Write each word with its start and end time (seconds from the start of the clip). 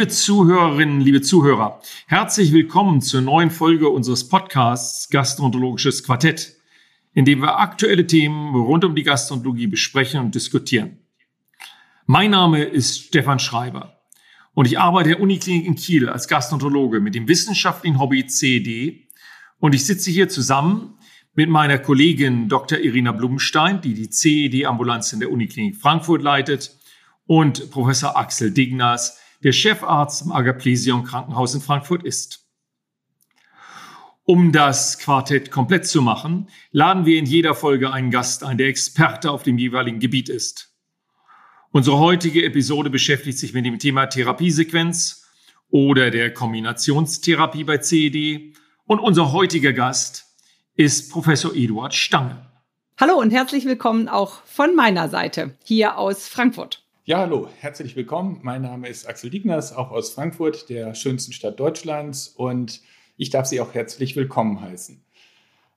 Liebe 0.00 0.06
Zuhörerinnen, 0.08 1.00
liebe 1.00 1.20
Zuhörer, 1.20 1.80
herzlich 2.06 2.52
willkommen 2.52 3.02
zur 3.02 3.20
neuen 3.20 3.50
Folge 3.50 3.88
unseres 3.88 4.28
Podcasts 4.28 5.10
Gastroenterologisches 5.10 6.04
Quartett, 6.04 6.59
in 7.12 7.24
dem 7.24 7.40
wir 7.40 7.58
aktuelle 7.58 8.06
Themen 8.06 8.54
rund 8.54 8.84
um 8.84 8.94
die 8.94 9.02
Gastroenterologie 9.02 9.66
besprechen 9.66 10.20
und 10.20 10.34
diskutieren. 10.34 10.98
Mein 12.06 12.30
Name 12.30 12.64
ist 12.64 13.06
Stefan 13.06 13.38
Schreiber 13.38 14.00
und 14.54 14.66
ich 14.66 14.78
arbeite 14.78 15.10
der 15.10 15.20
Uniklinik 15.20 15.66
in 15.66 15.74
Kiel 15.74 16.08
als 16.08 16.28
Gastroenterologe 16.28 17.00
mit 17.00 17.14
dem 17.14 17.28
wissenschaftlichen 17.28 17.98
Hobby 17.98 18.26
CED 18.26 19.08
und 19.58 19.74
ich 19.74 19.84
sitze 19.84 20.10
hier 20.10 20.28
zusammen 20.28 20.98
mit 21.34 21.48
meiner 21.48 21.78
Kollegin 21.78 22.48
Dr. 22.48 22.78
Irina 22.78 23.12
Blumenstein, 23.12 23.80
die 23.80 23.94
die 23.94 24.10
CED-Ambulanz 24.10 25.12
in 25.12 25.20
der 25.20 25.30
Uniklinik 25.30 25.76
Frankfurt 25.76 26.22
leitet, 26.22 26.76
und 27.26 27.70
Professor 27.70 28.16
Axel 28.16 28.50
Dignas, 28.50 29.20
der 29.44 29.52
Chefarzt 29.52 30.22
im 30.22 30.32
Agaplesion 30.32 31.04
Krankenhaus 31.04 31.54
in 31.54 31.60
Frankfurt 31.60 32.02
ist. 32.02 32.49
Um 34.24 34.52
das 34.52 34.98
Quartett 34.98 35.50
komplett 35.50 35.86
zu 35.86 36.02
machen, 36.02 36.48
laden 36.72 37.06
wir 37.06 37.18
in 37.18 37.26
jeder 37.26 37.54
Folge 37.54 37.92
einen 37.92 38.10
Gast 38.10 38.44
ein, 38.44 38.58
der 38.58 38.68
Experte 38.68 39.30
auf 39.30 39.42
dem 39.42 39.56
jeweiligen 39.56 39.98
Gebiet 39.98 40.28
ist. 40.28 40.74
Unsere 41.72 41.98
heutige 41.98 42.44
Episode 42.44 42.90
beschäftigt 42.90 43.38
sich 43.38 43.54
mit 43.54 43.64
dem 43.64 43.78
Thema 43.78 44.06
Therapiesequenz 44.06 45.26
oder 45.70 46.10
der 46.10 46.34
Kombinationstherapie 46.34 47.64
bei 47.64 47.78
CED 47.78 48.54
und 48.84 48.98
unser 48.98 49.32
heutiger 49.32 49.72
Gast 49.72 50.26
ist 50.74 51.10
Professor 51.10 51.54
Eduard 51.54 51.94
Stange. 51.94 52.46
Hallo 52.98 53.14
und 53.18 53.30
herzlich 53.30 53.64
willkommen 53.64 54.08
auch 54.08 54.42
von 54.44 54.76
meiner 54.76 55.08
Seite 55.08 55.56
hier 55.64 55.96
aus 55.96 56.28
Frankfurt. 56.28 56.84
Ja, 57.04 57.18
hallo, 57.18 57.48
herzlich 57.58 57.96
willkommen. 57.96 58.40
Mein 58.42 58.62
Name 58.62 58.88
ist 58.88 59.08
Axel 59.08 59.30
Digners, 59.30 59.72
auch 59.72 59.90
aus 59.90 60.12
Frankfurt, 60.12 60.68
der 60.68 60.94
schönsten 60.94 61.32
Stadt 61.32 61.58
Deutschlands, 61.58 62.28
und 62.28 62.82
ich 63.20 63.28
darf 63.28 63.44
Sie 63.44 63.60
auch 63.60 63.74
herzlich 63.74 64.16
willkommen 64.16 64.62
heißen. 64.62 65.04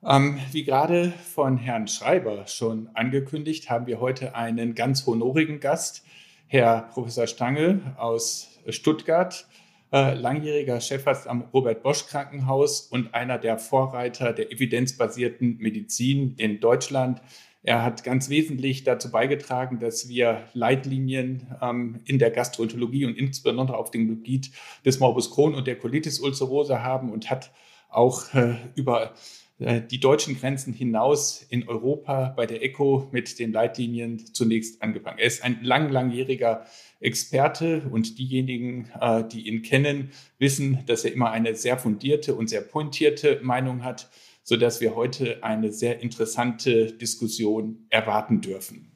Ähm, 0.02 0.40
wie 0.54 0.64
gerade 0.64 1.12
von 1.12 1.58
Herrn 1.58 1.90
Schreiber 1.90 2.48
schon 2.48 2.90
angekündigt, 2.94 3.70
haben 3.70 3.86
wir 3.86 4.00
heute 4.00 4.34
einen 4.34 4.76
ganz 4.76 5.06
honorigen 5.06 5.60
Gast, 5.60 6.06
Herr 6.48 6.84
Professor 6.94 7.28
Stange 7.28 7.96
aus 7.98 8.48
Stuttgart, 8.70 9.46
äh, 9.92 10.14
langjähriger 10.14 10.80
Chefarzt 10.80 11.28
am 11.28 11.42
Robert 11.54 11.84
Bosch 11.84 12.08
Krankenhaus 12.08 12.80
und 12.80 13.14
einer 13.14 13.38
der 13.38 13.60
Vorreiter 13.60 14.32
der 14.32 14.50
evidenzbasierten 14.50 15.58
Medizin 15.58 16.36
in 16.38 16.62
Deutschland. 16.62 17.22
Er 17.66 17.82
hat 17.82 18.04
ganz 18.04 18.28
wesentlich 18.28 18.84
dazu 18.84 19.10
beigetragen, 19.10 19.80
dass 19.80 20.10
wir 20.10 20.44
Leitlinien 20.54 21.48
ähm, 21.62 22.02
in 22.04 22.20
der 22.20 22.30
Gastroenterologie 22.30 23.06
und 23.06 23.18
insbesondere 23.18 23.78
auf 23.78 23.90
dem 23.90 24.10
Gebiet 24.10 24.52
des 24.86 25.00
Morbus 25.00 25.32
Crohn 25.32 25.56
und 25.56 25.66
der 25.66 25.78
Colitis 25.78 26.20
ulcerosa 26.20 26.84
haben 26.84 27.10
und 27.10 27.30
hat 27.30 27.52
auch 27.88 28.34
äh, 28.34 28.56
über 28.76 29.14
äh, 29.60 29.82
die 29.82 30.02
deutschen 30.02 30.38
Grenzen 30.38 30.74
hinaus 30.74 31.46
in 31.50 31.68
Europa 31.70 32.34
bei 32.36 32.46
der 32.46 32.64
ECHO 32.64 33.08
mit 33.14 33.40
den 33.40 33.54
Leitlinien 33.54 34.26
zunächst 34.34 34.82
angefangen. 34.82 35.20
Er 35.20 35.28
ist 35.28 35.42
ein 35.42 35.64
lang, 35.64 35.90
langjähriger 35.90 36.66
Experte 37.00 37.84
und 37.90 38.20
diejenigen, 38.20 38.90
äh, 39.00 39.24
die 39.24 39.48
ihn 39.48 39.62
kennen, 39.62 40.12
wissen, 40.38 40.80
dass 40.86 41.06
er 41.06 41.14
immer 41.14 41.32
eine 41.32 41.56
sehr 41.56 41.78
fundierte 41.78 42.36
und 42.36 42.50
sehr 42.50 42.62
pointierte 42.62 43.40
Meinung 43.42 43.86
hat 43.86 44.10
so 44.44 44.58
dass 44.58 44.82
wir 44.82 44.96
heute 44.96 45.44
eine 45.44 45.72
sehr 45.72 46.02
interessante 46.02 46.92
Diskussion 46.94 47.86
erwarten 47.90 48.42
dürfen. 48.42 48.92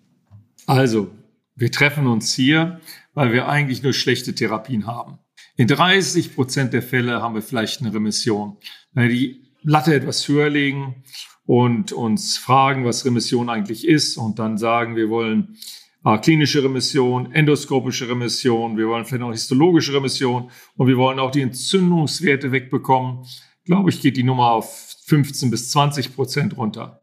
Also, 0.66 1.09
wir 1.56 1.72
treffen 1.72 2.08
uns 2.08 2.34
hier, 2.34 2.80
weil 3.13 3.31
wir 3.31 3.47
eigentlich 3.47 3.81
nur 3.81 3.94
schlechte 3.94 4.35
Therapien 4.35 4.85
haben. 4.85 5.19
In 5.56 5.68
30 5.68 6.35
Prozent 6.35 6.74
der 6.74 6.84
Fälle 6.84 7.22
haben 7.22 7.34
wir 7.34 7.41
vielleicht 7.41 7.81
eine 7.81 7.94
Remission. 7.94 8.58
Wenn 8.94 9.09
wir 9.09 9.16
die 9.16 9.41
Latte 9.63 9.96
etwas 9.96 10.28
höher 10.28 10.50
legen 10.50 11.03
und 11.46 11.91
uns 11.94 12.38
fragen, 12.38 12.85
was 12.85 13.06
Remission 13.06 13.50
eigentlich 13.50 13.88
ist 13.88 14.18
und 14.18 14.38
dann 14.38 14.58
sagen, 14.58 14.96
wir 14.96 15.09
wollen 15.09 15.58
äh, 16.06 16.18
klinische 16.19 16.64
Remission, 16.64 17.31
endoskopische 17.31 18.08
Remission, 18.08 18.78
wir 18.78 18.88
wollen 18.88 19.06
vielleicht 19.06 19.22
noch 19.22 19.31
histologische 19.31 19.94
Remission 19.94 20.52
und 20.75 20.88
wir 20.88 20.97
wollen 20.97 21.19
auch 21.19 21.31
die 21.31 21.41
Entzündungswerte 21.41 22.52
wegbekommen, 22.52 23.25
glaube 23.67 23.91
ich, 23.91 24.01
geht 24.01 24.17
die 24.17 24.23
Nummer 24.23 24.51
auf 24.51 24.95
15 25.05 25.51
bis 25.51 25.69
20 25.69 26.16
Prozent 26.16 26.57
runter. 26.57 27.01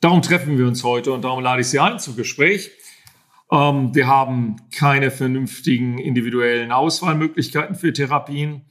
Darum 0.00 0.20
treffen 0.22 0.58
wir 0.58 0.66
uns 0.66 0.82
heute 0.82 1.12
und 1.12 1.22
darum 1.22 1.42
lade 1.42 1.60
ich 1.60 1.68
Sie 1.68 1.78
ein 1.78 1.98
zum 1.98 2.16
Gespräch. 2.16 2.70
Ähm, 3.52 3.94
wir 3.94 4.08
haben 4.08 4.56
keine 4.72 5.10
vernünftigen 5.10 5.98
individuellen 5.98 6.72
Auswahlmöglichkeiten 6.72 7.76
für 7.76 7.92
Therapien 7.92 8.62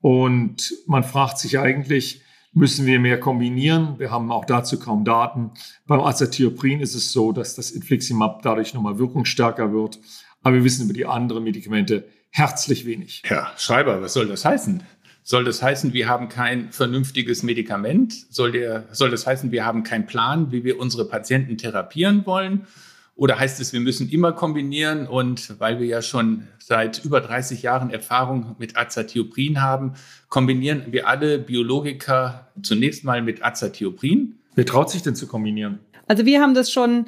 und 0.00 0.74
man 0.86 1.04
fragt 1.04 1.38
sich 1.38 1.58
eigentlich, 1.58 2.22
müssen 2.52 2.86
wir 2.86 2.98
mehr 2.98 3.20
kombinieren? 3.20 3.98
Wir 3.98 4.10
haben 4.10 4.32
auch 4.32 4.46
dazu 4.46 4.78
kaum 4.78 5.04
Daten. 5.04 5.50
Beim 5.86 6.00
Azathioprin 6.00 6.80
ist 6.80 6.94
es 6.94 7.12
so, 7.12 7.32
dass 7.32 7.54
das 7.54 7.70
Infliximab 7.70 8.42
dadurch 8.42 8.72
nochmal 8.72 8.98
wirkungsstärker 8.98 9.72
wird. 9.72 9.98
Aber 10.42 10.56
wir 10.56 10.64
wissen 10.64 10.84
über 10.84 10.94
die 10.94 11.06
anderen 11.06 11.44
Medikamente 11.44 12.08
herzlich 12.30 12.86
wenig. 12.86 13.22
Herr 13.24 13.52
Schreiber, 13.56 14.00
was 14.00 14.12
soll 14.12 14.28
das 14.28 14.44
heißen? 14.44 14.82
Soll 15.28 15.42
das 15.42 15.60
heißen, 15.60 15.92
wir 15.92 16.08
haben 16.08 16.28
kein 16.28 16.70
vernünftiges 16.70 17.42
Medikament? 17.42 18.32
Soll, 18.32 18.52
der, 18.52 18.84
soll 18.92 19.10
das 19.10 19.26
heißen, 19.26 19.50
wir 19.50 19.66
haben 19.66 19.82
keinen 19.82 20.06
Plan, 20.06 20.52
wie 20.52 20.62
wir 20.62 20.78
unsere 20.78 21.04
Patienten 21.04 21.58
therapieren 21.58 22.24
wollen? 22.26 22.68
Oder 23.16 23.36
heißt 23.36 23.58
es, 23.58 23.72
wir 23.72 23.80
müssen 23.80 24.08
immer 24.08 24.30
kombinieren 24.30 25.08
und 25.08 25.58
weil 25.58 25.80
wir 25.80 25.86
ja 25.88 26.00
schon 26.00 26.46
seit 26.60 27.04
über 27.04 27.20
30 27.20 27.60
Jahren 27.62 27.90
Erfahrung 27.90 28.54
mit 28.60 28.76
Azathioprin 28.76 29.60
haben, 29.60 29.94
kombinieren 30.28 30.84
wir 30.92 31.08
alle 31.08 31.40
Biologiker 31.40 32.46
zunächst 32.62 33.02
mal 33.02 33.20
mit 33.20 33.44
Azathioprin? 33.44 34.36
Wer 34.54 34.64
traut 34.64 34.90
sich 34.90 35.02
denn 35.02 35.16
zu 35.16 35.26
kombinieren? 35.26 35.80
Also 36.06 36.24
wir 36.24 36.40
haben 36.40 36.54
das 36.54 36.70
schon 36.70 37.06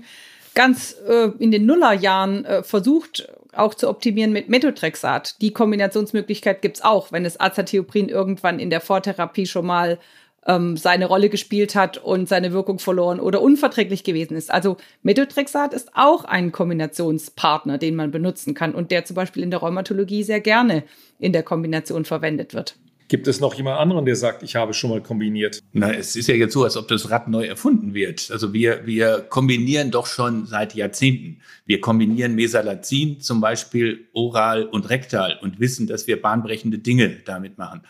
ganz 0.56 0.96
äh, 1.06 1.30
in 1.38 1.52
den 1.52 1.66
Nullerjahren 1.66 2.44
äh, 2.44 2.62
versucht, 2.64 3.28
auch 3.58 3.74
zu 3.74 3.88
optimieren 3.88 4.32
mit 4.32 4.48
Methotrexat. 4.48 5.40
Die 5.40 5.52
Kombinationsmöglichkeit 5.52 6.62
gibt 6.62 6.78
es 6.78 6.84
auch, 6.84 7.12
wenn 7.12 7.24
es 7.24 7.40
Azathioprin 7.40 8.08
irgendwann 8.08 8.58
in 8.58 8.70
der 8.70 8.80
Vortherapie 8.80 9.46
schon 9.46 9.66
mal 9.66 9.98
ähm, 10.46 10.76
seine 10.76 11.06
Rolle 11.06 11.28
gespielt 11.28 11.74
hat 11.74 11.98
und 11.98 12.28
seine 12.28 12.52
Wirkung 12.52 12.78
verloren 12.78 13.20
oder 13.20 13.42
unverträglich 13.42 14.02
gewesen 14.02 14.36
ist. 14.36 14.50
Also 14.50 14.78
Methotrexat 15.02 15.74
ist 15.74 15.90
auch 15.94 16.24
ein 16.24 16.52
Kombinationspartner, 16.52 17.78
den 17.78 17.94
man 17.94 18.10
benutzen 18.10 18.54
kann 18.54 18.74
und 18.74 18.90
der 18.90 19.04
zum 19.04 19.14
Beispiel 19.14 19.42
in 19.42 19.50
der 19.50 19.60
Rheumatologie 19.60 20.22
sehr 20.22 20.40
gerne 20.40 20.84
in 21.18 21.32
der 21.32 21.42
Kombination 21.42 22.04
verwendet 22.04 22.54
wird. 22.54 22.76
Gibt 23.08 23.26
es 23.26 23.40
noch 23.40 23.54
jemand 23.54 23.80
anderen, 23.80 24.04
der 24.04 24.16
sagt, 24.16 24.42
ich 24.42 24.54
habe 24.54 24.74
schon 24.74 24.90
mal 24.90 25.02
kombiniert? 25.02 25.62
Na, 25.72 25.92
es 25.92 26.14
ist 26.14 26.28
ja 26.28 26.34
jetzt 26.34 26.52
so, 26.52 26.64
als 26.64 26.76
ob 26.76 26.88
das 26.88 27.10
Rad 27.10 27.26
neu 27.26 27.46
erfunden 27.46 27.94
wird. 27.94 28.30
Also 28.30 28.52
wir, 28.52 28.86
wir 28.86 29.20
kombinieren 29.30 29.90
doch 29.90 30.06
schon 30.06 30.44
seit 30.44 30.74
Jahrzehnten. 30.74 31.40
Wir 31.64 31.80
kombinieren 31.80 32.34
Mesalazin 32.34 33.20
zum 33.20 33.40
Beispiel 33.40 34.08
oral 34.12 34.66
und 34.66 34.90
rektal 34.90 35.38
und 35.40 35.58
wissen, 35.58 35.86
dass 35.86 36.06
wir 36.06 36.20
bahnbrechende 36.20 36.78
Dinge 36.78 37.08
damit 37.24 37.56
machen. 37.56 37.80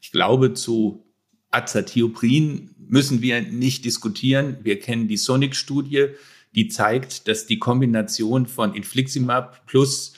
Ich 0.00 0.10
glaube, 0.10 0.54
zu 0.54 1.04
Azathioprin 1.52 2.74
müssen 2.76 3.22
wir 3.22 3.42
nicht 3.42 3.84
diskutieren. 3.84 4.58
Wir 4.62 4.80
kennen 4.80 5.06
die 5.06 5.16
Sonic-Studie, 5.16 6.08
die 6.56 6.66
zeigt, 6.66 7.28
dass 7.28 7.46
die 7.46 7.60
Kombination 7.60 8.46
von 8.46 8.74
Infliximab 8.74 9.66
plus 9.66 10.14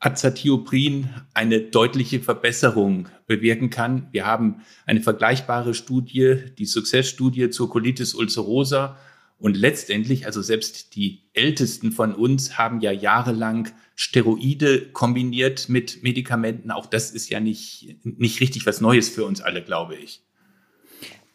Azathioprin 0.00 1.10
eine 1.34 1.60
deutliche 1.60 2.20
Verbesserung 2.20 3.08
bewirken 3.26 3.70
kann. 3.70 4.08
Wir 4.12 4.26
haben 4.26 4.62
eine 4.86 5.00
vergleichbare 5.00 5.74
Studie, 5.74 6.36
die 6.56 6.66
Success-Studie 6.66 7.50
zur 7.50 7.68
Colitis 7.68 8.14
ulcerosa. 8.14 8.96
Und 9.38 9.56
letztendlich, 9.56 10.26
also 10.26 10.42
selbst 10.42 10.96
die 10.96 11.22
Ältesten 11.32 11.92
von 11.92 12.14
uns 12.14 12.58
haben 12.58 12.80
ja 12.80 12.90
jahrelang 12.90 13.70
Steroide 13.94 14.90
kombiniert 14.92 15.68
mit 15.68 16.02
Medikamenten. 16.02 16.70
Auch 16.70 16.86
das 16.86 17.10
ist 17.10 17.28
ja 17.28 17.40
nicht, 17.40 17.98
nicht 18.04 18.40
richtig 18.40 18.66
was 18.66 18.80
Neues 18.80 19.08
für 19.08 19.24
uns 19.24 19.40
alle, 19.40 19.62
glaube 19.62 19.96
ich. 19.96 20.22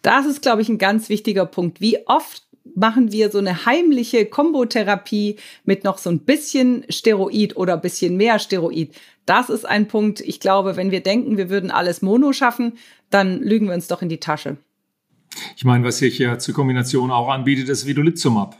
Das 0.02 0.26
ist, 0.26 0.42
glaube 0.42 0.62
ich, 0.62 0.70
ein 0.70 0.78
ganz 0.78 1.08
wichtiger 1.08 1.46
Punkt. 1.46 1.80
Wie 1.80 2.06
oft 2.08 2.46
machen 2.76 3.12
wir 3.12 3.30
so 3.30 3.38
eine 3.38 3.66
heimliche 3.66 4.26
Kombotherapie 4.26 5.38
mit 5.66 5.84
noch 5.84 5.98
so 5.98 6.10
ein 6.10 6.20
bisschen 6.20 6.86
Steroid 6.90 7.58
oder 7.58 7.74
ein 7.74 7.82
bisschen 7.82 8.18
mehr 8.18 8.40
Steroid. 8.40 8.94
Das 9.26 9.50
ist 9.50 9.66
ein 9.66 9.88
Punkt, 9.88 10.22
ich 10.22 10.40
glaube, 10.40 10.76
wenn 10.76 10.92
wir 10.92 11.02
denken, 11.02 11.38
wir 11.38 11.50
würden 11.50 11.72
alles 11.72 12.02
Mono 12.02 12.34
schaffen, 12.34 12.74
dann 13.10 13.42
lügen 13.42 13.68
wir 13.68 13.74
uns 13.74 13.88
doch 13.88 14.02
in 14.02 14.10
die 14.10 14.20
Tasche. 14.20 14.58
Ich 15.56 15.66
meine, 15.66 15.84
was 15.84 15.98
sich 15.98 16.18
ja 16.20 16.38
zur 16.38 16.54
Kombination 16.54 17.12
auch 17.12 17.30
anbietet, 17.30 17.70
ist 17.70 17.86
Vidolizumab. 17.86 18.58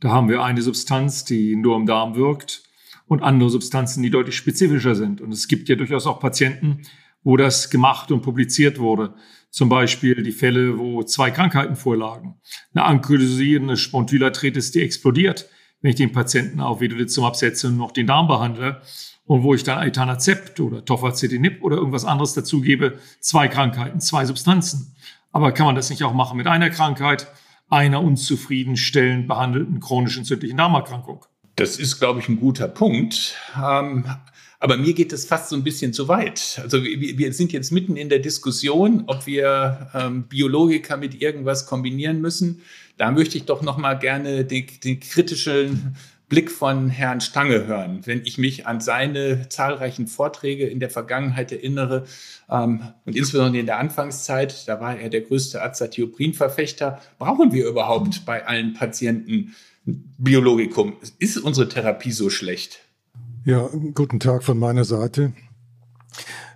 Da 0.00 0.10
haben 0.10 0.28
wir 0.28 0.42
eine 0.42 0.62
Substanz, 0.62 1.24
die 1.24 1.56
nur 1.56 1.76
im 1.76 1.86
Darm 1.86 2.14
wirkt 2.14 2.62
und 3.06 3.22
andere 3.22 3.50
Substanzen, 3.50 4.02
die 4.02 4.10
deutlich 4.10 4.36
spezifischer 4.36 4.94
sind. 4.94 5.20
Und 5.20 5.32
es 5.32 5.48
gibt 5.48 5.68
ja 5.68 5.76
durchaus 5.76 6.06
auch 6.06 6.20
Patienten, 6.20 6.82
wo 7.22 7.36
das 7.36 7.70
gemacht 7.70 8.10
und 8.10 8.22
publiziert 8.22 8.78
wurde. 8.78 9.14
Zum 9.52 9.68
Beispiel 9.68 10.22
die 10.22 10.32
Fälle, 10.32 10.78
wo 10.78 11.02
zwei 11.02 11.30
Krankheiten 11.30 11.76
vorlagen. 11.76 12.40
Eine 12.74 12.86
Ankylosie 12.86 13.58
und 13.58 13.64
eine 13.64 13.76
Spondylarthritis, 13.76 14.72
die 14.72 14.80
explodiert, 14.80 15.46
wenn 15.82 15.90
ich 15.90 15.96
den 15.96 16.10
Patienten 16.10 16.60
auf 16.60 16.80
Vedolizumab 16.80 17.36
setze 17.36 17.68
und 17.68 17.76
noch 17.76 17.92
den 17.92 18.06
Darm 18.06 18.28
behandle. 18.28 18.80
Und 19.26 19.42
wo 19.42 19.54
ich 19.54 19.62
dann 19.62 19.86
Etanacept 19.86 20.58
oder 20.58 20.84
Tofacitinib 20.84 21.62
oder 21.62 21.76
irgendwas 21.76 22.06
anderes 22.06 22.32
dazugebe. 22.32 22.98
Zwei 23.20 23.46
Krankheiten, 23.46 24.00
zwei 24.00 24.24
Substanzen. 24.24 24.96
Aber 25.32 25.52
kann 25.52 25.66
man 25.66 25.74
das 25.74 25.90
nicht 25.90 26.02
auch 26.02 26.14
machen 26.14 26.38
mit 26.38 26.46
einer 26.46 26.70
Krankheit, 26.70 27.28
einer 27.68 28.02
unzufriedenstellend 28.02 29.28
behandelten 29.28 29.80
chronisch 29.80 30.16
entzündlichen 30.16 30.56
Darmerkrankung? 30.56 31.26
Das 31.56 31.78
ist, 31.78 31.98
glaube 31.98 32.20
ich, 32.20 32.28
ein 32.30 32.40
guter 32.40 32.68
Punkt. 32.68 33.36
Ähm, 33.62 34.06
aber 34.62 34.76
mir 34.76 34.92
geht 34.92 35.12
es 35.12 35.24
fast 35.24 35.48
so 35.48 35.56
ein 35.56 35.64
bisschen 35.64 35.92
zu 35.92 36.06
weit. 36.06 36.60
Also 36.62 36.84
wir, 36.84 37.18
wir 37.18 37.32
sind 37.32 37.52
jetzt 37.52 37.72
mitten 37.72 37.96
in 37.96 38.08
der 38.08 38.20
Diskussion, 38.20 39.02
ob 39.08 39.26
wir 39.26 39.90
ähm, 39.92 40.22
Biologika 40.28 40.96
mit 40.96 41.20
irgendwas 41.20 41.66
kombinieren 41.66 42.20
müssen. 42.20 42.62
Da 42.96 43.10
möchte 43.10 43.36
ich 43.36 43.44
doch 43.44 43.62
noch 43.62 43.76
mal 43.76 43.94
gerne 43.94 44.44
den, 44.44 44.68
den 44.84 45.00
kritischen 45.00 45.96
Blick 46.28 46.48
von 46.48 46.90
Herrn 46.90 47.20
Stange 47.20 47.66
hören, 47.66 48.02
wenn 48.04 48.24
ich 48.24 48.38
mich 48.38 48.64
an 48.68 48.80
seine 48.80 49.48
zahlreichen 49.48 50.06
Vorträge 50.06 50.64
in 50.68 50.78
der 50.78 50.90
Vergangenheit 50.90 51.50
erinnere 51.50 52.04
ähm, 52.48 52.82
und 53.04 53.16
insbesondere 53.16 53.58
in 53.58 53.66
der 53.66 53.78
Anfangszeit, 53.78 54.68
da 54.68 54.80
war 54.80 54.96
er 54.96 55.08
der 55.08 55.22
größte 55.22 55.60
Azathioprin-Verfechter. 55.60 57.00
Brauchen 57.18 57.52
wir 57.52 57.66
überhaupt 57.66 58.24
bei 58.24 58.46
allen 58.46 58.74
Patienten 58.74 59.56
Biologikum? 59.84 60.98
Ist 61.18 61.36
unsere 61.38 61.68
Therapie 61.68 62.12
so 62.12 62.30
schlecht? 62.30 62.81
Ja, 63.44 63.68
guten 63.94 64.20
Tag 64.20 64.44
von 64.44 64.56
meiner 64.56 64.84
Seite. 64.84 65.32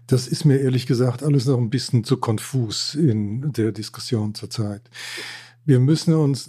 Das 0.07 0.29
ist 0.29 0.45
mir 0.45 0.59
ehrlich 0.59 0.87
gesagt 0.87 1.25
alles 1.25 1.47
noch 1.47 1.59
ein 1.59 1.69
bisschen 1.69 2.05
zu 2.05 2.19
konfus 2.19 2.95
in 2.95 3.53
der 3.53 3.73
Diskussion 3.73 4.37
zurzeit. 4.37 4.89
Wir 5.65 5.81
müssen 5.81 6.15
uns 6.15 6.49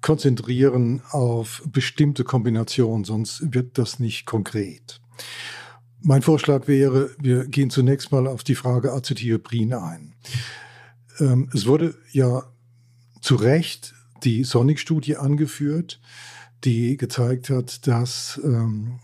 konzentrieren 0.00 1.00
auf 1.10 1.62
bestimmte 1.64 2.24
Kombinationen, 2.24 3.04
sonst 3.04 3.54
wird 3.54 3.78
das 3.78 4.00
nicht 4.00 4.26
konkret. 4.26 5.00
Mein 6.00 6.22
Vorschlag 6.22 6.66
wäre, 6.66 7.10
wir 7.20 7.46
gehen 7.46 7.70
zunächst 7.70 8.10
mal 8.10 8.26
auf 8.26 8.42
die 8.42 8.56
Frage 8.56 8.92
Acetylprin 8.92 9.74
ein. 9.74 10.16
Ähm, 11.20 11.50
es 11.54 11.66
wurde 11.66 11.94
ja 12.10 12.42
zu 13.20 13.36
Recht 13.36 13.94
die 14.24 14.42
Sonic-Studie 14.42 15.18
angeführt, 15.18 16.00
die 16.64 16.96
gezeigt 16.96 17.48
hat, 17.48 17.86
dass 17.86 18.40
ähm, 18.42 18.98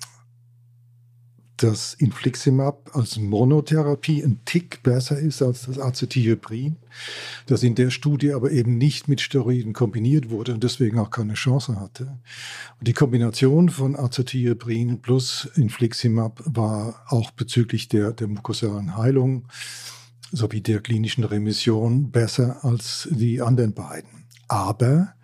dass 1.56 1.94
Infliximab 1.94 2.90
als 2.94 3.16
Monotherapie 3.16 4.22
ein 4.22 4.40
Tick 4.44 4.82
besser 4.82 5.18
ist 5.18 5.40
als 5.40 5.66
das 5.66 5.78
Acetylprin, 5.78 6.76
das 7.46 7.62
in 7.62 7.74
der 7.74 7.90
Studie 7.90 8.32
aber 8.32 8.50
eben 8.50 8.76
nicht 8.76 9.08
mit 9.08 9.20
Steroiden 9.20 9.72
kombiniert 9.72 10.30
wurde 10.30 10.54
und 10.54 10.64
deswegen 10.64 10.98
auch 10.98 11.10
keine 11.10 11.34
Chance 11.34 11.78
hatte. 11.78 12.18
Und 12.78 12.88
die 12.88 12.92
Kombination 12.92 13.68
von 13.68 13.94
Acetylprin 13.94 15.00
plus 15.00 15.48
Infliximab 15.54 16.42
war 16.44 17.04
auch 17.08 17.30
bezüglich 17.30 17.88
der, 17.88 18.12
der 18.12 18.26
mukosalen 18.26 18.96
Heilung 18.96 19.46
sowie 20.32 20.60
der 20.60 20.80
klinischen 20.80 21.24
Remission 21.24 22.10
besser 22.10 22.64
als 22.64 23.08
die 23.12 23.40
anderen 23.40 23.74
beiden. 23.74 24.24
Aber 24.48 25.14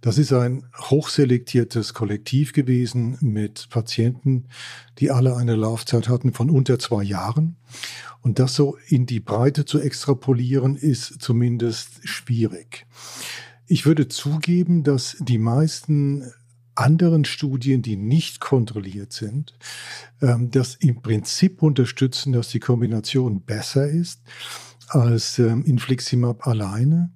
das 0.00 0.18
ist 0.18 0.32
ein 0.32 0.64
hochselektiertes 0.76 1.94
Kollektiv 1.94 2.52
gewesen 2.52 3.18
mit 3.20 3.68
Patienten, 3.70 4.48
die 4.98 5.10
alle 5.10 5.36
eine 5.36 5.56
Laufzeit 5.56 6.08
hatten 6.08 6.32
von 6.32 6.50
unter 6.50 6.78
zwei 6.78 7.02
Jahren. 7.02 7.56
Und 8.20 8.38
das 8.38 8.54
so 8.54 8.76
in 8.88 9.06
die 9.06 9.20
Breite 9.20 9.64
zu 9.64 9.80
extrapolieren, 9.80 10.76
ist 10.76 11.20
zumindest 11.20 12.06
schwierig. 12.06 12.86
Ich 13.66 13.86
würde 13.86 14.08
zugeben, 14.08 14.82
dass 14.82 15.16
die 15.20 15.38
meisten 15.38 16.24
anderen 16.74 17.24
Studien, 17.24 17.82
die 17.82 17.96
nicht 17.96 18.40
kontrolliert 18.40 19.12
sind, 19.12 19.58
ähm, 20.22 20.50
das 20.50 20.76
im 20.76 21.02
Prinzip 21.02 21.62
unterstützen, 21.62 22.32
dass 22.32 22.48
die 22.48 22.60
Kombination 22.60 23.42
besser 23.42 23.88
ist 23.88 24.22
als 24.88 25.38
ähm, 25.38 25.64
Infliximab 25.64 26.46
alleine. 26.46 27.10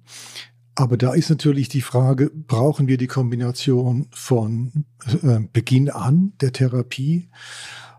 Aber 0.75 0.97
da 0.97 1.13
ist 1.13 1.29
natürlich 1.29 1.69
die 1.69 1.81
Frage, 1.81 2.31
brauchen 2.33 2.87
wir 2.87 2.97
die 2.97 3.07
Kombination 3.07 4.07
von 4.11 4.85
äh, 5.21 5.39
Beginn 5.51 5.89
an 5.89 6.33
der 6.41 6.51
Therapie? 6.51 7.29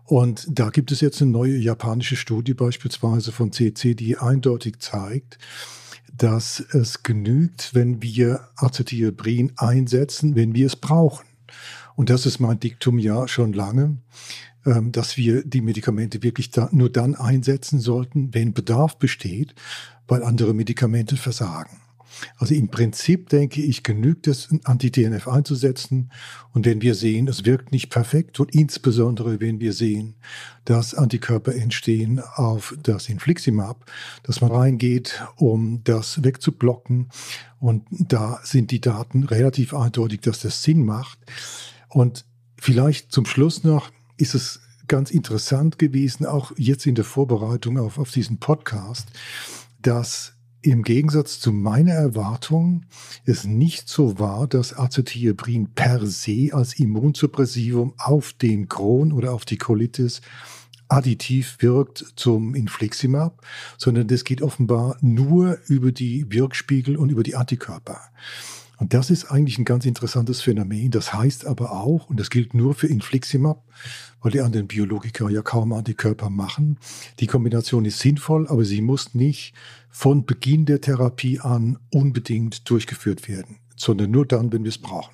Und 0.03 0.45
da 0.49 0.69
gibt 0.69 0.91
es 0.91 1.01
jetzt 1.01 1.21
eine 1.21 1.31
neue 1.31 1.57
japanische 1.57 2.15
Studie 2.15 2.53
beispielsweise 2.53 3.31
von 3.31 3.51
CC, 3.51 3.95
die 3.95 4.17
eindeutig 4.17 4.79
zeigt, 4.79 5.39
dass 6.15 6.59
es 6.59 7.01
genügt, 7.01 7.73
wenn 7.73 8.01
wir 8.01 8.47
Acetylbrin 8.55 9.53
einsetzen, 9.57 10.35
wenn 10.35 10.53
wir 10.53 10.67
es 10.67 10.75
brauchen. 10.75 11.25
Und 11.95 12.09
das 12.09 12.25
ist 12.25 12.39
mein 12.39 12.59
Diktum 12.59 12.99
ja 12.99 13.27
schon 13.27 13.53
lange, 13.53 13.97
ähm, 14.65 14.91
dass 14.91 15.17
wir 15.17 15.43
die 15.43 15.61
Medikamente 15.61 16.23
wirklich 16.23 16.51
da, 16.51 16.69
nur 16.71 16.91
dann 16.91 17.15
einsetzen 17.15 17.79
sollten, 17.79 18.33
wenn 18.33 18.53
Bedarf 18.53 18.97
besteht, 18.97 19.55
weil 20.07 20.23
andere 20.23 20.53
Medikamente 20.53 21.15
versagen. 21.17 21.81
Also 22.37 22.53
im 22.53 22.69
Prinzip 22.69 23.29
denke 23.29 23.61
ich, 23.61 23.83
genügt 23.83 24.27
es, 24.27 24.49
Anti-TNF 24.63 25.27
einzusetzen. 25.27 26.11
Und 26.53 26.65
wenn 26.65 26.81
wir 26.81 26.95
sehen, 26.95 27.27
es 27.27 27.45
wirkt 27.45 27.71
nicht 27.71 27.89
perfekt 27.89 28.39
und 28.39 28.53
insbesondere 28.53 29.39
wenn 29.39 29.59
wir 29.59 29.73
sehen, 29.73 30.15
dass 30.65 30.93
Antikörper 30.93 31.53
entstehen 31.53 32.19
auf 32.19 32.75
das 32.81 33.09
Infliximab, 33.09 33.85
dass 34.23 34.41
man 34.41 34.51
reingeht, 34.51 35.23
um 35.35 35.81
das 35.83 36.23
wegzublocken. 36.23 37.09
Und 37.59 37.83
da 37.89 38.39
sind 38.43 38.71
die 38.71 38.81
Daten 38.81 39.23
relativ 39.23 39.73
eindeutig, 39.73 40.21
dass 40.21 40.39
das 40.39 40.63
Sinn 40.63 40.85
macht. 40.85 41.19
Und 41.89 42.25
vielleicht 42.57 43.11
zum 43.11 43.25
Schluss 43.25 43.63
noch 43.63 43.91
ist 44.17 44.35
es 44.35 44.61
ganz 44.87 45.11
interessant 45.11 45.79
gewesen, 45.79 46.25
auch 46.25 46.51
jetzt 46.57 46.85
in 46.85 46.95
der 46.95 47.05
Vorbereitung 47.05 47.79
auf, 47.79 47.97
auf 47.97 48.11
diesen 48.11 48.39
Podcast, 48.39 49.09
dass 49.81 50.34
im 50.65 50.81
Gegensatz 50.83 51.39
zu 51.39 51.51
meiner 51.51 51.93
Erwartung 51.93 52.85
es 53.25 53.43
nicht 53.43 53.87
so 53.87 54.17
war, 54.17 54.47
dass 54.47 54.73
Acetylbrin 54.73 55.69
per 55.75 56.05
se 56.07 56.49
als 56.51 56.79
Immunsuppressivum 56.79 57.93
auf 57.97 58.33
den 58.33 58.67
Crohn 58.67 59.11
oder 59.11 59.33
auf 59.33 59.45
die 59.45 59.57
Colitis 59.57 60.21
additiv 60.87 61.57
wirkt 61.59 62.13
zum 62.15 62.55
Infliximab, 62.55 63.45
sondern 63.77 64.07
das 64.07 64.23
geht 64.23 64.41
offenbar 64.41 64.97
nur 65.01 65.59
über 65.67 65.91
die 65.91 66.31
Wirkspiegel 66.31 66.97
und 66.97 67.09
über 67.09 67.23
die 67.23 67.35
Antikörper. 67.35 67.99
Und 68.77 68.93
das 68.93 69.09
ist 69.09 69.31
eigentlich 69.31 69.57
ein 69.57 69.65
ganz 69.65 69.85
interessantes 69.85 70.41
Phänomen. 70.41 70.91
Das 70.91 71.13
heißt 71.13 71.45
aber 71.45 71.71
auch, 71.71 72.09
und 72.09 72.19
das 72.19 72.29
gilt 72.29 72.53
nur 72.53 72.73
für 72.73 72.87
Infliximab, 72.87 73.63
weil 74.21 74.31
die 74.31 74.41
anderen 74.41 74.67
Biologiker 74.67 75.29
ja 75.29 75.41
kaum 75.41 75.71
Antikörper 75.73 76.29
machen, 76.29 76.79
die 77.19 77.27
Kombination 77.27 77.85
ist 77.85 77.99
sinnvoll, 77.99 78.47
aber 78.47 78.65
sie 78.65 78.81
muss 78.81 79.13
nicht 79.13 79.53
von 79.89 80.25
Beginn 80.25 80.65
der 80.65 80.81
Therapie 80.81 81.39
an 81.39 81.77
unbedingt 81.93 82.69
durchgeführt 82.69 83.29
werden, 83.29 83.57
sondern 83.75 84.11
nur 84.11 84.25
dann, 84.25 84.51
wenn 84.51 84.63
wir 84.63 84.69
es 84.69 84.77
brauchen. 84.77 85.13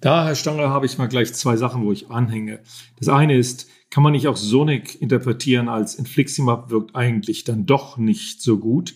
Da, 0.00 0.26
Herr 0.26 0.34
Stanger, 0.34 0.68
habe 0.68 0.84
ich 0.84 0.98
mal 0.98 1.06
gleich 1.06 1.32
zwei 1.32 1.56
Sachen, 1.56 1.82
wo 1.82 1.90
ich 1.90 2.10
anhänge. 2.10 2.60
Das 2.98 3.08
eine 3.08 3.36
ist, 3.36 3.68
kann 3.88 4.02
man 4.02 4.12
nicht 4.12 4.28
auch 4.28 4.36
Sonic 4.36 5.00
interpretieren 5.00 5.68
als 5.68 5.94
Infliximab 5.94 6.68
wirkt 6.70 6.94
eigentlich 6.94 7.44
dann 7.44 7.64
doch 7.64 7.96
nicht 7.96 8.42
so 8.42 8.58
gut. 8.58 8.94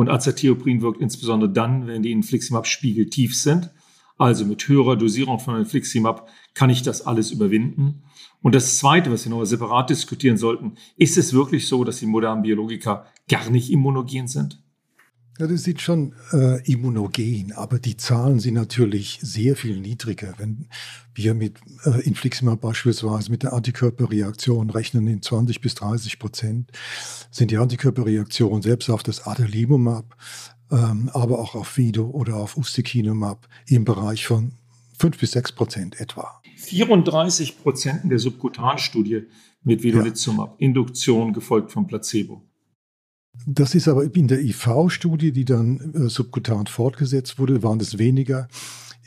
Und 0.00 0.08
Acetioprin 0.08 0.80
wirkt 0.80 1.02
insbesondere 1.02 1.52
dann, 1.52 1.86
wenn 1.86 2.02
die 2.02 2.12
Infliximab-Spiegel 2.12 3.10
tief 3.10 3.36
sind. 3.36 3.68
Also 4.16 4.46
mit 4.46 4.66
höherer 4.66 4.96
Dosierung 4.96 5.38
von 5.40 5.56
Infliximab 5.56 6.26
kann 6.54 6.70
ich 6.70 6.80
das 6.80 7.06
alles 7.06 7.32
überwinden. 7.32 8.02
Und 8.40 8.54
das 8.54 8.78
Zweite, 8.78 9.12
was 9.12 9.26
wir 9.26 9.30
noch 9.30 9.44
separat 9.44 9.90
diskutieren 9.90 10.38
sollten, 10.38 10.76
ist 10.96 11.18
es 11.18 11.34
wirklich 11.34 11.68
so, 11.68 11.84
dass 11.84 11.98
die 11.98 12.06
modernen 12.06 12.40
Biologika 12.40 13.04
gar 13.28 13.50
nicht 13.50 13.70
immunogen 13.70 14.26
sind? 14.26 14.62
Ja, 15.40 15.46
das 15.46 15.62
sieht 15.62 15.80
schon 15.80 16.12
äh, 16.34 16.62
immunogen, 16.70 17.52
aber 17.52 17.78
die 17.78 17.96
Zahlen 17.96 18.40
sind 18.40 18.52
natürlich 18.52 19.20
sehr 19.22 19.56
viel 19.56 19.80
niedriger. 19.80 20.34
Wenn 20.36 20.68
wir 21.14 21.32
mit 21.32 21.56
äh, 21.86 22.02
Infliximab 22.02 22.60
beispielsweise 22.60 23.30
mit 23.30 23.42
der 23.42 23.54
Antikörperreaktion 23.54 24.68
rechnen 24.68 25.06
in 25.06 25.22
20 25.22 25.62
bis 25.62 25.76
30 25.76 26.18
Prozent, 26.18 26.72
sind 27.30 27.50
die 27.50 27.56
Antikörperreaktionen 27.56 28.60
selbst 28.60 28.90
auf 28.90 29.02
das 29.02 29.26
Adalimumab, 29.26 30.14
ähm, 30.70 31.08
aber 31.14 31.38
auch 31.38 31.54
auf 31.54 31.74
Vido 31.78 32.10
oder 32.10 32.36
auf 32.36 32.58
Ustekinumab 32.58 33.48
im 33.66 33.86
Bereich 33.86 34.26
von 34.26 34.52
5 34.98 35.16
bis 35.16 35.30
6 35.30 35.52
Prozent 35.52 36.00
etwa. 36.02 36.42
34 36.56 37.62
Prozent 37.62 38.04
in 38.04 38.10
der 38.10 38.18
Subkutanstudie 38.18 39.22
mit 39.62 39.82
Vedolizumab, 39.82 40.56
ja. 40.60 40.66
Induktion 40.66 41.32
gefolgt 41.32 41.72
vom 41.72 41.86
Placebo. 41.86 42.42
Das 43.46 43.74
ist 43.74 43.88
aber 43.88 44.04
in 44.14 44.28
der 44.28 44.40
IV-Studie, 44.40 45.32
die 45.32 45.44
dann 45.44 45.94
äh, 45.94 46.08
subkutan 46.08 46.66
fortgesetzt 46.66 47.38
wurde, 47.38 47.62
waren 47.62 47.80
es 47.80 47.98
weniger. 47.98 48.48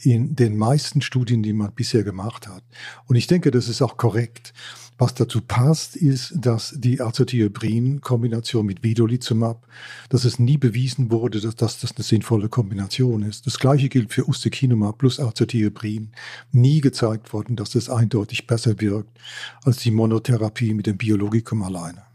in 0.01 0.35
den 0.35 0.57
meisten 0.57 1.01
Studien, 1.01 1.43
die 1.43 1.53
man 1.53 1.71
bisher 1.73 2.03
gemacht 2.03 2.47
hat. 2.47 2.63
Und 3.05 3.15
ich 3.15 3.27
denke, 3.27 3.51
das 3.51 3.69
ist 3.69 3.81
auch 3.81 3.95
korrekt. 3.95 4.53
Was 4.97 5.15
dazu 5.15 5.41
passt, 5.41 5.95
ist, 5.95 6.33
dass 6.35 6.73
die 6.77 7.01
Azathioprin-Kombination 7.01 8.65
mit 8.65 8.83
Vedolizumab, 8.83 9.65
dass 10.09 10.25
es 10.25 10.39
nie 10.39 10.57
bewiesen 10.57 11.09
wurde, 11.09 11.39
dass, 11.39 11.55
dass 11.55 11.79
das 11.79 11.95
eine 11.95 12.03
sinnvolle 12.03 12.49
Kombination 12.49 13.23
ist. 13.23 13.47
Das 13.47 13.59
gleiche 13.59 13.89
gilt 13.89 14.13
für 14.13 14.27
Ustekinumab 14.27 14.97
plus 14.97 15.19
Azathioprin. 15.19 16.11
Nie 16.51 16.81
gezeigt 16.81 17.33
worden, 17.33 17.55
dass 17.55 17.75
es 17.75 17.89
eindeutig 17.89 18.45
besser 18.45 18.79
wirkt 18.81 19.17
als 19.63 19.77
die 19.77 19.91
Monotherapie 19.91 20.73
mit 20.73 20.85
dem 20.85 20.97
Biologikum 20.97 21.63
alleine. 21.63 22.12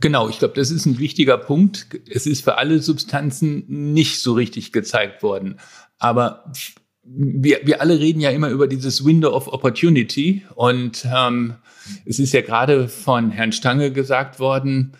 Genau, 0.00 0.28
ich 0.28 0.38
glaube, 0.38 0.54
das 0.54 0.70
ist 0.70 0.86
ein 0.86 0.98
wichtiger 0.98 1.38
Punkt. 1.38 1.86
Es 2.10 2.26
ist 2.26 2.44
für 2.44 2.58
alle 2.58 2.80
Substanzen 2.80 3.64
nicht 3.68 4.20
so 4.20 4.34
richtig 4.34 4.72
gezeigt 4.72 5.22
worden. 5.22 5.60
Aber 5.98 6.52
wir, 7.04 7.60
wir 7.64 7.80
alle 7.80 7.98
reden 7.98 8.20
ja 8.20 8.30
immer 8.30 8.48
über 8.48 8.66
dieses 8.66 9.04
Window 9.04 9.30
of 9.30 9.52
Opportunity 9.52 10.42
und 10.54 11.06
ähm, 11.14 11.54
es 12.06 12.18
ist 12.18 12.32
ja 12.32 12.40
gerade 12.40 12.88
von 12.88 13.30
Herrn 13.30 13.52
Stange 13.52 13.92
gesagt 13.92 14.40
worden, 14.40 14.94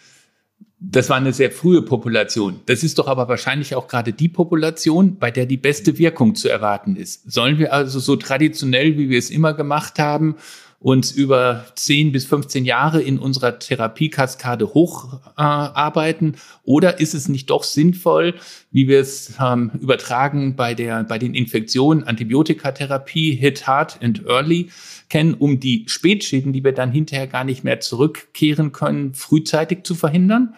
das 0.79 1.09
war 1.09 1.17
eine 1.17 1.33
sehr 1.33 1.51
frühe 1.51 1.81
Population. 1.81 2.61
Das 2.67 2.83
ist 2.83 2.99
doch 2.99 3.09
aber 3.09 3.27
wahrscheinlich 3.29 3.75
auch 3.75 3.89
gerade 3.89 4.13
die 4.13 4.29
Population, 4.29 5.17
bei 5.19 5.31
der 5.31 5.47
die 5.47 5.57
beste 5.57 5.97
Wirkung 5.97 6.35
zu 6.35 6.51
erwarten 6.51 6.97
ist. 6.97 7.31
Sollen 7.33 7.59
wir 7.59 7.73
also 7.73 7.99
so 8.01 8.17
traditionell, 8.17 8.99
wie 8.99 9.09
wir 9.09 9.19
es 9.19 9.31
immer 9.31 9.55
gemacht 9.55 9.99
haben, 9.99 10.37
uns 10.85 11.13
über 11.13 11.65
10 11.77 12.13
bis 12.13 12.27
15 12.27 12.67
Jahre 12.67 13.01
in 13.01 13.19
unserer 13.19 13.59
Therapiekaskade 13.59 14.75
hocharbeiten? 14.75 16.35
Äh, 16.35 16.39
Oder 16.65 17.01
ist 17.01 17.15
es 17.15 17.27
nicht 17.27 17.49
doch 17.49 17.65
sinnvoll, 17.65 18.35
wie 18.71 18.87
wir 18.87 19.01
es 19.01 19.33
ähm, 19.41 19.71
übertragen 19.81 20.57
bei, 20.57 20.75
der, 20.75 21.03
bei 21.05 21.19
den 21.19 21.33
Infektionen, 21.33 22.05
Antibiotikatherapie, 22.05 23.35
Hit 23.35 23.67
Hard 23.67 24.03
and 24.03 24.27
Early 24.27 24.69
kennen, 25.09 25.33
um 25.33 25.59
die 25.59 25.85
Spätschäden, 25.87 26.53
die 26.53 26.63
wir 26.63 26.73
dann 26.73 26.93
hinterher 26.93 27.29
gar 27.29 27.45
nicht 27.45 27.65
mehr 27.65 27.81
zurückkehren 27.81 28.73
können, 28.73 29.15
frühzeitig 29.15 29.85
zu 29.85 29.95
verhindern? 29.95 30.55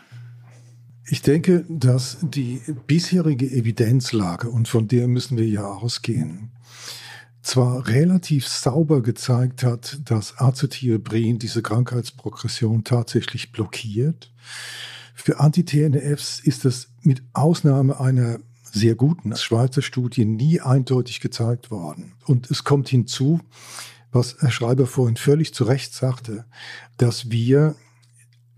Ich 1.09 1.23
denke, 1.23 1.65
dass 1.69 2.19
die 2.21 2.61
bisherige 2.89 3.47
Evidenzlage, 3.47 4.51
und 4.51 4.67
von 4.67 4.89
der 4.89 5.07
müssen 5.07 5.39
wir 5.39 5.47
ja 5.47 5.67
ausgehen, 5.67 6.51
zwar 7.47 7.87
relativ 7.87 8.49
sauber 8.49 9.03
gezeigt 9.03 9.63
hat, 9.63 10.01
dass 10.05 10.37
Acetylbrin 10.39 11.39
diese 11.39 11.63
Krankheitsprogression 11.63 12.83
tatsächlich 12.83 13.53
blockiert. 13.53 14.33
Für 15.15 15.39
Anti-TNFs 15.39 16.41
ist 16.41 16.65
das 16.65 16.89
mit 17.03 17.23
Ausnahme 17.33 18.01
einer 18.01 18.41
sehr 18.65 18.97
guten 18.97 19.35
Schweizer 19.37 19.81
Studie 19.81 20.25
nie 20.25 20.61
eindeutig 20.61 21.21
gezeigt 21.21 21.71
worden. 21.71 22.15
Und 22.27 22.51
es 22.51 22.65
kommt 22.65 22.89
hinzu, 22.89 23.41
was 24.11 24.37
Herr 24.41 24.51
Schreiber 24.51 24.89
vorhin 24.89 25.17
völlig 25.17 25.55
zu 25.55 25.65
Recht 25.65 25.95
sagte, 25.95 26.47
dass 26.97 27.31
wir 27.31 27.77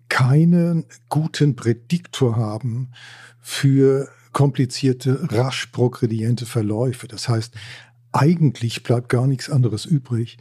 keinen 0.09 0.87
guten 1.11 1.57
Prädiktor 1.57 2.37
haben 2.37 2.89
für 3.43 4.09
komplizierte, 4.33 5.29
rasch 5.31 5.67
progrediente 5.67 6.47
Verläufe. 6.47 7.09
Das 7.09 7.29
heißt, 7.29 7.55
eigentlich 8.13 8.83
bleibt 8.83 9.09
gar 9.09 9.27
nichts 9.27 9.51
anderes 9.51 9.85
übrig, 9.85 10.39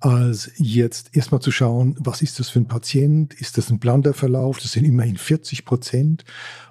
als 0.00 0.50
jetzt 0.56 1.16
erstmal 1.16 1.40
zu 1.40 1.50
schauen, 1.50 1.96
was 1.98 2.20
ist 2.20 2.38
das 2.38 2.50
für 2.50 2.58
ein 2.58 2.68
Patient? 2.68 3.32
Ist 3.34 3.56
das 3.56 3.70
ein 3.70 3.78
Blanderverlauf? 3.78 4.58
Das 4.58 4.72
sind 4.72 4.84
immerhin 4.84 5.16
40 5.16 5.64
Prozent. 5.64 6.24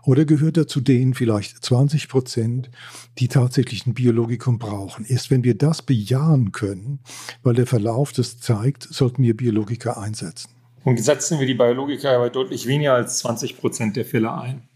Oder 0.04 0.26
gehört 0.26 0.58
er 0.58 0.68
zu 0.68 0.80
denen 0.80 1.16
vielleicht 1.16 1.64
20 1.64 2.08
Prozent, 2.08 2.70
die 3.18 3.28
tatsächlich 3.28 3.88
ein 3.88 3.96
Biologikum 3.96 4.60
brauchen? 4.60 5.06
Erst 5.06 5.32
wenn 5.32 5.44
wir 5.44 5.58
das 5.58 5.82
bejahen 5.82 6.52
können, 6.52 7.00
weil 7.42 7.56
der 7.56 7.66
Verlauf 7.66 8.12
das 8.14 8.40
zeigt, 8.40 8.84
sollten 8.84 9.24
wir 9.24 9.36
Biologika 9.36 9.94
einsetzen. 9.94 10.52
Und 10.84 11.04
setzen 11.04 11.40
wir 11.40 11.48
die 11.48 11.56
Biologika 11.56 12.16
bei 12.20 12.30
deutlich 12.30 12.68
weniger 12.68 12.94
als 12.94 13.18
20 13.18 13.58
Prozent 13.58 13.96
der 13.96 14.06
Fälle 14.06 14.34
ein. 14.34 14.70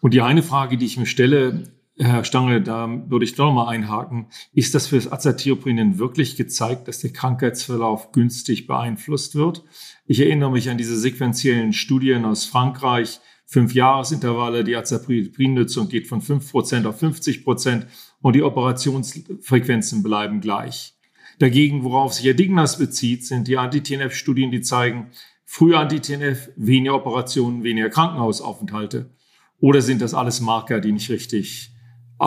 Und 0.00 0.14
die 0.14 0.22
eine 0.22 0.42
Frage, 0.42 0.78
die 0.78 0.86
ich 0.86 0.96
mir 0.96 1.04
stelle, 1.04 1.64
Herr 2.02 2.24
Stange, 2.24 2.62
da 2.62 2.88
würde 3.08 3.26
ich 3.26 3.34
doch 3.34 3.52
mal 3.52 3.68
einhaken. 3.68 4.28
Ist 4.54 4.74
das 4.74 4.86
für 4.86 4.96
das 4.96 5.12
Azathioprin 5.12 5.98
wirklich 5.98 6.36
gezeigt, 6.36 6.88
dass 6.88 7.00
der 7.00 7.12
Krankheitsverlauf 7.12 8.12
günstig 8.12 8.66
beeinflusst 8.66 9.34
wird? 9.34 9.64
Ich 10.06 10.20
erinnere 10.20 10.50
mich 10.50 10.70
an 10.70 10.78
diese 10.78 10.98
sequenziellen 10.98 11.74
Studien 11.74 12.24
aus 12.24 12.46
Frankreich. 12.46 13.20
Fünf 13.44 13.74
Jahresintervalle, 13.74 14.64
die 14.64 14.76
Azathioprin-Nutzung 14.76 15.90
geht 15.90 16.06
von 16.06 16.22
5% 16.22 16.86
auf 16.86 17.02
50% 17.02 17.82
und 18.22 18.34
die 18.34 18.44
Operationsfrequenzen 18.44 20.02
bleiben 20.02 20.40
gleich. 20.40 20.94
Dagegen, 21.38 21.84
worauf 21.84 22.14
sich 22.14 22.24
Herr 22.24 22.34
Dignas 22.34 22.78
bezieht, 22.78 23.26
sind 23.26 23.46
die 23.46 23.58
Anti-TNF-Studien, 23.58 24.50
die 24.50 24.62
zeigen, 24.62 25.10
frühe 25.44 25.76
Anti-TNF, 25.76 26.48
weniger 26.56 26.94
Operationen, 26.94 27.62
weniger 27.62 27.90
Krankenhausaufenthalte. 27.90 29.10
Oder 29.58 29.82
sind 29.82 30.00
das 30.00 30.14
alles 30.14 30.40
Marker, 30.40 30.80
die 30.80 30.92
nicht 30.92 31.10
richtig 31.10 31.74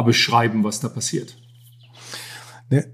beschreiben, 0.01 0.63
was 0.63 0.79
da 0.79 0.89
passiert? 0.89 1.37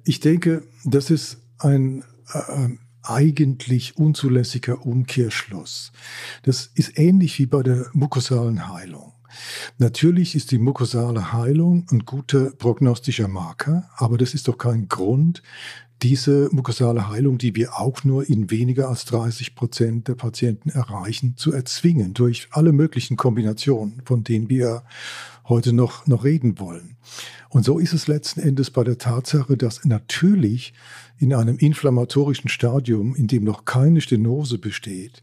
Ich 0.04 0.20
denke, 0.20 0.64
das 0.84 1.10
ist 1.10 1.38
ein 1.58 2.04
äh, 2.34 2.70
eigentlich 3.04 3.98
unzulässiger 3.98 4.86
Umkehrschluss. 4.86 5.92
Das 6.44 6.70
ist 6.74 6.98
ähnlich 6.98 7.40
wie 7.40 7.46
bei 7.46 7.64
der 7.64 7.88
mukosalen 7.94 8.68
Heilung. 8.68 9.14
Natürlich 9.78 10.36
ist 10.36 10.52
die 10.52 10.58
mukosale 10.58 11.34
Heilung 11.34 11.86
ein 11.92 12.00
guter 12.00 12.52
prognostischer 12.52 13.28
Marker, 13.28 13.90
aber 13.96 14.18
das 14.18 14.34
ist 14.34 14.48
doch 14.48 14.58
kein 14.58 14.88
Grund, 14.88 15.44
diese 16.02 16.50
mukosale 16.52 17.10
Heilung, 17.10 17.38
die 17.38 17.56
wir 17.56 17.78
auch 17.78 18.04
nur 18.04 18.28
in 18.28 18.50
weniger 18.50 18.88
als 18.88 19.06
30 19.06 19.54
Prozent 19.54 20.08
der 20.08 20.16
Patienten 20.16 20.70
erreichen, 20.70 21.36
zu 21.36 21.52
erzwingen 21.52 22.14
durch 22.14 22.48
alle 22.52 22.72
möglichen 22.72 23.18
Kombinationen, 23.18 24.02
von 24.06 24.24
denen 24.24 24.50
wir 24.50 24.84
heute 25.50 25.74
noch, 25.74 26.08
noch 26.08 26.24
reden 26.24 26.60
wollen. 26.60 26.96
Und 27.50 27.66
so 27.66 27.80
ist 27.80 27.94
es 27.94 28.08
letzten 28.08 28.40
Endes 28.40 28.70
bei 28.70 28.84
der 28.84 29.00
Tatsache, 29.00 29.58
dass 29.58 29.84
natürlich 29.84 30.74
in 31.18 31.34
einem 31.34 31.58
inflammatorischen 31.58 32.50
Stadium, 32.50 33.16
in 33.16 33.28
dem 33.28 33.44
noch 33.44 33.66
keine 33.66 34.00
Stenose 34.02 34.60
besteht, 34.60 35.22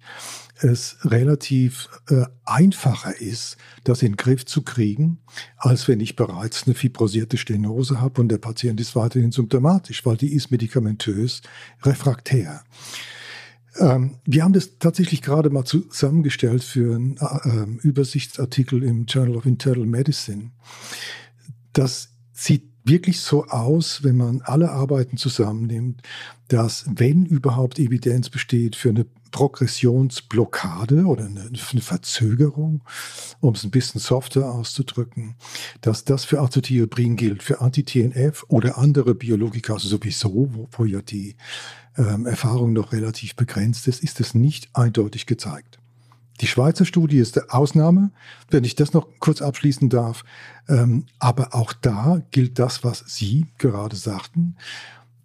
es 0.60 0.96
relativ 1.02 1.88
äh, 2.08 2.24
einfacher 2.44 3.20
ist, 3.20 3.56
das 3.84 4.02
in 4.02 4.12
den 4.12 4.16
Griff 4.16 4.44
zu 4.46 4.62
kriegen, 4.62 5.18
als 5.56 5.86
wenn 5.86 6.00
ich 6.00 6.16
bereits 6.16 6.66
eine 6.66 6.74
fibrosierte 6.74 7.36
Stenose 7.36 8.00
habe 8.00 8.20
und 8.20 8.28
der 8.28 8.38
Patient 8.38 8.80
ist 8.80 8.96
weiterhin 8.96 9.32
symptomatisch, 9.32 10.04
weil 10.04 10.16
die 10.16 10.32
ist 10.32 10.50
medikamentös 10.50 11.42
refraktär. 11.82 12.64
Ähm, 13.78 14.16
wir 14.24 14.44
haben 14.44 14.52
das 14.52 14.78
tatsächlich 14.78 15.22
gerade 15.22 15.50
mal 15.50 15.64
zusammengestellt 15.64 16.64
für 16.64 16.94
einen 16.94 17.80
äh, 17.80 17.86
Übersichtsartikel 17.86 18.82
im 18.82 19.06
Journal 19.06 19.36
of 19.36 19.46
Internal 19.46 19.86
Medicine. 19.86 20.50
Das 21.72 22.10
sieht 22.32 22.64
wirklich 22.86 23.20
so 23.20 23.46
aus, 23.46 24.04
wenn 24.04 24.16
man 24.16 24.42
alle 24.42 24.70
Arbeiten 24.70 25.16
zusammennimmt, 25.16 26.02
dass 26.48 26.84
wenn 26.88 27.26
überhaupt 27.26 27.78
Evidenz 27.78 28.30
besteht 28.30 28.76
für 28.76 28.90
eine 28.90 29.06
Progressionsblockade 29.32 31.04
oder 31.04 31.26
eine, 31.26 31.50
eine 31.50 31.80
Verzögerung, 31.82 32.82
um 33.40 33.54
es 33.54 33.64
ein 33.64 33.70
bisschen 33.70 34.00
softer 34.00 34.50
auszudrücken, 34.50 35.34
dass 35.80 36.04
das 36.04 36.24
für 36.24 36.40
Azothioprin 36.40 37.16
gilt, 37.16 37.42
für 37.42 37.60
Anti-TNF 37.60 38.44
oder 38.48 38.78
andere 38.78 39.14
Biologika 39.14 39.78
sowieso, 39.78 40.48
wo, 40.54 40.68
wo 40.70 40.84
ja 40.84 41.02
die 41.02 41.36
ähm, 41.98 42.26
Erfahrung 42.26 42.72
noch 42.72 42.92
relativ 42.92 43.34
begrenzt 43.36 43.88
ist, 43.88 44.02
ist 44.02 44.20
es 44.20 44.34
nicht 44.34 44.70
eindeutig 44.74 45.26
gezeigt. 45.26 45.75
Die 46.40 46.46
Schweizer 46.46 46.84
Studie 46.84 47.18
ist 47.18 47.36
der 47.36 47.54
Ausnahme, 47.54 48.10
wenn 48.50 48.64
ich 48.64 48.74
das 48.74 48.92
noch 48.92 49.08
kurz 49.20 49.40
abschließen 49.40 49.88
darf. 49.88 50.24
Ähm, 50.68 51.06
aber 51.18 51.54
auch 51.54 51.72
da 51.72 52.22
gilt 52.30 52.58
das, 52.58 52.84
was 52.84 53.04
Sie 53.06 53.46
gerade 53.58 53.96
sagten, 53.96 54.56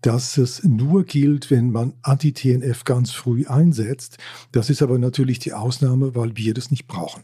dass 0.01 0.37
es 0.37 0.63
nur 0.63 1.03
gilt, 1.03 1.51
wenn 1.51 1.71
man 1.71 1.93
Anti-TNF 2.01 2.85
ganz 2.85 3.11
früh 3.11 3.45
einsetzt. 3.45 4.17
Das 4.51 4.69
ist 4.69 4.81
aber 4.81 4.97
natürlich 4.97 5.39
die 5.39 5.53
Ausnahme, 5.53 6.15
weil 6.15 6.35
wir 6.37 6.53
das 6.53 6.71
nicht 6.71 6.87
brauchen. 6.87 7.23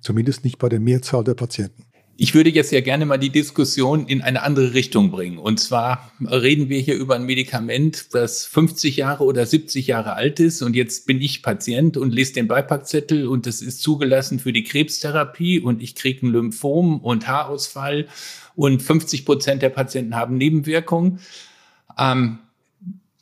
Zumindest 0.00 0.44
nicht 0.44 0.58
bei 0.58 0.68
der 0.68 0.80
Mehrzahl 0.80 1.24
der 1.24 1.34
Patienten. 1.34 1.84
Ich 2.16 2.32
würde 2.32 2.50
jetzt 2.50 2.70
ja 2.70 2.80
gerne 2.80 3.06
mal 3.06 3.18
die 3.18 3.30
Diskussion 3.30 4.06
in 4.06 4.22
eine 4.22 4.42
andere 4.42 4.72
Richtung 4.72 5.10
bringen. 5.10 5.36
Und 5.36 5.58
zwar 5.58 6.12
reden 6.20 6.68
wir 6.68 6.78
hier 6.78 6.94
über 6.94 7.16
ein 7.16 7.24
Medikament, 7.24 8.14
das 8.14 8.46
50 8.46 8.96
Jahre 8.96 9.24
oder 9.24 9.44
70 9.44 9.88
Jahre 9.88 10.14
alt 10.14 10.38
ist. 10.38 10.62
Und 10.62 10.76
jetzt 10.76 11.06
bin 11.06 11.20
ich 11.20 11.42
Patient 11.42 11.96
und 11.96 12.14
lese 12.14 12.34
den 12.34 12.46
Beipackzettel 12.46 13.26
und 13.26 13.46
das 13.46 13.60
ist 13.60 13.82
zugelassen 13.82 14.38
für 14.38 14.52
die 14.52 14.62
Krebstherapie 14.62 15.58
und 15.58 15.82
ich 15.82 15.96
kriege 15.96 16.24
ein 16.24 16.30
Lymphom 16.30 17.00
und 17.00 17.26
Haarausfall 17.26 18.06
und 18.54 18.80
50 18.80 19.24
Prozent 19.24 19.62
der 19.62 19.70
Patienten 19.70 20.14
haben 20.14 20.36
Nebenwirkungen. 20.36 21.18
Ähm, 21.98 22.38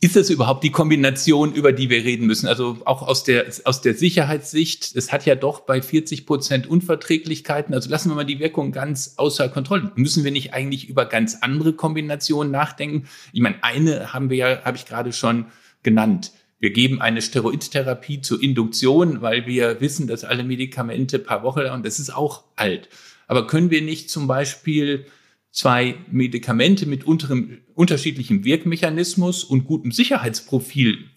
ist 0.03 0.17
es 0.17 0.31
überhaupt 0.31 0.65
die 0.65 0.73
Kombination, 0.73 1.55
über 1.55 1.73
die 1.73 1.89
wir 1.89 2.03
reden 2.03 2.27
müssen? 2.27 2.49
Also 2.49 2.79
auch 2.87 3.03
aus 3.03 3.23
der, 3.23 3.47
aus 3.63 3.83
der 3.83 3.95
Sicherheitssicht, 3.95 4.97
es 4.97 5.13
hat 5.13 5.25
ja 5.27 5.37
doch 5.37 5.61
bei 5.61 5.81
40 5.81 6.27
Prozent 6.27 6.67
Unverträglichkeiten, 6.67 7.73
also 7.73 7.89
lassen 7.89 8.11
wir 8.11 8.17
mal 8.17 8.25
die 8.25 8.41
Wirkung 8.41 8.73
ganz 8.73 9.15
außer 9.17 9.49
Kontrolle. 9.49 9.93
Müssen 9.95 10.25
wir 10.25 10.33
nicht 10.33 10.55
eigentlich 10.55 10.89
über 10.89 11.07
ganz 11.07 11.39
andere 11.41 11.73
Kombinationen 11.73 12.51
nachdenken? 12.51 13.07
Ich 13.33 13.41
meine, 13.41 13.63
eine 13.63 14.13
haben 14.13 14.29
wir 14.29 14.37
ja, 14.37 14.65
habe 14.65 14.77
ich 14.77 14.87
gerade 14.87 15.13
schon 15.13 15.47
genannt. 15.85 16.33
Wir 16.59 16.71
geben 16.71 17.01
eine 17.01 17.23
Steroidtherapie 17.23 18.23
zur 18.23 18.43
Induktion, 18.43 19.23
weil 19.23 19.47
wir 19.47 19.81
wissen, 19.81 20.09
dass 20.09 20.25
alle 20.25 20.43
Medikamente 20.43 21.21
paar 21.21 21.45
Wochen, 21.45 21.61
und 21.67 21.87
das 21.87 22.01
ist 22.01 22.13
auch 22.13 22.43
alt. 22.57 22.89
Aber 23.29 23.47
können 23.47 23.71
wir 23.71 23.83
nicht 23.83 24.11
zum 24.11 24.27
Beispiel 24.27 25.07
zwei 25.53 25.97
Medikamente 26.11 26.87
mit 26.87 27.05
unterem, 27.05 27.59
unterschiedlichem 27.75 28.45
Wirkmechanismus 28.45 29.45
und 29.45 29.65
gutem 29.65 29.93
Sicherheitsprofil 29.93 31.11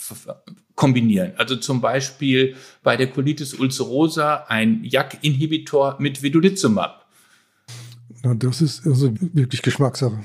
kombinieren. 0.75 1.31
Also 1.37 1.55
zum 1.55 1.81
Beispiel 1.81 2.55
bei 2.83 2.97
der 2.97 3.07
Colitis 3.07 3.53
ulcerosa 3.53 4.45
ein 4.47 4.83
JAK-Inhibitor 4.83 5.95
mit 5.99 6.21
Vedolizumab. 6.21 7.07
Na, 8.23 8.33
das 8.35 8.61
ist 8.61 8.85
also 8.85 9.13
wirklich 9.33 9.61
Geschmackssache. 9.61 10.19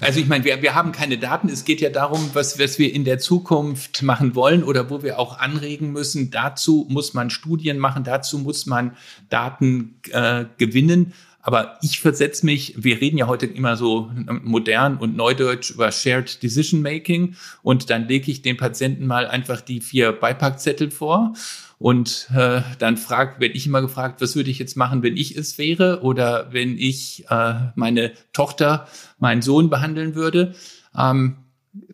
Also 0.00 0.20
ich 0.20 0.26
meine, 0.26 0.44
wir, 0.44 0.60
wir 0.60 0.74
haben 0.74 0.92
keine 0.92 1.16
Daten. 1.16 1.48
Es 1.48 1.64
geht 1.64 1.80
ja 1.80 1.88
darum, 1.88 2.30
was, 2.34 2.58
was 2.58 2.78
wir 2.78 2.92
in 2.92 3.04
der 3.04 3.18
Zukunft 3.18 4.02
machen 4.02 4.34
wollen 4.34 4.62
oder 4.62 4.90
wo 4.90 5.02
wir 5.02 5.18
auch 5.18 5.38
anregen 5.38 5.92
müssen. 5.92 6.30
Dazu 6.30 6.86
muss 6.90 7.14
man 7.14 7.30
Studien 7.30 7.78
machen, 7.78 8.04
dazu 8.04 8.38
muss 8.38 8.66
man 8.66 8.96
Daten 9.30 10.00
äh, 10.10 10.44
gewinnen. 10.58 11.14
Aber 11.46 11.78
ich 11.82 12.00
versetze 12.00 12.46
mich, 12.46 12.72
wir 12.82 13.02
reden 13.02 13.18
ja 13.18 13.26
heute 13.26 13.44
immer 13.44 13.76
so 13.76 14.10
modern 14.42 14.96
und 14.96 15.14
neudeutsch 15.14 15.72
über 15.72 15.92
Shared 15.92 16.42
Decision 16.42 16.80
Making 16.80 17.36
und 17.62 17.90
dann 17.90 18.08
lege 18.08 18.30
ich 18.30 18.40
den 18.40 18.56
Patienten 18.56 19.06
mal 19.06 19.26
einfach 19.26 19.60
die 19.60 19.82
vier 19.82 20.12
Beipackzettel 20.12 20.90
vor 20.90 21.34
und 21.78 22.30
äh, 22.34 22.62
dann 22.78 22.96
fragt, 22.96 23.40
werde 23.40 23.54
ich 23.54 23.66
immer 23.66 23.82
gefragt, 23.82 24.22
was 24.22 24.36
würde 24.36 24.48
ich 24.48 24.58
jetzt 24.58 24.74
machen, 24.74 25.02
wenn 25.02 25.18
ich 25.18 25.36
es 25.36 25.58
wäre 25.58 26.00
oder 26.00 26.50
wenn 26.50 26.78
ich 26.78 27.26
äh, 27.28 27.54
meine 27.74 28.12
Tochter, 28.32 28.88
meinen 29.18 29.42
Sohn 29.42 29.68
behandeln 29.68 30.14
würde. 30.14 30.54
Ähm, 30.96 31.36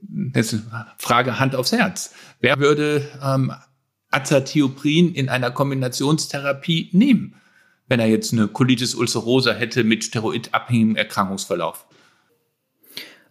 das 0.00 0.52
ist 0.52 0.72
eine 0.72 0.86
Frage 0.96 1.40
Hand 1.40 1.56
aufs 1.56 1.72
Herz. 1.72 2.14
Wer 2.38 2.60
würde 2.60 3.04
ähm, 3.20 3.52
Azathioprin 4.12 5.12
in 5.12 5.28
einer 5.28 5.50
Kombinationstherapie 5.50 6.90
nehmen? 6.92 7.34
Wenn 7.90 8.00
er 8.00 8.06
jetzt 8.06 8.32
eine 8.32 8.48
Colitis 8.48 8.94
ulcerosa 8.94 9.52
hätte 9.52 9.84
mit 9.84 10.04
steroidabhängigem 10.04 10.96
Erkrankungsverlauf? 10.96 11.84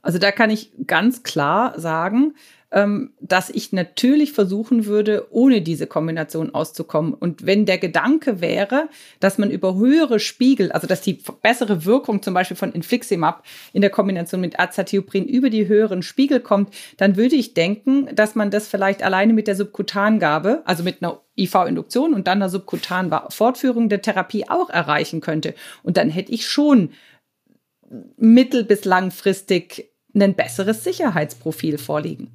Also 0.01 0.19
da 0.19 0.31
kann 0.31 0.49
ich 0.49 0.71
ganz 0.85 1.23
klar 1.23 1.79
sagen, 1.79 2.35
ähm, 2.71 3.13
dass 3.19 3.49
ich 3.49 3.71
natürlich 3.73 4.33
versuchen 4.33 4.85
würde, 4.85 5.27
ohne 5.31 5.61
diese 5.61 5.87
Kombination 5.87 6.53
auszukommen. 6.53 7.13
Und 7.13 7.45
wenn 7.45 7.65
der 7.65 7.77
Gedanke 7.77 8.41
wäre, 8.41 8.89
dass 9.19 9.37
man 9.37 9.49
über 9.49 9.75
höhere 9.75 10.19
Spiegel, 10.19 10.71
also 10.71 10.87
dass 10.87 11.01
die 11.01 11.19
bessere 11.41 11.85
Wirkung 11.85 12.21
zum 12.21 12.33
Beispiel 12.33 12.57
von 12.57 12.71
Infliximab 12.71 13.43
in 13.73 13.81
der 13.81 13.89
Kombination 13.89 14.41
mit 14.41 14.59
Azathioprin 14.59 15.25
über 15.25 15.49
die 15.49 15.67
höheren 15.67 16.03
Spiegel 16.03 16.41
kommt, 16.41 16.73
dann 16.97 17.15
würde 17.15 17.35
ich 17.35 17.53
denken, 17.53 18.07
dass 18.13 18.35
man 18.35 18.51
das 18.51 18.67
vielleicht 18.67 19.03
alleine 19.03 19.33
mit 19.33 19.47
der 19.47 19.55
Subkutangabe, 19.55 20.61
also 20.65 20.83
mit 20.83 21.01
einer 21.01 21.21
IV-Induktion 21.43 22.13
und 22.13 22.27
dann 22.27 22.39
einer 22.39 22.49
subkutanen 22.49 23.13
Fortführung 23.29 23.89
der 23.89 24.01
Therapie 24.01 24.49
auch 24.49 24.69
erreichen 24.69 25.21
könnte. 25.21 25.55
Und 25.83 25.97
dann 25.97 26.09
hätte 26.09 26.31
ich 26.31 26.47
schon 26.47 26.91
mittel- 28.17 28.65
bis 28.65 28.85
langfristig 28.85 29.91
ein 30.13 30.35
besseres 30.35 30.83
Sicherheitsprofil 30.83 31.77
vorliegen. 31.77 32.31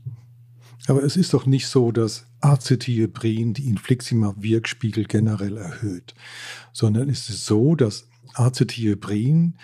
Aber 0.87 1.03
es 1.03 1.17
ist 1.17 1.33
doch 1.33 1.47
nicht 1.47 1.67
so, 1.67 1.93
dass 1.93 2.27
Acetylbrin 2.41 3.55
die 3.55 3.69
Infliximab-Wirkspiegel 3.69 5.05
generell 5.05 5.57
erhöht, 5.57 6.15
sondern 6.73 7.09
es 7.09 7.29
ist 7.31 7.47
so, 7.47 7.75
dass 7.75 8.09
Acetylbrin 8.35 9.57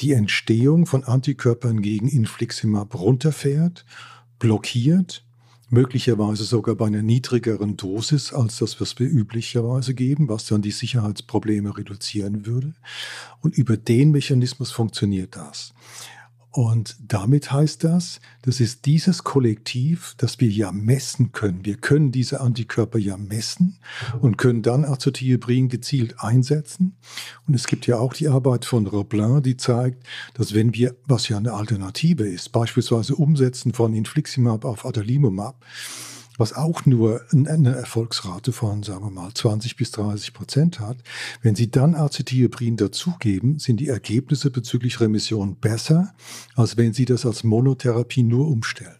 die 0.00 0.12
Entstehung 0.12 0.86
von 0.86 1.04
Antikörpern 1.04 1.80
gegen 1.80 2.08
Infliximab 2.08 2.94
runterfährt, 2.94 3.84
blockiert, 4.38 5.25
möglicherweise 5.68 6.44
sogar 6.44 6.74
bei 6.76 6.86
einer 6.86 7.02
niedrigeren 7.02 7.76
Dosis 7.76 8.32
als 8.32 8.58
das, 8.58 8.80
was 8.80 8.98
wir 8.98 9.08
üblicherweise 9.08 9.94
geben, 9.94 10.28
was 10.28 10.46
dann 10.46 10.62
die 10.62 10.70
Sicherheitsprobleme 10.70 11.76
reduzieren 11.76 12.46
würde. 12.46 12.74
Und 13.40 13.56
über 13.56 13.76
den 13.76 14.12
Mechanismus 14.12 14.70
funktioniert 14.70 15.36
das. 15.36 15.74
Und 16.56 16.96
damit 17.06 17.52
heißt 17.52 17.84
das, 17.84 18.18
das 18.40 18.60
ist 18.60 18.86
dieses 18.86 19.24
Kollektiv, 19.24 20.14
das 20.16 20.40
wir 20.40 20.48
ja 20.48 20.72
messen 20.72 21.32
können. 21.32 21.66
Wir 21.66 21.76
können 21.76 22.12
diese 22.12 22.40
Antikörper 22.40 22.98
ja 22.98 23.18
messen 23.18 23.78
und 24.22 24.38
können 24.38 24.62
dann 24.62 24.86
Azothioprin 24.86 25.68
gezielt 25.68 26.18
einsetzen. 26.18 26.96
Und 27.46 27.52
es 27.52 27.66
gibt 27.66 27.86
ja 27.86 27.98
auch 27.98 28.14
die 28.14 28.28
Arbeit 28.28 28.64
von 28.64 28.86
Roblin, 28.86 29.42
die 29.42 29.58
zeigt, 29.58 30.02
dass 30.32 30.54
wenn 30.54 30.72
wir, 30.72 30.96
was 31.04 31.28
ja 31.28 31.36
eine 31.36 31.52
Alternative 31.52 32.26
ist, 32.26 32.52
beispielsweise 32.52 33.16
Umsetzen 33.16 33.74
von 33.74 33.92
Infliximab 33.92 34.64
auf 34.64 34.86
Adalimumab, 34.86 35.62
was 36.38 36.52
auch 36.52 36.86
nur 36.86 37.22
eine 37.30 37.74
Erfolgsrate 37.74 38.52
von, 38.52 38.82
sagen 38.82 39.04
wir 39.04 39.10
mal, 39.10 39.32
20 39.32 39.76
bis 39.76 39.90
30 39.92 40.32
Prozent 40.32 40.80
hat. 40.80 40.98
Wenn 41.42 41.54
Sie 41.54 41.70
dann 41.70 41.94
Acetylbrin 41.94 42.76
dazugeben, 42.76 43.58
sind 43.58 43.78
die 43.80 43.88
Ergebnisse 43.88 44.50
bezüglich 44.50 45.00
Remission 45.00 45.56
besser, 45.56 46.14
als 46.54 46.76
wenn 46.76 46.92
Sie 46.92 47.04
das 47.04 47.26
als 47.26 47.44
Monotherapie 47.44 48.22
nur 48.22 48.48
umstellen. 48.48 48.96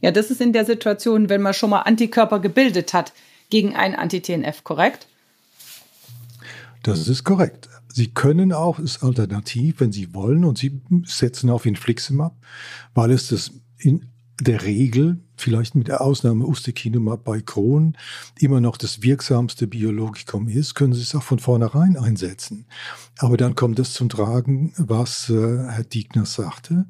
Ja, 0.00 0.10
das 0.10 0.30
ist 0.30 0.40
in 0.40 0.52
der 0.52 0.66
Situation, 0.66 1.28
wenn 1.30 1.40
man 1.40 1.54
schon 1.54 1.70
mal 1.70 1.80
Antikörper 1.80 2.40
gebildet 2.40 2.92
hat 2.92 3.12
gegen 3.48 3.74
ein 3.74 3.94
Anti-TNF, 3.94 4.62
korrekt? 4.62 5.06
Das 6.82 7.08
ist 7.08 7.24
korrekt. 7.24 7.70
Sie 7.88 8.08
können 8.08 8.52
auch, 8.52 8.78
ist 8.78 9.02
alternativ, 9.02 9.76
wenn 9.78 9.92
Sie 9.92 10.12
wollen, 10.12 10.44
und 10.44 10.58
Sie 10.58 10.82
setzen 11.04 11.48
auf 11.48 11.64
Infliximab, 11.64 12.36
weil 12.92 13.12
es 13.12 13.28
das 13.28 13.52
in 13.78 14.10
der 14.40 14.64
Regel, 14.64 15.23
vielleicht 15.36 15.74
mit 15.74 15.88
der 15.88 16.00
Ausnahme 16.00 16.46
Ustekinumab 16.46 17.24
bei 17.24 17.40
Crohn, 17.40 17.96
immer 18.38 18.60
noch 18.60 18.76
das 18.76 19.02
wirksamste 19.02 19.66
Biologikum 19.66 20.48
ist, 20.48 20.74
können 20.74 20.92
Sie 20.92 21.02
es 21.02 21.14
auch 21.14 21.22
von 21.22 21.38
vornherein 21.38 21.96
einsetzen. 21.96 22.66
Aber 23.18 23.36
dann 23.36 23.54
kommt 23.54 23.78
es 23.78 23.92
zum 23.92 24.08
Tragen, 24.08 24.72
was 24.76 25.30
äh, 25.30 25.34
Herr 25.68 25.84
Diegner 25.84 26.26
sagte 26.26 26.86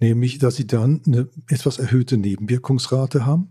nämlich 0.00 0.38
dass 0.38 0.56
sie 0.56 0.66
dann 0.66 1.00
eine 1.06 1.28
etwas 1.48 1.78
erhöhte 1.78 2.16
Nebenwirkungsrate 2.16 3.26
haben, 3.26 3.50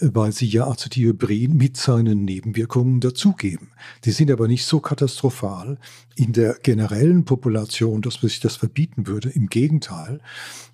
weil 0.00 0.32
sie 0.32 0.46
ja 0.46 0.66
Acetylbrin 0.66 1.56
mit 1.56 1.76
seinen 1.76 2.24
Nebenwirkungen 2.24 3.00
dazugeben. 3.00 3.68
Die 4.04 4.10
sind 4.10 4.30
aber 4.30 4.48
nicht 4.48 4.66
so 4.66 4.80
katastrophal 4.80 5.78
in 6.14 6.32
der 6.32 6.54
generellen 6.62 7.24
Population, 7.24 8.02
dass 8.02 8.22
man 8.22 8.28
sich 8.28 8.40
das 8.40 8.56
verbieten 8.56 9.06
würde. 9.06 9.30
Im 9.30 9.46
Gegenteil, 9.46 10.20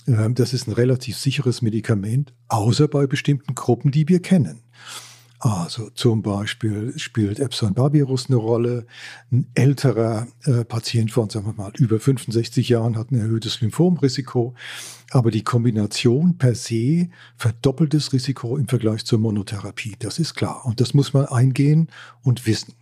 das 0.06 0.52
ist 0.52 0.68
ein 0.68 0.72
relativ 0.72 1.16
sicheres 1.16 1.62
Medikament, 1.62 2.32
außer 2.48 2.88
bei 2.88 3.06
bestimmten 3.06 3.54
Gruppen, 3.54 3.90
die 3.90 4.08
wir 4.08 4.20
kennen. 4.20 4.60
Also 5.44 5.90
zum 5.90 6.22
Beispiel 6.22 6.98
spielt 6.98 7.38
Epstein-Barr-Virus 7.38 8.30
eine 8.30 8.36
Rolle. 8.36 8.86
Ein 9.30 9.46
älterer 9.54 10.26
äh, 10.44 10.64
Patient 10.64 11.10
von, 11.12 11.28
sagen 11.28 11.44
wir 11.44 11.52
mal, 11.52 11.70
über 11.76 12.00
65 12.00 12.70
Jahren 12.70 12.96
hat 12.96 13.10
ein 13.10 13.20
erhöhtes 13.20 13.60
Lymphomrisiko. 13.60 14.54
Aber 15.10 15.30
die 15.30 15.44
Kombination 15.44 16.38
per 16.38 16.54
se 16.54 17.10
verdoppelt 17.36 17.92
das 17.92 18.14
Risiko 18.14 18.56
im 18.56 18.68
Vergleich 18.68 19.04
zur 19.04 19.18
Monotherapie. 19.18 19.96
Das 19.98 20.18
ist 20.18 20.34
klar. 20.34 20.64
Und 20.64 20.80
das 20.80 20.94
muss 20.94 21.12
man 21.12 21.26
eingehen 21.26 21.88
und 22.22 22.46
wissen. 22.46 22.72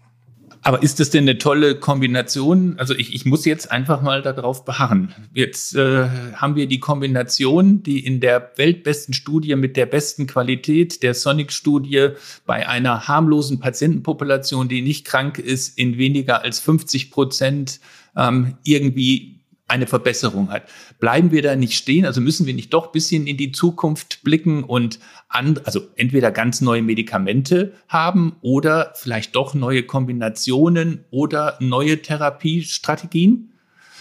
Aber 0.62 0.82
ist 0.82 1.00
das 1.00 1.10
denn 1.10 1.24
eine 1.24 1.38
tolle 1.38 1.74
Kombination? 1.74 2.78
Also 2.78 2.94
ich, 2.94 3.14
ich 3.14 3.26
muss 3.26 3.44
jetzt 3.44 3.70
einfach 3.70 4.00
mal 4.00 4.22
darauf 4.22 4.64
beharren. 4.64 5.12
Jetzt 5.34 5.74
äh, 5.74 6.08
haben 6.36 6.54
wir 6.54 6.66
die 6.68 6.78
Kombination, 6.78 7.82
die 7.82 8.04
in 8.04 8.20
der 8.20 8.52
weltbesten 8.56 9.12
Studie 9.12 9.56
mit 9.56 9.76
der 9.76 9.86
besten 9.86 10.28
Qualität 10.28 11.02
der 11.02 11.14
Sonic-Studie 11.14 12.10
bei 12.46 12.68
einer 12.68 13.08
harmlosen 13.08 13.58
Patientenpopulation, 13.58 14.68
die 14.68 14.82
nicht 14.82 15.04
krank 15.04 15.38
ist, 15.38 15.76
in 15.76 15.98
weniger 15.98 16.42
als 16.42 16.60
50 16.60 17.10
Prozent 17.10 17.80
ähm, 18.16 18.56
irgendwie 18.62 19.41
eine 19.68 19.86
Verbesserung 19.86 20.50
hat. 20.50 20.68
Bleiben 20.98 21.30
wir 21.30 21.42
da 21.42 21.56
nicht 21.56 21.74
stehen? 21.74 22.04
Also 22.04 22.20
müssen 22.20 22.46
wir 22.46 22.54
nicht 22.54 22.74
doch 22.74 22.86
ein 22.86 22.92
bisschen 22.92 23.26
in 23.26 23.36
die 23.36 23.52
Zukunft 23.52 24.22
blicken 24.22 24.64
und 24.64 24.98
an, 25.28 25.58
also 25.64 25.80
entweder 25.96 26.30
ganz 26.30 26.60
neue 26.60 26.82
Medikamente 26.82 27.72
haben 27.88 28.36
oder 28.42 28.92
vielleicht 28.96 29.34
doch 29.34 29.54
neue 29.54 29.82
Kombinationen 29.84 31.04
oder 31.10 31.56
neue 31.60 32.02
Therapiestrategien? 32.02 33.52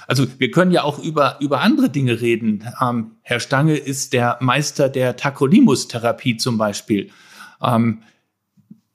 Also 0.08 0.28
wir 0.40 0.52
können 0.52 0.72
ja 0.72 0.84
auch 0.84 1.00
über, 1.00 1.38
über 1.40 1.62
andere 1.62 1.90
Dinge 1.90 2.20
reden. 2.20 2.66
Ähm, 2.82 3.12
Herr 3.22 3.40
Stange 3.40 3.78
ist 3.78 4.14
der 4.14 4.38
Meister 4.42 4.90
der 4.90 5.16
Tacrolimus-Therapie 5.16 6.36
zum 6.36 6.58
Beispiel. 6.58 7.12
Ähm, 7.62 8.00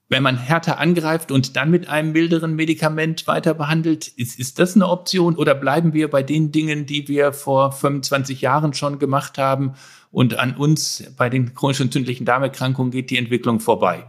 wenn 0.09 0.23
man 0.23 0.37
härter 0.37 0.79
angreift 0.79 1.33
und 1.33 1.57
dann 1.57 1.71
mit 1.71 1.89
einem 1.89 2.13
milderen 2.13 2.55
Medikament 2.55 3.27
weiter 3.27 3.55
behandelt, 3.55 4.07
ist, 4.07 4.39
ist 4.39 4.59
das 4.59 4.77
eine 4.77 4.89
Option 4.89 5.35
oder 5.35 5.55
bleiben 5.55 5.93
wir 5.93 6.09
bei 6.09 6.23
den 6.23 6.53
Dingen, 6.53 6.87
die 6.87 7.09
wir 7.09 7.33
vor 7.33 7.73
25 7.73 8.41
Jahren 8.41 8.73
schon 8.73 8.99
gemacht 8.99 9.37
haben 9.37 9.75
und 10.13 10.39
an 10.39 10.57
uns 10.57 11.05
bei 11.17 11.29
den 11.29 11.55
chronisch 11.55 11.81
entzündlichen 11.81 12.25
Darmerkrankungen 12.25 12.93
geht 12.93 13.11
die 13.11 13.19
Entwicklung 13.19 13.59
vorbei? 13.59 14.05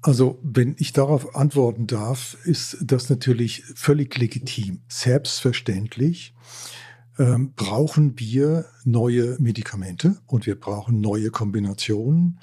Also, 0.00 0.38
wenn 0.42 0.74
ich 0.78 0.92
darauf 0.92 1.36
antworten 1.36 1.86
darf, 1.86 2.36
ist 2.44 2.78
das 2.80 3.08
natürlich 3.08 3.62
völlig 3.74 4.16
legitim. 4.18 4.80
Selbstverständlich 4.88 6.34
ähm, 7.18 7.52
brauchen 7.54 8.18
wir 8.18 8.64
neue 8.84 9.36
Medikamente 9.38 10.16
und 10.26 10.46
wir 10.46 10.58
brauchen 10.58 11.00
neue 11.00 11.30
Kombinationen 11.30 12.40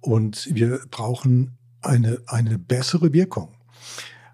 und 0.00 0.48
wir 0.54 0.80
brauchen 0.90 1.58
eine, 1.82 2.18
eine 2.26 2.58
bessere 2.58 3.12
Wirkung 3.12 3.48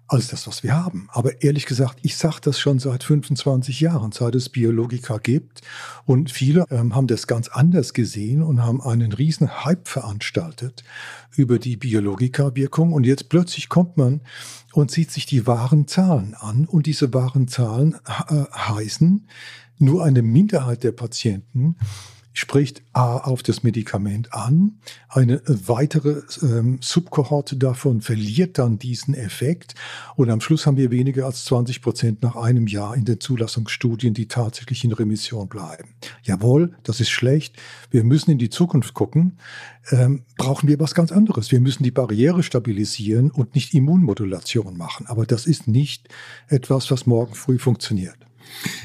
als 0.09 0.27
das, 0.29 0.47
was 0.47 0.63
wir 0.63 0.75
haben. 0.75 1.07
Aber 1.11 1.43
ehrlich 1.43 1.67
gesagt, 1.67 1.99
ich 2.01 2.17
sage 2.17 2.37
das 2.41 2.59
schon 2.59 2.79
seit 2.79 3.03
25 3.03 3.79
Jahren, 3.79 4.11
seit 4.11 4.33
es 4.33 4.49
Biologika 4.49 5.19
gibt. 5.19 5.61
Und 6.05 6.31
viele 6.31 6.65
ähm, 6.71 6.95
haben 6.95 7.05
das 7.05 7.27
ganz 7.27 7.47
anders 7.47 7.93
gesehen 7.93 8.41
und 8.41 8.63
haben 8.63 8.81
einen 8.81 9.11
riesen 9.11 9.63
Hype 9.63 9.87
veranstaltet 9.87 10.83
über 11.35 11.59
die 11.59 11.77
Biologika-Wirkung. 11.77 12.91
Und 12.91 13.05
jetzt 13.05 13.29
plötzlich 13.29 13.69
kommt 13.69 13.97
man 13.97 14.21
und 14.73 14.89
sieht 14.89 15.11
sich 15.11 15.27
die 15.27 15.45
wahren 15.45 15.87
Zahlen 15.87 16.33
an. 16.33 16.65
Und 16.65 16.87
diese 16.87 17.13
wahren 17.13 17.47
Zahlen 17.47 17.95
äh, 18.29 18.45
heißen, 18.51 19.27
nur 19.77 20.03
eine 20.03 20.23
Minderheit 20.23 20.83
der 20.83 20.91
Patienten 20.91 21.77
spricht 22.33 22.83
A 22.93 23.17
auf 23.17 23.43
das 23.43 23.63
Medikament 23.63 24.33
an, 24.33 24.79
eine 25.09 25.41
weitere 25.45 26.21
ähm, 26.41 26.79
Subkohorte 26.81 27.57
davon 27.57 28.01
verliert 28.01 28.57
dann 28.57 28.77
diesen 28.79 29.13
Effekt 29.13 29.75
und 30.15 30.29
am 30.29 30.41
Schluss 30.41 30.65
haben 30.65 30.77
wir 30.77 30.91
weniger 30.91 31.25
als 31.25 31.45
20 31.45 31.81
Prozent 31.81 32.21
nach 32.21 32.35
einem 32.35 32.67
Jahr 32.67 32.95
in 32.95 33.05
den 33.05 33.19
Zulassungsstudien, 33.19 34.13
die 34.13 34.27
tatsächlich 34.27 34.83
in 34.83 34.91
Remission 34.91 35.47
bleiben. 35.47 35.95
Jawohl, 36.23 36.75
das 36.83 36.99
ist 36.99 37.09
schlecht. 37.09 37.55
Wir 37.89 38.03
müssen 38.03 38.31
in 38.31 38.37
die 38.37 38.49
Zukunft 38.49 38.93
gucken. 38.93 39.37
Ähm, 39.91 40.23
brauchen 40.37 40.69
wir 40.69 40.79
was 40.79 40.93
ganz 40.93 41.11
anderes. 41.11 41.51
Wir 41.51 41.59
müssen 41.59 41.83
die 41.83 41.91
Barriere 41.91 42.43
stabilisieren 42.43 43.31
und 43.31 43.55
nicht 43.55 43.73
Immunmodulation 43.73 44.77
machen. 44.77 45.07
Aber 45.07 45.25
das 45.25 45.47
ist 45.47 45.67
nicht 45.67 46.07
etwas, 46.47 46.91
was 46.91 47.05
morgen 47.05 47.33
früh 47.33 47.57
funktioniert. 47.57 48.28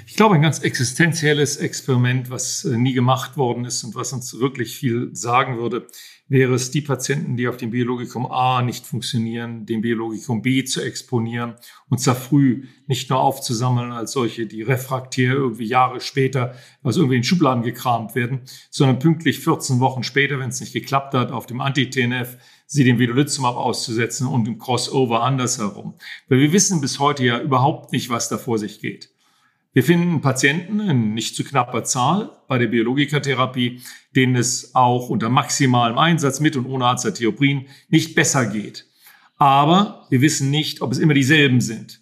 Ich 0.06 0.16
glaube, 0.16 0.36
ein 0.36 0.42
ganz 0.42 0.60
existenzielles 0.60 1.56
Experiment, 1.56 2.30
was 2.30 2.64
äh, 2.64 2.76
nie 2.76 2.92
gemacht 2.92 3.36
worden 3.36 3.64
ist 3.64 3.82
und 3.84 3.94
was 3.94 4.12
uns 4.12 4.38
wirklich 4.38 4.76
viel 4.76 5.10
sagen 5.12 5.58
würde, 5.58 5.86
wäre 6.28 6.54
es, 6.54 6.70
die 6.70 6.80
Patienten, 6.80 7.36
die 7.36 7.48
auf 7.48 7.56
dem 7.56 7.70
Biologikum 7.70 8.26
A 8.30 8.62
nicht 8.62 8.86
funktionieren, 8.86 9.66
dem 9.66 9.82
Biologikum 9.82 10.40
B 10.40 10.64
zu 10.64 10.82
exponieren 10.82 11.54
und 11.90 11.98
zwar 11.98 12.14
früh 12.14 12.64
nicht 12.86 13.10
nur 13.10 13.20
aufzusammeln 13.20 13.92
als 13.92 14.12
solche, 14.12 14.46
die 14.46 14.62
refraktär 14.62 15.34
irgendwie 15.34 15.66
Jahre 15.66 16.00
später 16.00 16.54
aus 16.82 16.96
irgendwie 16.96 17.16
in 17.16 17.24
Schubladen 17.24 17.62
gekramt 17.62 18.14
werden, 18.14 18.42
sondern 18.70 18.98
pünktlich 18.98 19.40
14 19.40 19.80
Wochen 19.80 20.02
später, 20.02 20.38
wenn 20.38 20.48
es 20.48 20.60
nicht 20.60 20.72
geklappt 20.72 21.14
hat, 21.14 21.30
auf 21.30 21.46
dem 21.46 21.60
Anti-TNF 21.60 22.38
sie 22.66 22.84
dem 22.84 22.98
Vedolizumab 22.98 23.56
auszusetzen 23.56 24.26
und 24.26 24.48
im 24.48 24.58
Crossover 24.58 25.22
andersherum. 25.22 25.94
Weil 26.28 26.40
wir 26.40 26.52
wissen 26.52 26.80
bis 26.80 26.98
heute 26.98 27.24
ja 27.24 27.40
überhaupt 27.40 27.92
nicht, 27.92 28.10
was 28.10 28.28
da 28.28 28.38
vor 28.38 28.58
sich 28.58 28.80
geht. 28.80 29.13
Wir 29.74 29.82
finden 29.82 30.20
Patienten 30.20 30.78
in 30.78 31.14
nicht 31.14 31.34
zu 31.34 31.42
knapper 31.42 31.82
Zahl 31.82 32.30
bei 32.46 32.58
der 32.58 32.68
Biologikatherapie, 32.68 33.80
denen 34.14 34.36
es 34.36 34.72
auch 34.76 35.08
unter 35.08 35.28
maximalem 35.28 35.98
Einsatz 35.98 36.38
mit 36.38 36.54
und 36.54 36.66
ohne 36.66 36.86
Azathioprin 36.86 37.66
nicht 37.88 38.14
besser 38.14 38.46
geht. 38.46 38.86
Aber 39.36 40.06
wir 40.10 40.20
wissen 40.20 40.48
nicht, 40.50 40.80
ob 40.80 40.92
es 40.92 40.98
immer 40.98 41.12
dieselben 41.12 41.60
sind, 41.60 42.00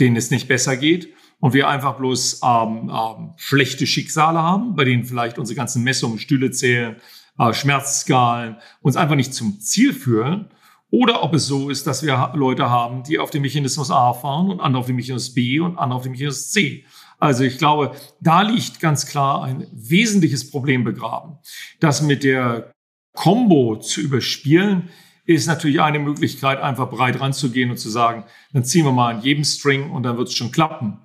denen 0.00 0.16
es 0.16 0.30
nicht 0.30 0.48
besser 0.48 0.76
geht 0.76 1.14
und 1.40 1.54
wir 1.54 1.66
einfach 1.66 1.96
bloß 1.96 2.42
ähm, 2.44 2.92
ähm, 2.94 3.32
schlechte 3.36 3.86
Schicksale 3.86 4.42
haben, 4.42 4.76
bei 4.76 4.84
denen 4.84 5.06
vielleicht 5.06 5.38
unsere 5.38 5.56
ganzen 5.56 5.82
Messungen, 5.82 6.18
Stühle 6.18 6.50
zählen, 6.50 6.96
äh, 7.38 7.54
Schmerzskalen 7.54 8.56
uns 8.82 8.96
einfach 8.96 9.16
nicht 9.16 9.32
zum 9.32 9.60
Ziel 9.60 9.94
führen. 9.94 10.50
Oder 10.90 11.22
ob 11.22 11.32
es 11.32 11.46
so 11.46 11.70
ist, 11.70 11.86
dass 11.86 12.04
wir 12.04 12.32
Leute 12.34 12.68
haben, 12.68 13.02
die 13.02 13.18
auf 13.18 13.30
dem 13.30 13.42
Mechanismus 13.42 13.90
A 13.90 14.12
fahren 14.12 14.50
und 14.50 14.60
andere 14.60 14.80
auf 14.80 14.86
dem 14.86 14.96
Mechanismus 14.96 15.34
B 15.34 15.58
und 15.58 15.78
andere 15.78 15.96
auf 15.96 16.02
dem 16.02 16.12
Mechanismus 16.12 16.50
C. 16.50 16.84
Also 17.24 17.42
ich 17.44 17.56
glaube, 17.56 17.92
da 18.20 18.42
liegt 18.42 18.80
ganz 18.80 19.06
klar 19.06 19.44
ein 19.44 19.66
wesentliches 19.72 20.50
Problem 20.50 20.84
begraben. 20.84 21.38
Das 21.80 22.02
mit 22.02 22.22
der 22.22 22.74
Combo 23.14 23.76
zu 23.76 24.02
überspielen, 24.02 24.90
ist 25.24 25.46
natürlich 25.46 25.80
eine 25.80 26.00
Möglichkeit, 26.00 26.60
einfach 26.60 26.90
breit 26.90 27.18
ranzugehen 27.18 27.70
und 27.70 27.78
zu 27.78 27.88
sagen, 27.88 28.24
dann 28.52 28.62
ziehen 28.62 28.84
wir 28.84 28.92
mal 28.92 29.14
an 29.14 29.22
jedem 29.22 29.42
String 29.42 29.90
und 29.90 30.02
dann 30.02 30.18
wird 30.18 30.28
es 30.28 30.34
schon 30.34 30.52
klappen. 30.52 30.98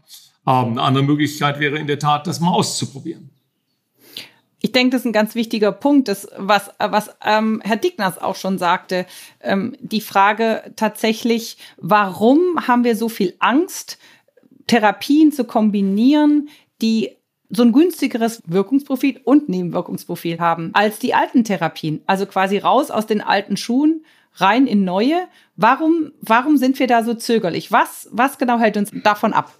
Ähm, 0.45 0.71
eine 0.71 0.81
andere 0.81 1.05
Möglichkeit 1.05 1.61
wäre 1.61 1.79
in 1.79 1.87
der 1.87 1.99
Tat, 1.99 2.27
das 2.27 2.41
mal 2.41 2.51
auszuprobieren. 2.51 3.29
Ich 4.59 4.73
denke, 4.73 4.89
das 4.89 5.03
ist 5.03 5.05
ein 5.05 5.13
ganz 5.13 5.35
wichtiger 5.35 5.71
Punkt, 5.71 6.09
das, 6.09 6.27
was, 6.35 6.69
was 6.79 7.11
ähm, 7.23 7.61
Herr 7.63 7.77
Digners 7.77 8.17
auch 8.17 8.35
schon 8.35 8.57
sagte. 8.57 9.05
Ähm, 9.39 9.77
die 9.79 10.01
Frage 10.01 10.73
tatsächlich, 10.75 11.57
warum 11.77 12.67
haben 12.67 12.83
wir 12.83 12.97
so 12.97 13.07
viel 13.07 13.35
Angst, 13.39 13.97
Therapien 14.69 15.31
zu 15.31 15.43
kombinieren, 15.43 16.49
die 16.81 17.09
so 17.49 17.63
ein 17.63 17.71
günstigeres 17.71 18.43
Wirkungsprofil 18.45 19.19
und 19.23 19.49
Nebenwirkungsprofil 19.49 20.39
haben 20.39 20.69
als 20.73 20.99
die 20.99 21.15
alten 21.15 21.43
Therapien. 21.43 22.01
Also 22.05 22.25
quasi 22.27 22.59
raus 22.59 22.91
aus 22.91 23.07
den 23.07 23.21
alten 23.21 23.57
Schuhen, 23.57 24.05
rein 24.35 24.67
in 24.67 24.83
neue. 24.83 25.27
Warum, 25.55 26.11
warum 26.21 26.57
sind 26.57 26.77
wir 26.77 26.85
da 26.85 27.03
so 27.03 27.15
zögerlich? 27.15 27.71
Was, 27.71 28.07
was 28.11 28.37
genau 28.37 28.59
hält 28.59 28.77
uns 28.77 28.91
davon 29.03 29.33
ab? 29.33 29.51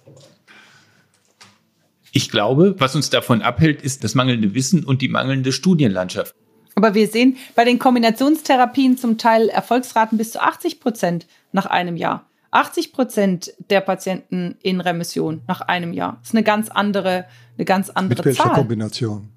Ich 2.12 2.30
glaube, 2.30 2.76
was 2.78 2.94
uns 2.94 3.10
davon 3.10 3.42
abhält, 3.42 3.82
ist 3.82 4.04
das 4.04 4.14
mangelnde 4.14 4.54
Wissen 4.54 4.84
und 4.84 5.02
die 5.02 5.08
mangelnde 5.08 5.52
Studienlandschaft. 5.52 6.34
Aber 6.76 6.94
wir 6.94 7.08
sehen 7.08 7.36
bei 7.56 7.64
den 7.64 7.80
Kombinationstherapien 7.80 8.96
zum 8.96 9.18
Teil 9.18 9.48
Erfolgsraten 9.48 10.16
bis 10.16 10.32
zu 10.32 10.40
80 10.40 10.78
Prozent 10.80 11.26
nach 11.52 11.66
einem 11.66 11.96
Jahr. 11.96 12.29
80 12.50 12.92
Prozent 12.92 13.52
der 13.70 13.80
Patienten 13.80 14.56
in 14.62 14.80
Remission 14.80 15.42
nach 15.46 15.60
einem 15.60 15.92
Jahr. 15.92 16.18
Das 16.20 16.30
ist 16.30 16.34
eine 16.34 16.44
ganz 16.44 16.68
andere, 16.68 17.26
eine 17.56 17.64
ganz 17.64 17.90
andere 17.90 18.16
Mit 18.16 18.24
welcher 18.24 18.44
Zahl. 18.44 18.54
Kombination? 18.54 19.28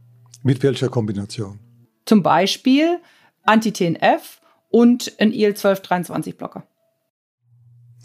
Mit 0.42 0.64
welcher 0.64 0.90
Kombination? 0.90 1.60
Zum 2.06 2.24
Beispiel 2.24 3.00
Anti-TNF 3.44 4.42
und 4.70 5.14
ein 5.20 5.32
IL-12-23-Blocker. 5.32 6.64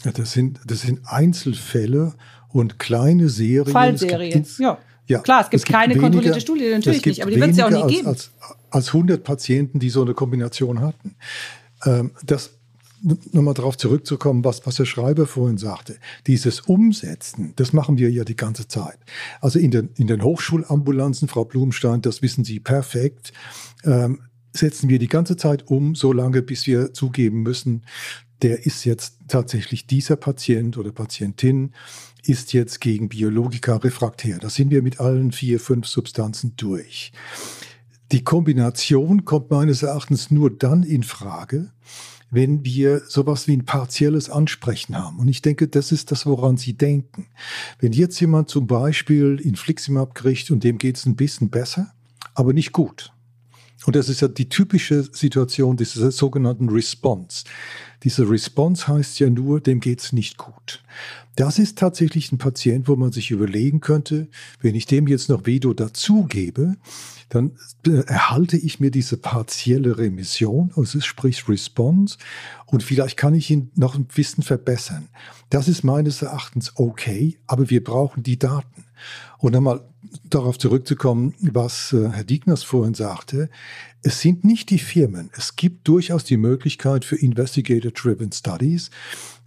Ja, 0.03 0.11
das, 0.11 0.31
sind, 0.31 0.59
das 0.65 0.81
sind 0.81 1.01
Einzelfälle 1.05 2.13
und 2.49 2.79
kleine 2.79 3.29
Serien. 3.29 3.73
Fallserien, 3.73 4.45
ja. 4.59 4.77
ja. 5.07 5.19
Klar, 5.19 5.41
es 5.41 5.49
gibt, 5.49 5.61
es 5.61 5.65
gibt 5.65 5.77
keine 5.77 5.93
weniger, 5.95 6.05
kontrollierte 6.07 6.41
Studie, 6.41 6.69
natürlich 6.71 7.05
nicht, 7.05 7.21
aber 7.21 7.31
die 7.31 7.41
wird 7.41 7.51
es 7.51 7.57
ja 7.57 7.65
auch 7.65 7.71
nie 7.71 7.81
als, 7.81 7.91
geben. 7.91 8.07
Als, 8.07 8.31
als 8.69 8.87
100 8.87 9.23
Patienten, 9.23 9.79
die 9.79 9.89
so 9.89 10.01
eine 10.03 10.13
Kombination 10.13 10.79
hatten. 10.79 11.15
Ähm, 11.85 12.11
das 12.23 12.58
nochmal 13.01 13.53
darauf 13.53 13.77
zurückzukommen, 13.77 14.43
was, 14.43 14.65
was 14.65 14.75
der 14.75 14.85
Schreiber 14.85 15.27
vorhin 15.27 15.57
sagte. 15.57 15.97
Dieses 16.27 16.61
Umsetzen, 16.61 17.53
das 17.55 17.73
machen 17.73 17.97
wir 17.97 18.09
ja 18.09 18.23
die 18.23 18.35
ganze 18.35 18.67
Zeit. 18.67 18.99
Also 19.41 19.59
in 19.59 19.71
den, 19.71 19.89
in 19.95 20.07
den 20.07 20.23
Hochschulambulanzen, 20.23 21.27
Frau 21.27 21.45
Blumenstein, 21.45 22.01
das 22.01 22.21
wissen 22.21 22.43
Sie 22.43 22.59
perfekt, 22.59 23.33
ähm, 23.83 24.21
setzen 24.53 24.89
wir 24.89 24.99
die 24.99 25.07
ganze 25.07 25.37
Zeit 25.37 25.67
um, 25.67 25.95
so 25.95 26.11
lange, 26.11 26.41
bis 26.41 26.67
wir 26.67 26.93
zugeben 26.93 27.43
müssen, 27.43 27.83
der 28.41 28.65
ist 28.65 28.85
jetzt 28.85 29.17
tatsächlich 29.27 29.85
dieser 29.85 30.15
Patient 30.15 30.77
oder 30.77 30.91
Patientin 30.91 31.73
ist 32.23 32.53
jetzt 32.53 32.81
gegen 32.81 33.09
Biologika 33.09 33.77
refraktär. 33.77 34.39
Da 34.39 34.49
sind 34.49 34.71
wir 34.71 34.81
mit 34.81 34.99
allen 34.99 35.31
vier, 35.31 35.59
fünf 35.59 35.87
Substanzen 35.87 36.53
durch. 36.57 37.11
Die 38.11 38.23
Kombination 38.23 39.23
kommt 39.23 39.51
meines 39.51 39.83
Erachtens 39.83 40.31
nur 40.31 40.49
dann 40.49 40.81
in 40.81 41.03
Frage, 41.03 41.71
wenn 42.31 42.65
wir 42.65 43.03
sowas 43.07 43.47
wie 43.47 43.55
ein 43.55 43.65
partielles 43.65 44.31
Ansprechen 44.31 44.97
haben. 44.97 45.19
Und 45.19 45.27
ich 45.27 45.43
denke, 45.43 45.67
das 45.67 45.91
ist 45.91 46.11
das, 46.11 46.25
woran 46.25 46.57
Sie 46.57 46.73
denken. 46.73 47.27
Wenn 47.79 47.91
jetzt 47.91 48.19
jemand 48.19 48.49
zum 48.49 48.65
Beispiel 48.65 49.39
Infliximab 49.43 50.15
kriegt 50.15 50.49
und 50.49 50.63
dem 50.63 50.79
geht 50.79 50.97
es 50.97 51.05
ein 51.05 51.15
bisschen 51.15 51.49
besser, 51.49 51.93
aber 52.33 52.53
nicht 52.53 52.71
gut. 52.71 53.13
Und 53.85 53.95
das 53.95 54.09
ist 54.09 54.21
ja 54.21 54.27
die 54.27 54.49
typische 54.49 55.03
Situation 55.03 55.77
dieser 55.77 56.11
sogenannten 56.11 56.69
Response. 56.69 57.45
Diese 58.03 58.29
Response 58.29 58.87
heißt 58.87 59.19
ja 59.19 59.29
nur, 59.29 59.61
dem 59.61 59.79
geht's 59.79 60.13
nicht 60.13 60.37
gut. 60.37 60.83
Das 61.35 61.59
ist 61.59 61.77
tatsächlich 61.77 62.31
ein 62.31 62.37
Patient, 62.37 62.87
wo 62.87 62.95
man 62.95 63.11
sich 63.11 63.31
überlegen 63.31 63.79
könnte, 63.79 64.27
wenn 64.61 64.75
ich 64.75 64.85
dem 64.85 65.07
jetzt 65.07 65.29
noch 65.29 65.45
Vedo 65.45 65.73
dazugebe, 65.73 66.75
dann 67.29 67.51
äh, 67.87 68.03
erhalte 68.07 68.57
ich 68.57 68.79
mir 68.79 68.91
diese 68.91 69.15
partielle 69.15 69.97
Remission, 69.97 70.71
also 70.75 70.99
sprich 70.99 71.47
Response, 71.47 72.17
und 72.65 72.83
vielleicht 72.83 73.17
kann 73.17 73.35
ich 73.35 73.49
ihn 73.49 73.71
noch 73.75 73.95
ein 73.95 74.05
bisschen 74.05 74.43
verbessern. 74.43 75.07
Das 75.49 75.67
ist 75.67 75.83
meines 75.83 76.21
Erachtens 76.21 76.73
okay, 76.75 77.37
aber 77.47 77.69
wir 77.69 77.83
brauchen 77.83 78.23
die 78.23 78.37
Daten. 78.37 78.85
Und 79.39 79.55
einmal 79.55 79.81
darauf 80.29 80.59
zurückzukommen, 80.59 81.33
was 81.39 81.93
äh, 81.93 82.09
Herr 82.11 82.23
Diegners 82.23 82.63
vorhin 82.63 82.93
sagte, 82.93 83.49
es 84.01 84.19
sind 84.21 84.43
nicht 84.43 84.69
die 84.69 84.79
Firmen. 84.79 85.29
Es 85.35 85.55
gibt 85.55 85.87
durchaus 85.87 86.23
die 86.23 86.37
Möglichkeit 86.37 87.05
für 87.05 87.15
Investigator-Driven 87.15 88.31
Studies. 88.31 88.91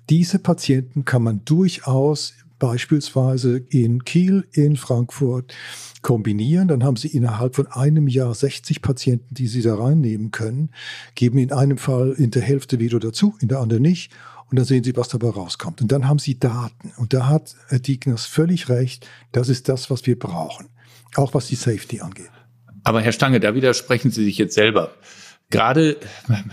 Diese 0.08 0.38
Patienten 0.38 1.04
kann 1.04 1.22
man 1.22 1.44
durchaus 1.44 2.34
beispielsweise 2.58 3.58
in 3.70 4.04
Kiel, 4.04 4.46
in 4.52 4.76
Frankfurt 4.76 5.52
kombinieren. 6.00 6.68
Dann 6.68 6.84
haben 6.84 6.96
Sie 6.96 7.08
innerhalb 7.08 7.56
von 7.56 7.66
einem 7.66 8.06
Jahr 8.06 8.34
60 8.34 8.82
Patienten, 8.82 9.34
die 9.34 9.48
Sie 9.48 9.62
da 9.62 9.74
reinnehmen 9.74 10.30
können, 10.30 10.70
geben 11.16 11.38
in 11.38 11.52
einem 11.52 11.76
Fall 11.76 12.12
in 12.12 12.30
der 12.30 12.42
Hälfte 12.42 12.78
wieder 12.78 13.00
dazu, 13.00 13.34
in 13.40 13.48
der 13.48 13.58
anderen 13.58 13.82
nicht. 13.82 14.12
Und 14.52 14.58
dann 14.58 14.66
sehen 14.66 14.84
Sie, 14.84 14.94
was 14.94 15.08
dabei 15.08 15.30
rauskommt. 15.30 15.80
Und 15.80 15.90
dann 15.90 16.06
haben 16.06 16.18
Sie 16.18 16.38
Daten. 16.38 16.92
Und 16.98 17.14
da 17.14 17.26
hat 17.26 17.54
Herr 17.68 17.78
Diekners 17.78 18.26
völlig 18.26 18.68
recht. 18.68 19.08
Das 19.32 19.48
ist 19.48 19.66
das, 19.70 19.88
was 19.88 20.04
wir 20.04 20.18
brauchen. 20.18 20.68
Auch 21.14 21.32
was 21.32 21.46
die 21.46 21.54
Safety 21.54 22.02
angeht. 22.02 22.30
Aber 22.84 23.00
Herr 23.00 23.12
Stange, 23.12 23.40
da 23.40 23.54
widersprechen 23.54 24.10
Sie 24.10 24.22
sich 24.24 24.36
jetzt 24.36 24.54
selber. 24.54 24.92
Gerade 25.50 25.98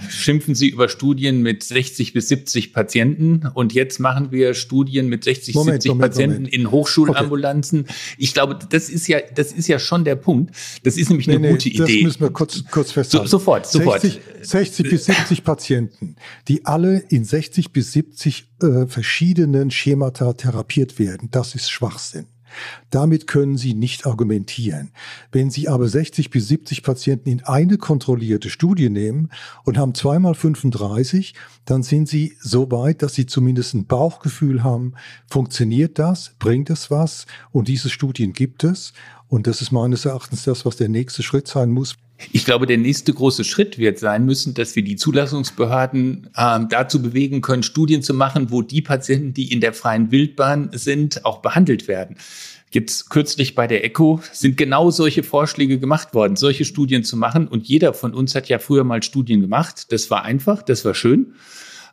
schimpfen 0.10 0.56
Sie 0.56 0.68
über 0.68 0.90
Studien 0.90 1.42
mit 1.42 1.64
60 1.64 2.12
bis 2.12 2.28
70 2.28 2.74
Patienten 2.74 3.50
und 3.54 3.74
jetzt 3.74 4.00
machen 4.00 4.32
wir 4.32 4.54
Studien 4.54 5.08
mit 5.08 5.24
60, 5.24 5.56
Moment, 5.56 5.84
70 5.84 5.90
Moment, 5.90 6.12
Patienten 6.12 6.36
Moment. 6.36 6.54
in 6.54 6.72
Hochschulambulanzen. 6.72 7.82
Okay. 7.82 7.94
Ich 8.18 8.34
glaube, 8.34 8.60
das 8.70 8.90
ist 8.90 9.08
ja, 9.08 9.20
das 9.34 9.54
ist 9.54 9.68
ja 9.68 9.80
schon 9.80 10.04
der 10.04 10.16
Punkt. 10.16 10.54
Das 10.84 10.98
ist 10.98 11.10
nämlich 11.10 11.28
nee, 11.28 11.36
eine 11.36 11.48
nee, 11.48 11.54
gute 11.54 11.70
Idee. 11.70 11.80
Das 11.80 12.04
müssen 12.04 12.22
wir 12.22 12.32
kurz, 12.32 12.64
kurz 12.70 12.92
festhalten. 12.92 13.28
So, 13.28 13.38
sofort, 13.38 13.68
sofort. 13.68 14.02
60, 14.02 14.22
60 14.42 14.90
bis 14.90 15.06
70 15.06 15.44
Patienten, 15.44 16.16
die 16.48 16.66
alle 16.66 17.00
in 17.10 17.24
60 17.24 17.72
bis 17.72 17.94
70 17.94 18.48
äh, 18.62 18.86
verschiedenen 18.88 19.72
Schemata 19.72 20.34
therapiert 20.34 21.00
werden. 21.00 21.30
Das 21.32 21.56
ist 21.56 21.70
Schwachsinn. 21.70 22.26
Damit 22.90 23.28
können 23.28 23.58
Sie 23.58 23.74
nicht 23.74 24.06
argumentieren. 24.06 24.92
Wenn 25.32 25.50
Sie 25.50 25.68
aber 25.68 25.88
60 25.88 26.30
bis 26.30 26.48
70 26.48 26.84
Patienten 26.84 27.30
in 27.30 27.44
eine 27.44 27.78
kontrollierte 27.78 28.50
Studie 28.50 28.90
nehmen 28.90 29.30
und 29.64 29.78
haben 29.78 29.94
zweimal 29.94 30.36
35, 30.36 31.34
dann 31.66 31.84
sind 31.84 32.08
Sie 32.08 32.38
so 32.40 32.72
weit, 32.72 33.02
dass 33.02 33.14
Sie 33.14 33.26
zumindest 33.26 33.74
ein 33.74 33.86
Bauchgefühl 33.86 34.64
haben, 34.64 34.94
funktioniert 35.30 36.00
das, 36.00 36.36
bringt 36.40 36.70
es 36.70 36.92
was 36.92 37.26
und 37.52 37.68
diese 37.68 37.90
Studien 37.90 38.34
gibt 38.34 38.64
es. 38.64 38.94
Und 39.28 39.46
das 39.46 39.62
ist 39.62 39.72
meines 39.72 40.06
Erachtens 40.06 40.44
das, 40.44 40.66
was 40.66 40.76
der 40.76 40.90
nächste 40.90 41.22
Schritt 41.22 41.48
sein 41.48 41.70
muss. 41.70 41.96
Ich 42.32 42.46
glaube, 42.46 42.66
der 42.66 42.78
nächste 42.78 43.14
große 43.14 43.44
Schritt 43.44 43.78
wird 43.78 43.98
sein 43.98 44.26
müssen, 44.26 44.54
dass 44.54 44.76
wir 44.76 44.84
die 44.84 44.96
Zulassungsbehörden 44.98 46.30
äh, 46.36 46.60
dazu 46.70 47.02
bewegen 47.02 47.42
können, 47.42 47.64
Studien 47.64 48.02
zu 48.02 48.14
machen, 48.14 48.52
wo 48.52 48.62
die 48.62 48.82
Patienten, 48.82 49.34
die 49.34 49.52
in 49.52 49.62
der 49.62 49.74
freien 49.74 50.12
Wildbahn 50.12 50.70
sind, 50.74 51.26
auch 51.26 51.42
behandelt 51.42 51.88
werden. 51.88 52.18
Jetzt 52.72 53.10
kürzlich 53.10 53.56
bei 53.56 53.66
der 53.66 53.84
ECHO 53.84 54.22
sind 54.32 54.58
genau 54.58 54.92
solche 54.92 55.24
Vorschläge 55.24 55.80
gemacht 55.80 56.14
worden, 56.14 56.36
solche 56.36 56.66
Studien 56.66 57.04
zu 57.04 57.18
machen. 57.18 57.48
Und 57.48 57.68
jeder 57.68 57.94
von 57.94 58.14
uns 58.14 58.36
hat 58.36 58.48
ja 58.48 58.60
früher 58.60 58.84
mal 58.84 59.02
Studien 59.02 59.42
gemacht. 59.42 59.92
Das 59.92 60.12
war 60.12 60.24
einfach, 60.24 60.62
das 60.62 60.86
war 60.86 60.94
schön. 60.94 61.34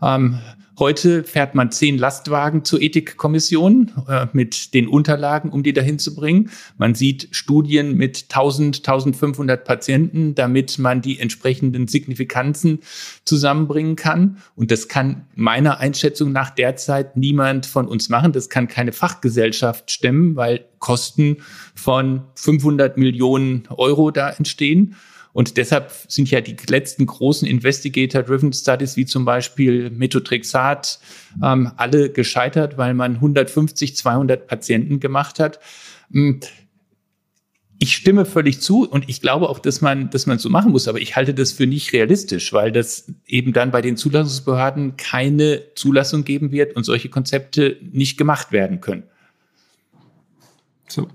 Ähm, 0.03 0.39
Heute 0.79 1.25
fährt 1.25 1.55
man 1.55 1.73
zehn 1.73 1.97
Lastwagen 1.97 2.63
zur 2.63 2.83
Ethikkommission 2.83 3.93
äh, 4.09 4.27
mit 4.35 4.75
den 4.75 4.89
Unterlagen, 4.89 5.49
um 5.49 5.63
die 5.63 5.73
dahin 5.73 5.99
zu 5.99 6.15
bringen. 6.15 6.51
Man 6.77 6.95
sieht 6.95 7.29
Studien 7.31 7.97
mit 7.97 8.25
1000, 8.29 8.77
1500 8.79 9.65
Patienten, 9.65 10.35
damit 10.35 10.79
man 10.79 11.01
die 11.01 11.19
entsprechenden 11.19 11.89
Signifikanzen 11.89 12.81
zusammenbringen 13.25 13.97
kann. 13.97 14.37
Und 14.55 14.71
das 14.71 14.87
kann 14.89 15.25
meiner 15.35 15.81
Einschätzung 15.81 16.33
nach 16.33 16.51
derzeit 16.51 17.17
niemand 17.17 17.65
von 17.65 17.89
uns 17.89 18.11
machen. 18.11 18.33
Das 18.33 18.51
kann 18.51 18.69
keine 18.69 18.93
Fachgesellschaft 18.93 19.91
stemmen, 19.91 20.37
weil 20.37 20.67
Kosten 20.79 21.39
von 21.75 22.25
500 22.35 22.99
Millionen 22.99 23.67
Euro 23.71 24.11
da 24.11 24.29
entstehen. 24.29 24.95
Und 25.37 25.59
deshalb 25.59 25.93
sind 26.09 26.31
ja 26.31 26.41
die 26.41 26.57
letzten 26.67 27.05
großen 27.05 27.47
Investigator-Driven 27.47 28.55
Studies, 28.55 28.97
wie 28.97 29.05
zum 29.05 29.27
Beispiel 29.27 29.91
Methotrexat, 29.91 30.99
ähm, 31.45 31.73
alle 31.77 32.09
gescheitert, 32.09 32.79
weil 32.79 32.95
man 32.95 33.17
150, 33.17 33.95
200 33.97 34.47
Patienten 34.47 34.99
gemacht 34.99 35.39
hat. 35.39 35.61
Hm, 36.11 36.41
ich 37.79 37.95
stimme 37.95 38.25
völlig 38.25 38.63
zu 38.63 38.89
und 38.89 39.11
ich 39.11 39.21
glaube 39.21 39.51
auch, 39.51 39.59
dass 39.59 39.83
man, 39.83 40.09
dass 40.09 40.25
man 40.25 40.39
so 40.39 40.49
machen 40.49 40.73
muss, 40.73 40.89
aber 40.89 41.03
ich 41.03 41.17
halte 41.17 41.35
das 41.35 41.53
für 41.53 41.67
nicht 41.67 41.93
realistisch, 41.93 42.55
weil 42.55 42.73
das 42.73 43.13
eben 43.27 43.53
dann 43.53 43.71
bei 43.71 43.83
den 43.83 43.99
Zulassungsbehörden 43.99 44.97
keine 44.97 45.65
Zulassung 45.75 46.25
geben 46.25 46.51
wird 46.51 46.75
und 46.75 46.85
solche 46.85 47.11
Konzepte 47.11 47.77
nicht 47.93 48.17
gemacht 48.17 48.53
werden 48.53 48.81
können. 48.81 49.03
So. 50.89 51.09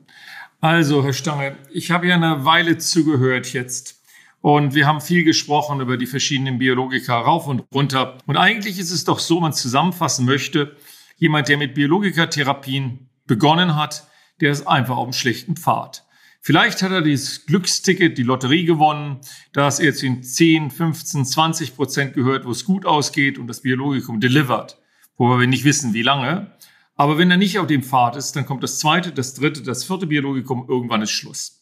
Also, 0.60 1.04
Herr 1.04 1.14
Stange, 1.14 1.56
ich 1.74 1.90
habe 1.90 2.06
ja 2.06 2.14
eine 2.14 2.46
Weile 2.46 2.78
zugehört 2.78 3.52
jetzt. 3.52 4.01
Und 4.42 4.74
wir 4.74 4.88
haben 4.88 5.02
viel 5.02 5.24
gesprochen 5.24 5.82
über 5.82 5.98
die 5.98 6.08
verschiedenen 6.08 6.58
Biologika 6.58 7.20
rauf 7.20 7.48
und 7.48 7.64
runter. 7.74 8.18
Und 8.26 8.38
eigentlich 8.38 8.80
ist 8.80 8.92
es 8.92 9.04
doch 9.04 9.20
so, 9.20 9.40
man 9.40 9.54
zusammenfassen 9.54 10.26
möchte, 10.26 10.76
jemand, 11.18 11.48
der 11.48 11.58
mit 11.58 11.76
Biologikatherapien 11.76 13.08
begonnen 13.28 13.76
hat, 13.76 14.08
der 14.40 14.52
ist 14.52 14.68
einfach 14.68 14.98
auf 14.98 15.06
dem 15.06 15.14
schlechten 15.14 15.56
Pfad. 15.56 16.06
Vielleicht 16.44 16.82
hat 16.82 16.92
er 16.92 17.04
dieses 17.04 17.46
Glücksticket, 17.46 18.18
die 18.18 18.24
Lotterie 18.24 18.66
gewonnen, 18.66 19.20
dass 19.54 19.80
er 19.80 19.86
jetzt 19.86 20.02
in 20.02 20.24
10, 20.24 20.72
15, 20.72 21.24
20 21.24 21.76
Prozent 21.76 22.14
gehört, 22.16 22.46
wo 22.46 22.50
es 22.50 22.66
gut 22.66 22.88
ausgeht 22.88 23.38
und 23.38 23.46
das 23.46 23.62
Biologikum 23.62 24.20
delivert, 24.20 24.82
wobei 25.18 25.42
wir 25.42 25.48
nicht 25.48 25.66
wissen, 25.66 25.94
wie 25.94 26.02
lange. 26.02 26.52
Aber 26.96 27.20
wenn 27.20 27.30
er 27.30 27.38
nicht 27.38 27.60
auf 27.60 27.68
dem 27.68 27.84
Pfad 27.84 28.16
ist, 28.16 28.36
dann 28.36 28.48
kommt 28.48 28.64
das 28.64 28.80
zweite, 28.80 29.12
das 29.12 29.36
dritte, 29.36 29.62
das 29.62 29.84
vierte 29.84 30.08
Biologikum, 30.08 30.66
irgendwann 30.68 31.04
ist 31.04 31.12
Schluss 31.12 31.61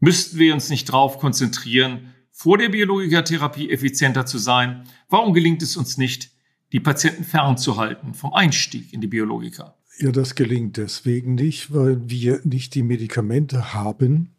müssten 0.00 0.38
wir 0.38 0.54
uns 0.54 0.70
nicht 0.70 0.88
darauf 0.88 1.18
konzentrieren, 1.18 2.14
vor 2.30 2.58
der 2.58 2.68
Biologikatherapie 2.68 3.70
effizienter 3.70 4.26
zu 4.26 4.38
sein? 4.38 4.84
Warum 5.08 5.34
gelingt 5.34 5.62
es 5.62 5.76
uns 5.76 5.98
nicht, 5.98 6.30
die 6.72 6.80
Patienten 6.80 7.24
fernzuhalten 7.24 8.14
vom 8.14 8.34
Einstieg 8.34 8.92
in 8.92 9.00
die 9.00 9.06
Biologika? 9.06 9.76
Ja, 9.98 10.10
das 10.10 10.34
gelingt 10.34 10.76
deswegen 10.76 11.36
nicht, 11.36 11.72
weil 11.72 12.10
wir 12.10 12.40
nicht 12.42 12.74
die 12.74 12.82
Medikamente 12.82 13.72
haben, 13.72 14.34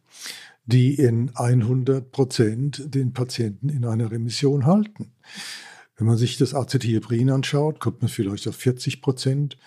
die 0.66 0.96
in 0.96 1.32
100 1.36 2.12
Prozent 2.12 2.94
den 2.94 3.14
Patienten 3.14 3.70
in 3.70 3.86
einer 3.86 4.12
Remission 4.12 4.66
halten. 4.66 5.14
Wenn 5.98 6.08
man 6.08 6.18
sich 6.18 6.38
das 6.38 6.54
Acetylbrin 6.54 7.30
anschaut, 7.30 7.80
kommt 7.80 8.02
man 8.02 8.10
vielleicht 8.10 8.48
auf 8.48 8.56
40 8.58 9.02
Prozent 9.02 9.58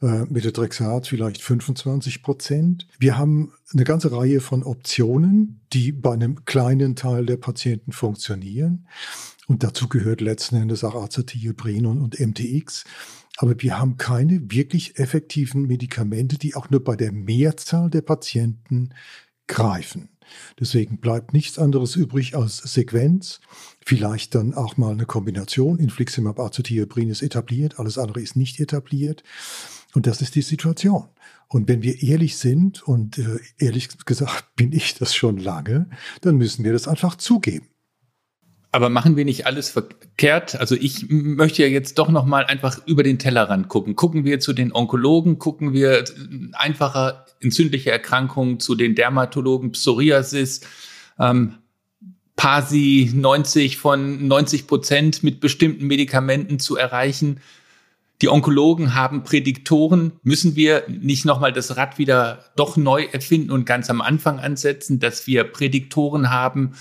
äh, 0.00 0.24
Methotrexat 0.28 1.08
vielleicht 1.08 1.42
25 1.42 2.22
Prozent. 2.22 2.86
Wir 2.98 3.18
haben 3.18 3.52
eine 3.72 3.84
ganze 3.84 4.12
Reihe 4.12 4.40
von 4.40 4.62
Optionen, 4.62 5.60
die 5.72 5.92
bei 5.92 6.12
einem 6.12 6.44
kleinen 6.44 6.96
Teil 6.96 7.26
der 7.26 7.36
Patienten 7.36 7.92
funktionieren. 7.92 8.86
Und 9.48 9.64
dazu 9.64 9.88
gehört 9.88 10.20
letzten 10.20 10.56
Endes 10.56 10.84
auch 10.84 10.94
Acetylbrin 10.94 11.86
und, 11.86 12.20
MTX. 12.20 12.84
Aber 13.38 13.60
wir 13.60 13.78
haben 13.78 13.96
keine 13.96 14.50
wirklich 14.50 14.98
effektiven 14.98 15.66
Medikamente, 15.66 16.38
die 16.38 16.54
auch 16.54 16.70
nur 16.70 16.84
bei 16.84 16.96
der 16.96 17.12
Mehrzahl 17.12 17.88
der 17.88 18.02
Patienten 18.02 18.90
greifen. 19.46 20.10
Deswegen 20.60 20.98
bleibt 20.98 21.32
nichts 21.32 21.58
anderes 21.58 21.96
übrig 21.96 22.36
als 22.36 22.58
Sequenz. 22.58 23.40
Vielleicht 23.84 24.34
dann 24.34 24.54
auch 24.54 24.76
mal 24.76 24.92
eine 24.92 25.06
Kombination. 25.06 25.78
Infliximab 25.78 26.38
Acetylbrin 26.38 27.08
ist 27.08 27.22
etabliert, 27.22 27.78
alles 27.78 27.96
andere 27.96 28.20
ist 28.20 28.36
nicht 28.36 28.60
etabliert. 28.60 29.22
Und 29.94 30.06
das 30.06 30.20
ist 30.20 30.34
die 30.34 30.42
Situation. 30.42 31.08
Und 31.48 31.66
wenn 31.66 31.82
wir 31.82 32.02
ehrlich 32.02 32.36
sind, 32.36 32.82
und 32.82 33.18
äh, 33.18 33.38
ehrlich 33.58 33.88
gesagt 34.04 34.44
bin 34.56 34.72
ich 34.72 34.94
das 34.94 35.14
schon 35.14 35.38
lange, 35.38 35.88
dann 36.20 36.36
müssen 36.36 36.64
wir 36.64 36.72
das 36.72 36.88
einfach 36.88 37.16
zugeben. 37.16 37.66
Aber 38.70 38.90
machen 38.90 39.16
wir 39.16 39.24
nicht 39.24 39.46
alles 39.46 39.70
verkehrt? 39.70 40.60
Also 40.60 40.74
ich 40.74 41.08
möchte 41.08 41.62
ja 41.62 41.68
jetzt 41.68 41.98
doch 41.98 42.10
noch 42.10 42.26
mal 42.26 42.44
einfach 42.44 42.86
über 42.86 43.02
den 43.02 43.18
Tellerrand 43.18 43.68
gucken. 43.68 43.96
Gucken 43.96 44.24
wir 44.24 44.40
zu 44.40 44.52
den 44.52 44.74
Onkologen, 44.74 45.38
gucken 45.38 45.72
wir 45.72 46.04
einfacher 46.52 47.24
entzündliche 47.40 47.90
Erkrankungen 47.90 48.60
zu 48.60 48.74
den 48.74 48.94
Dermatologen, 48.94 49.72
Psoriasis, 49.72 50.60
ähm, 51.18 51.54
PASI 52.36 53.10
90 53.14 53.78
von 53.78 54.28
90 54.28 54.66
Prozent 54.66 55.22
mit 55.24 55.40
bestimmten 55.40 55.86
Medikamenten 55.86 56.58
zu 56.58 56.76
erreichen. 56.76 57.40
Die 58.20 58.28
Onkologen 58.28 58.94
haben 58.94 59.22
Prädiktoren. 59.22 60.12
Müssen 60.22 60.56
wir 60.56 60.84
nicht 60.88 61.24
nochmal 61.24 61.52
das 61.52 61.76
Rad 61.76 61.98
wieder 61.98 62.44
doch 62.56 62.76
neu 62.76 63.04
erfinden 63.04 63.52
und 63.52 63.64
ganz 63.64 63.90
am 63.90 64.00
Anfang 64.00 64.40
ansetzen, 64.40 64.98
dass 64.98 65.26
wir 65.26 65.44
Prädiktoren 65.44 66.30
haben, 66.30 66.72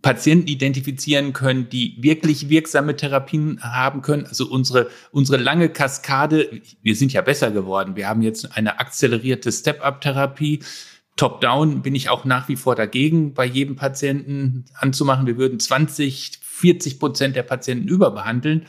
Patienten 0.00 0.46
identifizieren 0.46 1.32
können, 1.32 1.68
die 1.68 1.96
wirklich 2.00 2.48
wirksame 2.48 2.96
Therapien 2.96 3.60
haben 3.62 4.00
können. 4.00 4.26
Also 4.26 4.46
unsere, 4.48 4.88
unsere 5.10 5.42
lange 5.42 5.68
Kaskade, 5.68 6.62
wir 6.82 6.96
sind 6.96 7.12
ja 7.12 7.20
besser 7.20 7.50
geworden. 7.50 7.96
Wir 7.96 8.08
haben 8.08 8.22
jetzt 8.22 8.56
eine 8.56 8.80
akzelerierte 8.80 9.52
Step-up-Therapie. 9.52 10.60
Top-down 11.16 11.82
bin 11.82 11.94
ich 11.94 12.08
auch 12.08 12.24
nach 12.24 12.48
wie 12.48 12.56
vor 12.56 12.76
dagegen, 12.76 13.34
bei 13.34 13.44
jedem 13.44 13.76
Patienten 13.76 14.64
anzumachen. 14.74 15.26
Wir 15.26 15.36
würden 15.36 15.60
20, 15.60 16.38
40 16.40 16.98
Prozent 16.98 17.36
der 17.36 17.42
Patienten 17.42 17.88
überbehandeln. 17.88 18.66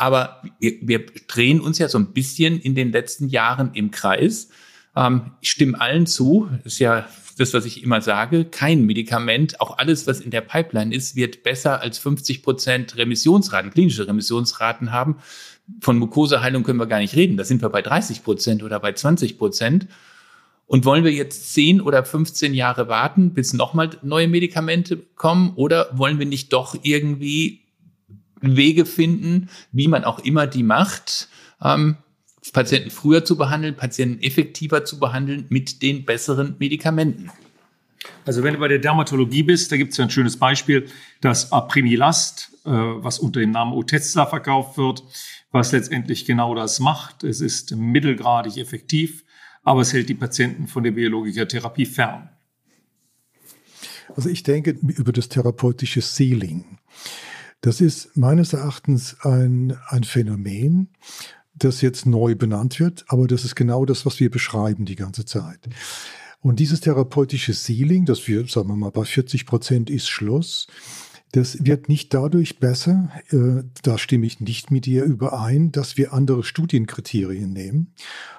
Aber 0.00 0.42
wir, 0.58 0.76
wir 0.80 1.06
drehen 1.28 1.60
uns 1.60 1.78
ja 1.78 1.88
so 1.88 1.98
ein 1.98 2.12
bisschen 2.12 2.58
in 2.58 2.74
den 2.74 2.90
letzten 2.90 3.28
Jahren 3.28 3.70
im 3.74 3.90
Kreis. 3.90 4.48
Ähm, 4.96 5.32
ich 5.42 5.50
stimme 5.50 5.78
allen 5.78 6.06
zu. 6.06 6.48
Ist 6.64 6.78
ja 6.78 7.06
das, 7.36 7.52
was 7.52 7.66
ich 7.66 7.82
immer 7.82 8.00
sage. 8.00 8.46
Kein 8.46 8.86
Medikament, 8.86 9.60
auch 9.60 9.76
alles, 9.76 10.06
was 10.06 10.20
in 10.20 10.30
der 10.30 10.40
Pipeline 10.40 10.94
ist, 10.94 11.16
wird 11.16 11.42
besser 11.42 11.82
als 11.82 11.98
50 11.98 12.42
Prozent 12.42 12.96
Remissionsraten, 12.96 13.70
klinische 13.70 14.08
Remissionsraten 14.08 14.90
haben. 14.90 15.16
Von 15.80 15.98
Mukoseheilung 15.98 16.62
können 16.62 16.80
wir 16.80 16.86
gar 16.86 16.98
nicht 16.98 17.14
reden. 17.14 17.36
Da 17.36 17.44
sind 17.44 17.60
wir 17.60 17.68
bei 17.68 17.82
30 17.82 18.24
Prozent 18.24 18.62
oder 18.62 18.80
bei 18.80 18.92
20 18.92 19.36
Prozent. 19.36 19.86
Und 20.66 20.86
wollen 20.86 21.04
wir 21.04 21.12
jetzt 21.12 21.52
10 21.52 21.82
oder 21.82 22.04
15 22.04 22.54
Jahre 22.54 22.88
warten, 22.88 23.34
bis 23.34 23.52
nochmal 23.52 23.90
neue 24.02 24.28
Medikamente 24.28 24.96
kommen? 24.96 25.52
Oder 25.56 25.90
wollen 25.92 26.18
wir 26.18 26.26
nicht 26.26 26.54
doch 26.54 26.74
irgendwie 26.82 27.60
Wege 28.40 28.86
finden, 28.86 29.48
wie 29.72 29.88
man 29.88 30.04
auch 30.04 30.18
immer 30.20 30.46
die 30.46 30.62
macht, 30.62 31.28
ähm, 31.62 31.96
Patienten 32.52 32.90
früher 32.90 33.24
zu 33.24 33.36
behandeln, 33.36 33.76
Patienten 33.76 34.22
effektiver 34.22 34.84
zu 34.84 34.98
behandeln 34.98 35.46
mit 35.50 35.82
den 35.82 36.04
besseren 36.04 36.56
Medikamenten. 36.58 37.30
Also 38.24 38.42
wenn 38.42 38.54
du 38.54 38.60
bei 38.60 38.68
der 38.68 38.78
Dermatologie 38.78 39.42
bist, 39.42 39.70
da 39.70 39.76
gibt 39.76 39.92
es 39.92 39.98
ja 39.98 40.04
ein 40.04 40.10
schönes 40.10 40.36
Beispiel, 40.36 40.86
das 41.20 41.52
Apremilast, 41.52 42.50
äh, 42.64 42.70
was 42.70 43.18
unter 43.18 43.40
dem 43.40 43.50
Namen 43.50 43.72
Otezla 43.72 44.26
verkauft 44.26 44.78
wird, 44.78 45.02
was 45.52 45.72
letztendlich 45.72 46.24
genau 46.24 46.54
das 46.54 46.80
macht. 46.80 47.24
Es 47.24 47.40
ist 47.40 47.74
mittelgradig 47.76 48.56
effektiv, 48.56 49.24
aber 49.62 49.82
es 49.82 49.92
hält 49.92 50.08
die 50.08 50.14
Patienten 50.14 50.66
von 50.66 50.82
der 50.82 50.92
Biologikertherapie 50.92 51.86
fern. 51.86 52.30
Also 54.16 54.28
ich 54.28 54.42
denke 54.42 54.76
über 54.82 55.12
das 55.12 55.28
therapeutische 55.28 56.00
Ceiling. 56.00 56.78
Das 57.60 57.80
ist 57.80 58.16
meines 58.16 58.52
Erachtens 58.52 59.16
ein, 59.20 59.76
ein 59.88 60.04
Phänomen, 60.04 60.88
das 61.54 61.82
jetzt 61.82 62.06
neu 62.06 62.34
benannt 62.34 62.80
wird, 62.80 63.04
aber 63.08 63.26
das 63.26 63.44
ist 63.44 63.54
genau 63.54 63.84
das, 63.84 64.06
was 64.06 64.18
wir 64.18 64.30
beschreiben 64.30 64.86
die 64.86 64.96
ganze 64.96 65.24
Zeit. 65.24 65.68
Und 66.40 66.58
dieses 66.58 66.80
therapeutische 66.80 67.52
Ceiling, 67.52 68.06
das 68.06 68.26
wir, 68.26 68.46
sagen 68.46 68.68
wir 68.68 68.76
mal, 68.76 68.90
bei 68.90 69.04
40 69.04 69.44
Prozent 69.44 69.90
ist 69.90 70.08
Schluss, 70.08 70.68
das 71.32 71.64
wird 71.64 71.88
nicht 71.88 72.12
dadurch 72.14 72.58
besser, 72.58 73.10
äh, 73.30 73.62
da 73.82 73.98
stimme 73.98 74.26
ich 74.26 74.40
nicht 74.40 74.70
mit 74.70 74.86
dir 74.86 75.04
überein, 75.04 75.70
dass 75.70 75.96
wir 75.96 76.12
andere 76.12 76.42
Studienkriterien 76.42 77.52
nehmen. 77.52 77.94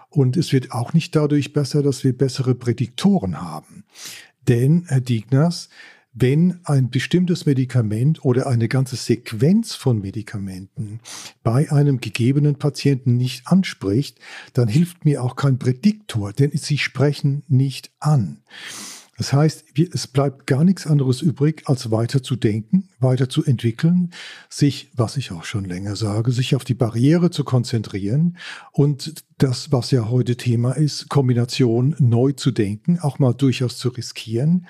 Und 0.09 0.35
es 0.35 0.51
wird 0.51 0.71
auch 0.71 0.93
nicht 0.93 1.15
dadurch 1.15 1.53
besser, 1.53 1.83
dass 1.83 2.03
wir 2.03 2.17
bessere 2.17 2.53
Prädiktoren 2.53 3.39
haben. 3.39 3.85
Denn, 4.47 4.83
Herr 4.87 4.99
Digners, 4.99 5.69
wenn 6.13 6.59
ein 6.65 6.89
bestimmtes 6.89 7.45
Medikament 7.45 8.25
oder 8.25 8.47
eine 8.47 8.67
ganze 8.67 8.97
Sequenz 8.97 9.75
von 9.75 10.01
Medikamenten 10.01 10.99
bei 11.43 11.71
einem 11.71 12.01
gegebenen 12.01 12.55
Patienten 12.55 13.15
nicht 13.15 13.47
anspricht, 13.47 14.19
dann 14.53 14.67
hilft 14.67 15.05
mir 15.05 15.23
auch 15.23 15.35
kein 15.35 15.57
Prädiktor, 15.57 16.33
denn 16.33 16.51
sie 16.53 16.77
sprechen 16.77 17.43
nicht 17.47 17.91
an. 17.99 18.41
Das 19.17 19.33
heißt, 19.33 19.65
es 19.93 20.07
bleibt 20.07 20.47
gar 20.47 20.63
nichts 20.63 20.87
anderes 20.87 21.21
übrig, 21.21 21.61
als 21.65 21.91
weiter 21.91 22.23
zu 22.23 22.35
denken, 22.35 22.89
weiter 22.99 23.29
zu 23.29 23.45
entwickeln, 23.45 24.11
sich, 24.49 24.89
was 24.95 25.15
ich 25.15 25.31
auch 25.31 25.43
schon 25.43 25.63
länger 25.65 25.95
sage, 25.95 26.31
sich 26.31 26.55
auf 26.55 26.63
die 26.63 26.73
Barriere 26.73 27.29
zu 27.29 27.43
konzentrieren 27.43 28.37
und 28.71 29.23
das, 29.37 29.71
was 29.71 29.91
ja 29.91 30.09
heute 30.09 30.37
Thema 30.37 30.71
ist, 30.71 31.09
Kombination 31.09 31.95
neu 31.99 32.31
zu 32.31 32.49
denken, 32.49 32.97
auch 32.99 33.19
mal 33.19 33.33
durchaus 33.33 33.77
zu 33.77 33.89
riskieren 33.89 34.65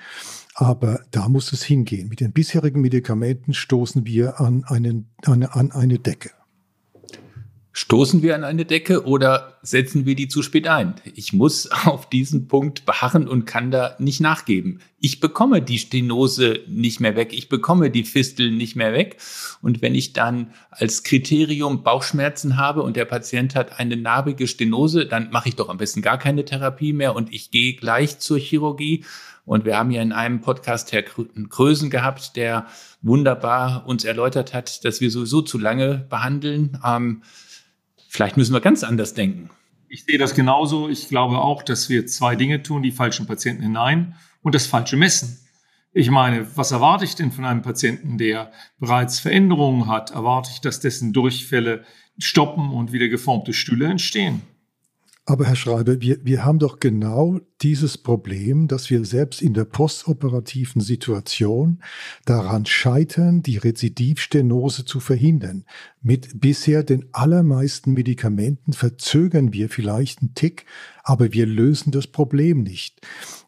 aber 0.54 1.00
da 1.10 1.28
muss 1.28 1.52
es 1.52 1.62
hingehen. 1.62 2.08
Mit 2.08 2.20
den 2.20 2.32
bisherigen 2.32 2.80
Medikamenten 2.80 3.54
stoßen 3.54 4.06
wir 4.06 4.40
an, 4.40 4.64
einen, 4.64 5.10
an, 5.24 5.44
an 5.44 5.72
eine 5.72 5.98
Decke. 5.98 6.30
Stoßen 7.74 8.20
wir 8.20 8.34
an 8.34 8.44
eine 8.44 8.66
Decke 8.66 9.06
oder 9.06 9.58
setzen 9.62 10.04
wir 10.04 10.14
die 10.14 10.28
zu 10.28 10.42
spät 10.42 10.68
ein? 10.68 10.94
Ich 11.14 11.32
muss 11.32 11.70
auf 11.86 12.06
diesen 12.10 12.46
Punkt 12.46 12.84
beharren 12.84 13.26
und 13.26 13.46
kann 13.46 13.70
da 13.70 13.96
nicht 13.98 14.20
nachgeben. 14.20 14.80
Ich 15.00 15.20
bekomme 15.20 15.62
die 15.62 15.78
Stenose 15.78 16.60
nicht 16.68 17.00
mehr 17.00 17.16
weg. 17.16 17.32
Ich 17.32 17.48
bekomme 17.48 17.90
die 17.90 18.04
Fistel 18.04 18.50
nicht 18.50 18.76
mehr 18.76 18.92
weg. 18.92 19.16
Und 19.62 19.80
wenn 19.80 19.94
ich 19.94 20.12
dann 20.12 20.52
als 20.70 21.02
Kriterium 21.02 21.82
Bauchschmerzen 21.82 22.58
habe 22.58 22.82
und 22.82 22.94
der 22.94 23.06
Patient 23.06 23.54
hat 23.54 23.80
eine 23.80 23.96
narbige 23.96 24.46
Stenose, 24.46 25.06
dann 25.06 25.30
mache 25.30 25.48
ich 25.48 25.56
doch 25.56 25.70
am 25.70 25.78
besten 25.78 26.02
gar 26.02 26.18
keine 26.18 26.44
Therapie 26.44 26.92
mehr 26.92 27.16
und 27.16 27.32
ich 27.32 27.50
gehe 27.50 27.74
gleich 27.74 28.18
zur 28.18 28.38
Chirurgie 28.38 29.04
und 29.44 29.64
wir 29.64 29.76
haben 29.76 29.90
ja 29.90 30.02
in 30.02 30.12
einem 30.12 30.40
Podcast 30.40 30.92
Herr 30.92 31.02
Krösen 31.02 31.90
gehabt, 31.90 32.36
der 32.36 32.66
wunderbar 33.00 33.86
uns 33.86 34.04
erläutert 34.04 34.54
hat, 34.54 34.84
dass 34.84 35.00
wir 35.00 35.10
sowieso 35.10 35.42
zu 35.42 35.58
lange 35.58 36.06
behandeln. 36.08 36.78
Ähm, 36.84 37.22
vielleicht 38.08 38.36
müssen 38.36 38.52
wir 38.52 38.60
ganz 38.60 38.84
anders 38.84 39.14
denken. 39.14 39.50
Ich 39.88 40.04
sehe 40.04 40.18
das 40.18 40.34
genauso. 40.34 40.88
Ich 40.88 41.08
glaube 41.08 41.38
auch, 41.38 41.62
dass 41.62 41.88
wir 41.88 42.06
zwei 42.06 42.36
Dinge 42.36 42.62
tun, 42.62 42.82
die 42.82 42.92
falschen 42.92 43.26
Patienten 43.26 43.62
hinein 43.62 44.14
und 44.42 44.54
das 44.54 44.66
falsche 44.66 44.96
Messen. 44.96 45.38
Ich 45.92 46.10
meine, 46.10 46.56
was 46.56 46.70
erwarte 46.70 47.04
ich 47.04 47.16
denn 47.16 47.32
von 47.32 47.44
einem 47.44 47.60
Patienten, 47.60 48.16
der 48.16 48.52
bereits 48.78 49.20
Veränderungen 49.20 49.88
hat? 49.88 50.12
Erwarte 50.12 50.50
ich, 50.52 50.60
dass 50.60 50.80
dessen 50.80 51.12
Durchfälle 51.12 51.84
stoppen 52.18 52.70
und 52.70 52.92
wieder 52.92 53.08
geformte 53.08 53.52
Stühle 53.52 53.86
entstehen? 53.86 54.40
Aber 55.24 55.44
Herr 55.46 55.54
Schreiber, 55.54 56.00
wir, 56.00 56.18
wir 56.24 56.44
haben 56.44 56.58
doch 56.58 56.80
genau 56.80 57.38
dieses 57.60 57.96
Problem, 57.96 58.66
dass 58.66 58.90
wir 58.90 59.04
selbst 59.04 59.40
in 59.40 59.54
der 59.54 59.64
postoperativen 59.64 60.82
Situation 60.82 61.80
daran 62.24 62.66
scheitern, 62.66 63.40
die 63.40 63.56
Rezidivstenose 63.56 64.84
zu 64.84 64.98
verhindern. 64.98 65.64
Mit 66.00 66.40
bisher 66.40 66.82
den 66.82 67.06
allermeisten 67.12 67.92
Medikamenten 67.92 68.72
verzögern 68.72 69.52
wir 69.52 69.68
vielleicht 69.68 70.22
einen 70.22 70.34
Tick, 70.34 70.66
aber 71.04 71.32
wir 71.32 71.46
lösen 71.46 71.92
das 71.92 72.08
Problem 72.08 72.64
nicht. 72.64 73.00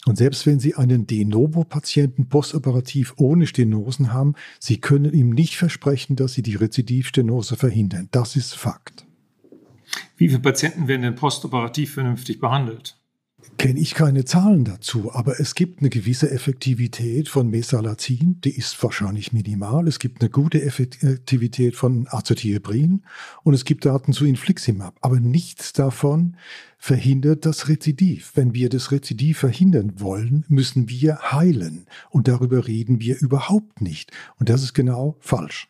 Und 0.06 0.16
selbst 0.16 0.46
wenn 0.46 0.60
Sie 0.60 0.76
einen 0.76 1.08
De 1.08 1.24
Novo-Patienten 1.24 2.28
postoperativ 2.28 3.14
ohne 3.16 3.48
Stenosen 3.48 4.12
haben, 4.12 4.34
Sie 4.60 4.80
können 4.80 5.12
ihm 5.12 5.30
nicht 5.30 5.56
versprechen, 5.56 6.14
dass 6.14 6.34
Sie 6.34 6.42
die 6.42 6.54
Rezidivstenose 6.54 7.56
verhindern. 7.56 8.06
Das 8.12 8.36
ist 8.36 8.54
Fakt. 8.54 9.06
Wie 10.16 10.28
viele 10.28 10.40
Patienten 10.40 10.88
werden 10.88 11.02
denn 11.02 11.14
postoperativ 11.14 11.94
vernünftig 11.94 12.40
behandelt? 12.40 12.96
Kenne 13.58 13.78
ich 13.78 13.94
keine 13.94 14.24
Zahlen 14.24 14.64
dazu, 14.64 15.12
aber 15.12 15.38
es 15.38 15.54
gibt 15.54 15.80
eine 15.80 15.90
gewisse 15.90 16.30
Effektivität 16.30 17.28
von 17.28 17.50
Mesalazin, 17.50 18.40
die 18.42 18.50
ist 18.50 18.82
wahrscheinlich 18.82 19.32
minimal. 19.32 19.86
Es 19.86 19.98
gibt 19.98 20.20
eine 20.20 20.30
gute 20.30 20.62
Effektivität 20.62 21.76
von 21.76 22.06
Azathioprin 22.08 23.02
und 23.42 23.54
es 23.54 23.64
gibt 23.64 23.84
Daten 23.84 24.12
zu 24.12 24.24
Infliximab, 24.24 24.96
aber 25.02 25.20
nichts 25.20 25.72
davon 25.72 26.36
verhindert 26.78 27.46
das 27.46 27.68
Rezidiv. 27.68 28.32
Wenn 28.34 28.54
wir 28.54 28.70
das 28.70 28.90
Rezidiv 28.90 29.38
verhindern 29.38 29.92
wollen, 29.96 30.44
müssen 30.48 30.88
wir 30.88 31.18
heilen 31.32 31.86
und 32.10 32.28
darüber 32.28 32.66
reden 32.66 33.00
wir 33.00 33.20
überhaupt 33.20 33.80
nicht 33.80 34.10
und 34.38 34.48
das 34.48 34.62
ist 34.62 34.74
genau 34.74 35.16
falsch. 35.20 35.68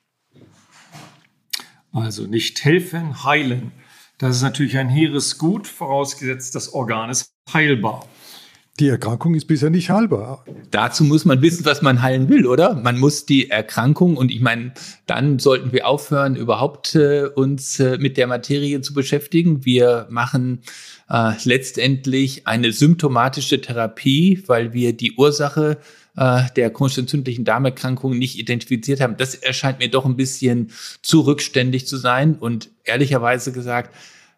Also 1.92 2.26
nicht 2.26 2.64
helfen, 2.64 3.24
heilen. 3.24 3.72
Das 4.18 4.36
ist 4.36 4.42
natürlich 4.42 4.76
ein 4.78 4.88
hehres 4.88 5.38
Gut, 5.38 5.66
vorausgesetzt, 5.66 6.54
das 6.54 6.72
Organ 6.72 7.10
ist 7.10 7.32
heilbar. 7.52 8.06
Die 8.80 8.88
Erkrankung 8.88 9.36
ist 9.36 9.46
bisher 9.46 9.70
nicht 9.70 9.90
heilbar. 9.90 10.44
Dazu 10.72 11.04
muss 11.04 11.24
man 11.24 11.40
wissen, 11.42 11.64
was 11.64 11.80
man 11.80 12.02
heilen 12.02 12.28
will, 12.28 12.44
oder? 12.44 12.74
Man 12.74 12.98
muss 12.98 13.24
die 13.24 13.48
Erkrankung 13.48 14.16
und 14.16 14.32
ich 14.32 14.40
meine, 14.40 14.72
dann 15.06 15.38
sollten 15.38 15.72
wir 15.72 15.86
aufhören, 15.86 16.34
überhaupt 16.34 16.96
äh, 16.96 17.26
uns 17.26 17.78
äh, 17.78 17.98
mit 17.98 18.16
der 18.16 18.26
Materie 18.26 18.80
zu 18.80 18.92
beschäftigen. 18.92 19.64
Wir 19.64 20.08
machen 20.10 20.62
äh, 21.08 21.32
letztendlich 21.44 22.48
eine 22.48 22.72
symptomatische 22.72 23.60
Therapie, 23.60 24.42
weil 24.48 24.72
wir 24.72 24.92
die 24.92 25.12
Ursache 25.12 25.72
äh, 25.72 26.03
der 26.16 26.70
chronisch 26.70 26.98
entzündlichen 26.98 27.44
Darmerkrankung 27.44 28.16
nicht 28.16 28.38
identifiziert 28.38 29.00
haben. 29.00 29.16
Das 29.16 29.34
erscheint 29.34 29.80
mir 29.80 29.88
doch 29.88 30.04
ein 30.04 30.16
bisschen 30.16 30.70
zu 31.02 31.22
rückständig 31.22 31.88
zu 31.88 31.96
sein 31.96 32.36
und 32.36 32.70
ehrlicherweise 32.84 33.50
gesagt, 33.50 33.92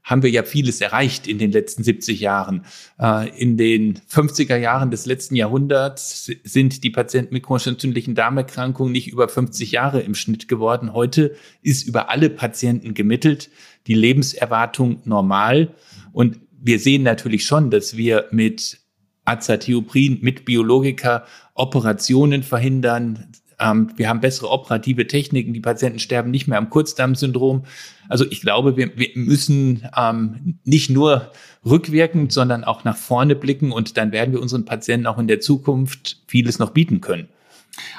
haben 0.06 0.22
wir 0.22 0.30
ja 0.30 0.44
vieles 0.44 0.80
erreicht 0.80 1.26
in 1.26 1.38
den 1.38 1.50
letzten 1.50 1.82
70 1.82 2.20
Jahren. 2.20 2.64
Äh, 2.98 3.28
in 3.36 3.56
den 3.56 3.98
50er 4.08 4.56
Jahren 4.56 4.92
des 4.92 5.04
letzten 5.04 5.34
Jahrhunderts 5.34 6.30
sind 6.44 6.84
die 6.84 6.90
Patienten 6.90 7.34
mit 7.34 7.42
chronisch 7.42 7.66
entzündlichen 7.66 8.14
Darmerkrankungen 8.14 8.92
nicht 8.92 9.08
über 9.08 9.28
50 9.28 9.72
Jahre 9.72 10.00
im 10.00 10.14
Schnitt 10.14 10.46
geworden. 10.46 10.92
Heute 10.92 11.34
ist 11.60 11.88
über 11.88 12.08
alle 12.08 12.30
Patienten 12.30 12.94
gemittelt 12.94 13.50
die 13.88 13.94
Lebenserwartung 13.94 15.00
normal. 15.04 15.74
Und 16.12 16.38
wir 16.52 16.78
sehen 16.78 17.02
natürlich 17.02 17.44
schon, 17.44 17.72
dass 17.72 17.96
wir 17.96 18.26
mit 18.30 18.78
Azathioprin, 19.26 20.18
mit 20.22 20.44
Biologika 20.44 21.24
Operationen 21.54 22.42
verhindern. 22.42 23.32
Ähm, 23.58 23.92
wir 23.96 24.08
haben 24.08 24.20
bessere 24.20 24.50
operative 24.50 25.06
Techniken. 25.06 25.52
Die 25.52 25.60
Patienten 25.60 25.98
sterben 25.98 26.30
nicht 26.30 26.46
mehr 26.46 26.58
am 26.58 26.70
Kurzdarmsyndrom. 26.70 27.64
Also 28.08 28.24
ich 28.30 28.40
glaube, 28.40 28.76
wir, 28.76 28.96
wir 28.96 29.10
müssen 29.14 29.88
ähm, 29.96 30.58
nicht 30.64 30.90
nur 30.90 31.32
rückwirkend, 31.64 32.32
sondern 32.32 32.64
auch 32.64 32.84
nach 32.84 32.96
vorne 32.96 33.34
blicken 33.34 33.72
und 33.72 33.96
dann 33.96 34.12
werden 34.12 34.32
wir 34.32 34.40
unseren 34.40 34.64
Patienten 34.64 35.06
auch 35.06 35.18
in 35.18 35.26
der 35.26 35.40
Zukunft 35.40 36.22
vieles 36.26 36.58
noch 36.58 36.70
bieten 36.70 37.00
können. 37.00 37.28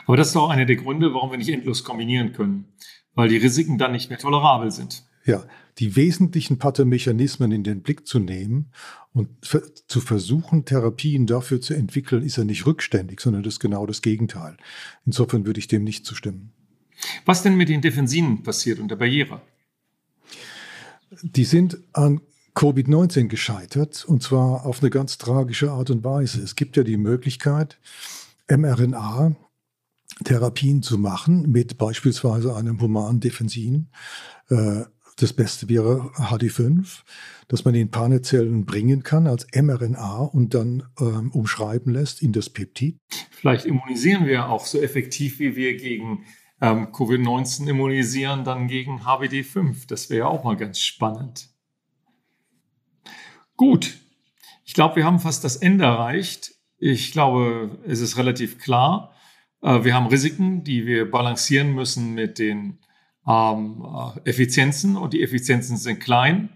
Aber 0.05 0.17
das 0.17 0.29
ist 0.29 0.37
auch 0.37 0.49
einer 0.49 0.65
der 0.65 0.77
Gründe, 0.77 1.13
warum 1.13 1.31
wir 1.31 1.37
nicht 1.37 1.49
endlos 1.49 1.83
kombinieren 1.83 2.33
können, 2.33 2.65
weil 3.15 3.29
die 3.29 3.37
Risiken 3.37 3.77
dann 3.77 3.91
nicht 3.91 4.09
mehr 4.09 4.19
tolerabel 4.19 4.71
sind. 4.71 5.03
Ja, 5.27 5.45
die 5.77 5.95
wesentlichen 5.95 6.57
Pathomechanismen 6.57 7.51
in 7.51 7.63
den 7.63 7.81
Blick 7.81 8.07
zu 8.07 8.17
nehmen 8.17 8.71
und 9.13 9.29
zu 9.87 10.01
versuchen, 10.01 10.65
Therapien 10.65 11.27
dafür 11.27 11.61
zu 11.61 11.73
entwickeln, 11.73 12.23
ist 12.23 12.37
ja 12.37 12.43
nicht 12.43 12.65
rückständig, 12.65 13.19
sondern 13.19 13.43
das 13.43 13.55
ist 13.55 13.59
genau 13.59 13.85
das 13.85 14.01
Gegenteil. 14.01 14.57
Insofern 15.05 15.45
würde 15.45 15.59
ich 15.59 15.67
dem 15.67 15.83
nicht 15.83 16.05
zustimmen. 16.05 16.51
Was 17.25 17.43
denn 17.43 17.55
mit 17.55 17.69
den 17.69 17.81
Defensiven 17.81 18.41
passiert 18.41 18.79
und 18.79 18.89
der 18.89 18.95
Barriere? 18.95 19.41
Die 21.21 21.43
sind 21.43 21.77
an 21.93 22.21
Covid-19 22.55 23.27
gescheitert 23.27 24.03
und 24.05 24.23
zwar 24.23 24.65
auf 24.65 24.81
eine 24.81 24.89
ganz 24.89 25.19
tragische 25.19 25.71
Art 25.71 25.91
und 25.91 26.03
Weise. 26.03 26.41
Es 26.41 26.55
gibt 26.55 26.75
ja 26.75 26.83
die 26.83 26.97
Möglichkeit, 26.97 27.77
mRNA 28.49 29.35
Therapien 30.23 30.81
zu 30.81 30.97
machen 30.97 31.51
mit 31.51 31.77
beispielsweise 31.77 32.55
einem 32.55 32.81
humanen 32.81 33.19
Defensin. 33.19 33.89
Äh, 34.49 34.83
das 35.17 35.33
Beste 35.33 35.67
wäre 35.67 36.11
HD5, 36.15 37.01
dass 37.47 37.65
man 37.65 37.75
in 37.75 37.89
Panezellen 37.89 38.65
bringen 38.65 39.03
kann 39.03 39.27
als 39.27 39.47
mRNA 39.53 40.19
und 40.19 40.53
dann 40.53 40.83
ähm, 40.99 41.31
umschreiben 41.31 41.91
lässt 41.91 42.21
in 42.21 42.33
das 42.33 42.49
Peptid. 42.49 42.97
Vielleicht 43.31 43.65
immunisieren 43.65 44.27
wir 44.27 44.49
auch 44.49 44.65
so 44.65 44.79
effektiv, 44.79 45.39
wie 45.39 45.55
wir 45.55 45.75
gegen 45.75 46.25
ähm, 46.61 46.87
Covid-19 46.91 47.67
immunisieren, 47.67 48.43
dann 48.43 48.67
gegen 48.67 49.01
HBD5. 49.01 49.87
Das 49.87 50.09
wäre 50.09 50.27
auch 50.27 50.43
mal 50.43 50.55
ganz 50.55 50.79
spannend. 50.79 51.49
Gut, 53.55 53.97
ich 54.65 54.73
glaube, 54.73 54.97
wir 54.97 55.05
haben 55.05 55.19
fast 55.19 55.43
das 55.43 55.55
Ende 55.55 55.85
erreicht. 55.85 56.51
Ich 56.77 57.11
glaube, 57.11 57.79
es 57.87 58.01
ist 58.01 58.17
relativ 58.17 58.59
klar. 58.59 59.15
Äh, 59.61 59.83
wir 59.83 59.95
haben 59.95 60.07
Risiken, 60.07 60.63
die 60.63 60.85
wir 60.85 61.09
balancieren 61.09 61.73
müssen 61.73 62.13
mit 62.13 62.37
den 62.37 62.79
ähm, 63.27 63.83
äh, 63.85 64.29
Effizienzen 64.29 64.95
und 64.95 65.13
die 65.13 65.21
Effizienzen 65.21 65.77
sind 65.77 65.99
klein. 65.99 66.49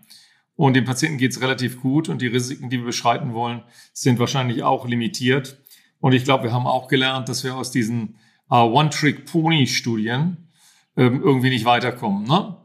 Und 0.56 0.76
dem 0.76 0.86
Patienten 0.86 1.18
geht 1.18 1.32
es 1.32 1.42
relativ 1.42 1.82
gut 1.82 2.08
und 2.08 2.22
die 2.22 2.28
Risiken, 2.28 2.70
die 2.70 2.78
wir 2.78 2.86
beschreiten 2.86 3.34
wollen, 3.34 3.64
sind 3.94 4.20
wahrscheinlich 4.20 4.64
auch 4.64 4.88
limitiert. 4.88 5.58
Und 6.00 6.14
ich 6.14 6.24
glaube, 6.24 6.46
wir 6.46 6.54
haben 6.54 6.68
auch 6.68 6.88
gelernt, 6.88 7.30
dass 7.30 7.44
wir 7.44 7.56
aus 7.56 7.72
diesen 7.72 8.18
äh, 8.50 8.56
One-Trick-Pony-Studien 8.56 10.50
ähm, 10.98 11.22
irgendwie 11.24 11.50
nicht 11.50 11.66
weiterkommen. 11.66 12.26
Ne? 12.26 12.58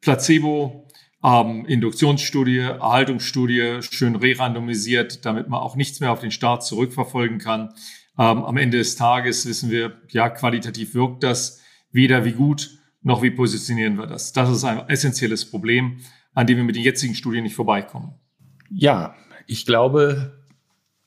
Placebo, 0.00 0.88
ähm, 1.22 1.64
Induktionsstudie, 1.66 2.58
Erhaltungsstudie, 2.58 3.80
schön 3.80 4.16
re-randomisiert, 4.16 5.24
damit 5.24 5.48
man 5.48 5.60
auch 5.60 5.76
nichts 5.76 6.00
mehr 6.00 6.12
auf 6.12 6.20
den 6.20 6.30
Start 6.30 6.64
zurückverfolgen 6.64 7.38
kann. 7.38 7.74
Ähm, 8.18 8.44
am 8.44 8.56
Ende 8.56 8.78
des 8.78 8.96
Tages 8.96 9.46
wissen 9.46 9.70
wir, 9.70 10.00
ja, 10.08 10.30
qualitativ 10.30 10.94
wirkt 10.94 11.22
das 11.22 11.60
weder 11.92 12.24
wie 12.24 12.32
gut 12.32 12.75
noch 13.06 13.22
wie 13.22 13.30
positionieren 13.30 13.98
wir 13.98 14.08
das. 14.08 14.32
Das 14.32 14.50
ist 14.50 14.64
ein 14.64 14.88
essentielles 14.88 15.48
Problem, 15.48 15.98
an 16.34 16.48
dem 16.48 16.56
wir 16.56 16.64
mit 16.64 16.74
den 16.74 16.82
jetzigen 16.82 17.14
Studien 17.14 17.44
nicht 17.44 17.54
vorbeikommen. 17.54 18.14
Ja, 18.68 19.14
ich 19.46 19.64
glaube, 19.64 20.42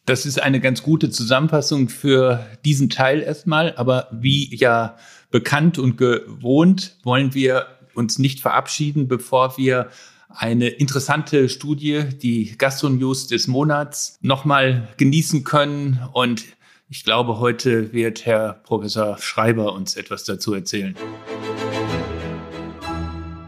das 0.06 0.26
ist 0.26 0.42
eine 0.42 0.62
ganz 0.62 0.82
gute 0.82 1.10
Zusammenfassung 1.10 1.90
für 1.90 2.48
diesen 2.64 2.90
Teil 2.90 3.22
erstmal. 3.22 3.76
Aber 3.76 4.08
wie 4.14 4.56
ja 4.56 4.96
bekannt 5.30 5.78
und 5.78 5.98
gewohnt, 5.98 6.98
wollen 7.04 7.34
wir 7.34 7.68
uns 7.96 8.18
nicht 8.18 8.40
verabschieden, 8.40 9.10
bevor 9.10 9.58
wir 9.58 9.90
eine 10.30 10.70
interessante 10.70 11.50
Studie, 11.50 12.06
die 12.22 12.58
Gastro-News 12.58 13.28
des 13.28 13.48
Monats, 13.48 14.18
nochmal 14.22 14.88
genießen 14.96 15.44
können. 15.44 16.00
Und 16.14 16.46
ich 16.92 17.04
glaube, 17.04 17.40
heute 17.40 17.94
wird 17.94 18.26
Herr 18.26 18.54
Professor 18.64 19.20
Schreiber 19.20 19.74
uns 19.74 19.96
etwas 19.96 20.24
dazu 20.24 20.56
erzählen. 20.56 20.96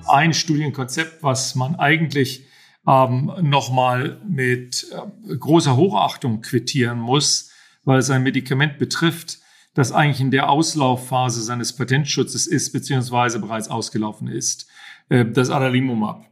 Ein 0.07 0.33
Studienkonzept, 0.35 1.23
was 1.23 1.55
man 1.55 1.75
eigentlich 1.75 2.45
ähm, 2.87 3.31
nochmal 3.41 4.21
mit 4.27 4.85
äh, 4.91 5.35
großer 5.35 5.75
Hochachtung 5.75 6.41
quittieren 6.41 6.99
muss, 6.99 7.51
weil 7.83 7.97
es 7.99 8.11
ein 8.11 8.21
Medikament 8.21 8.77
betrifft, 8.77 9.39
das 9.73 9.91
eigentlich 9.91 10.21
in 10.21 10.31
der 10.31 10.49
Auslaufphase 10.49 11.41
seines 11.41 11.75
Patentschutzes 11.75 12.45
ist, 12.45 12.71
beziehungsweise 12.73 13.39
bereits 13.39 13.69
ausgelaufen 13.69 14.27
ist, 14.27 14.67
äh, 15.09 15.25
das 15.25 15.49
Adalimumab. 15.49 16.30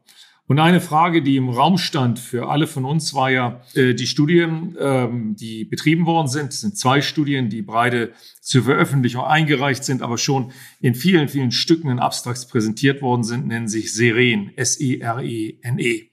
Und 0.50 0.58
eine 0.58 0.82
Frage, 0.82 1.22
die 1.22 1.38
im 1.38 1.50
Raum 1.50 1.78
stand 1.78 2.18
für 2.18 2.50
alle 2.50 2.66
von 2.66 2.84
uns, 2.84 3.14
war 3.14 3.30
ja 3.30 3.62
äh, 3.76 3.93
die 3.93 4.08
Studien, 4.08 4.76
ähm, 4.80 5.36
die 5.36 5.64
betrieben 5.64 6.08
worden 6.08 6.28
sind. 6.28 6.52
Es 6.52 6.62
sind 6.62 6.76
zwei 6.76 7.02
Studien, 7.02 7.52
die 7.52 7.62
beide 7.62 8.14
zur 8.41 8.64
Veröffentlichung 8.64 9.24
eingereicht 9.24 9.84
sind, 9.84 10.02
aber 10.02 10.18
schon 10.18 10.52
in 10.82 10.95
vielen, 10.95 11.28
vielen 11.28 11.52
Stücken 11.52 11.91
in 11.91 12.00
Abstrakts 12.00 12.47
präsentiert 12.47 13.04
worden 13.04 13.24
sind, 13.24 13.45
nennen 13.45 13.68
sich 13.68 13.93
SEREN, 13.93 14.52
S-E-R-E-N-E. 14.56 15.84
-E. 15.84 16.10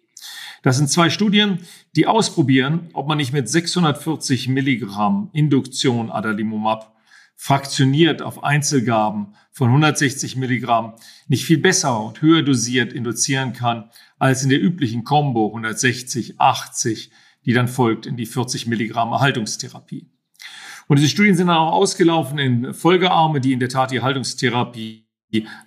Das 0.63 0.77
sind 0.77 0.91
zwei 0.91 1.09
Studien, 1.09 1.61
die 1.95 2.07
ausprobieren, 2.07 2.91
ob 2.93 3.09
man 3.09 3.17
nicht 3.17 3.33
mit 3.33 3.49
640 3.49 4.49
Milligramm 4.49 5.31
Induktion 5.33 6.11
Adalimumab 6.11 6.95
fraktioniert 7.37 8.23
auf 8.23 8.43
Einzelgaben 8.45 9.35
von 9.53 9.69
160 9.69 10.37
Milligramm 10.37 10.95
nicht 11.29 11.45
viel 11.45 11.59
besser 11.59 12.01
und 12.03 12.21
höher 12.23 12.43
dosiert 12.43 12.93
induzieren 12.93 13.53
kann 13.53 13.91
als 14.19 14.43
in 14.43 14.51
der 14.51 14.63
üblichen 14.63 15.05
Combo 15.05 15.47
160, 15.49 16.41
80, 16.41 17.11
die 17.45 17.53
dann 17.53 17.69
folgt 17.69 18.07
in 18.07 18.17
die 18.17 18.27
40 18.27 18.67
Milligramm 18.67 19.13
Erhaltungstherapie. 19.13 20.11
Und 20.89 20.99
diese 20.99 21.09
Studien 21.09 21.37
sind 21.37 21.49
dann 21.49 21.57
auch 21.57 21.73
ausgelaufen 21.73 22.39
in 22.39 22.75
Folgearme, 22.75 23.41
die 23.41 23.53
in 23.53 23.61
der 23.61 23.69
Tat 23.69 23.91
die 23.91 23.97
Erhaltungstherapie 23.97 25.07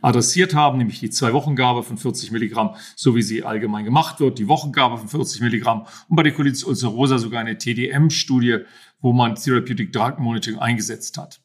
adressiert 0.02 0.56
haben, 0.56 0.78
nämlich 0.78 1.00
die 1.00 1.10
Zwei-Wochen-Gabe 1.10 1.84
von 1.84 1.98
40 1.98 2.32
Milligramm, 2.32 2.76
so 2.96 3.16
wie 3.16 3.22
sie 3.22 3.44
allgemein 3.44 3.86
gemacht 3.86 4.20
wird, 4.20 4.40
die 4.40 4.48
Wochengabe 4.48 4.98
von 4.98 5.08
40 5.08 5.42
Milligramm 5.42 5.86
und 6.08 6.16
bei 6.16 6.24
der 6.24 6.34
Colitis 6.34 6.64
ulcerosa 6.64 7.18
sogar 7.18 7.42
eine 7.42 7.58
TDM-Studie, 7.58 8.60
wo 9.02 9.14
man 9.14 9.36
Therapeutic 9.36 9.92
Drug 9.92 10.20
Monitoring 10.20 10.60
eingesetzt 10.60 11.18
hat. 11.18 11.42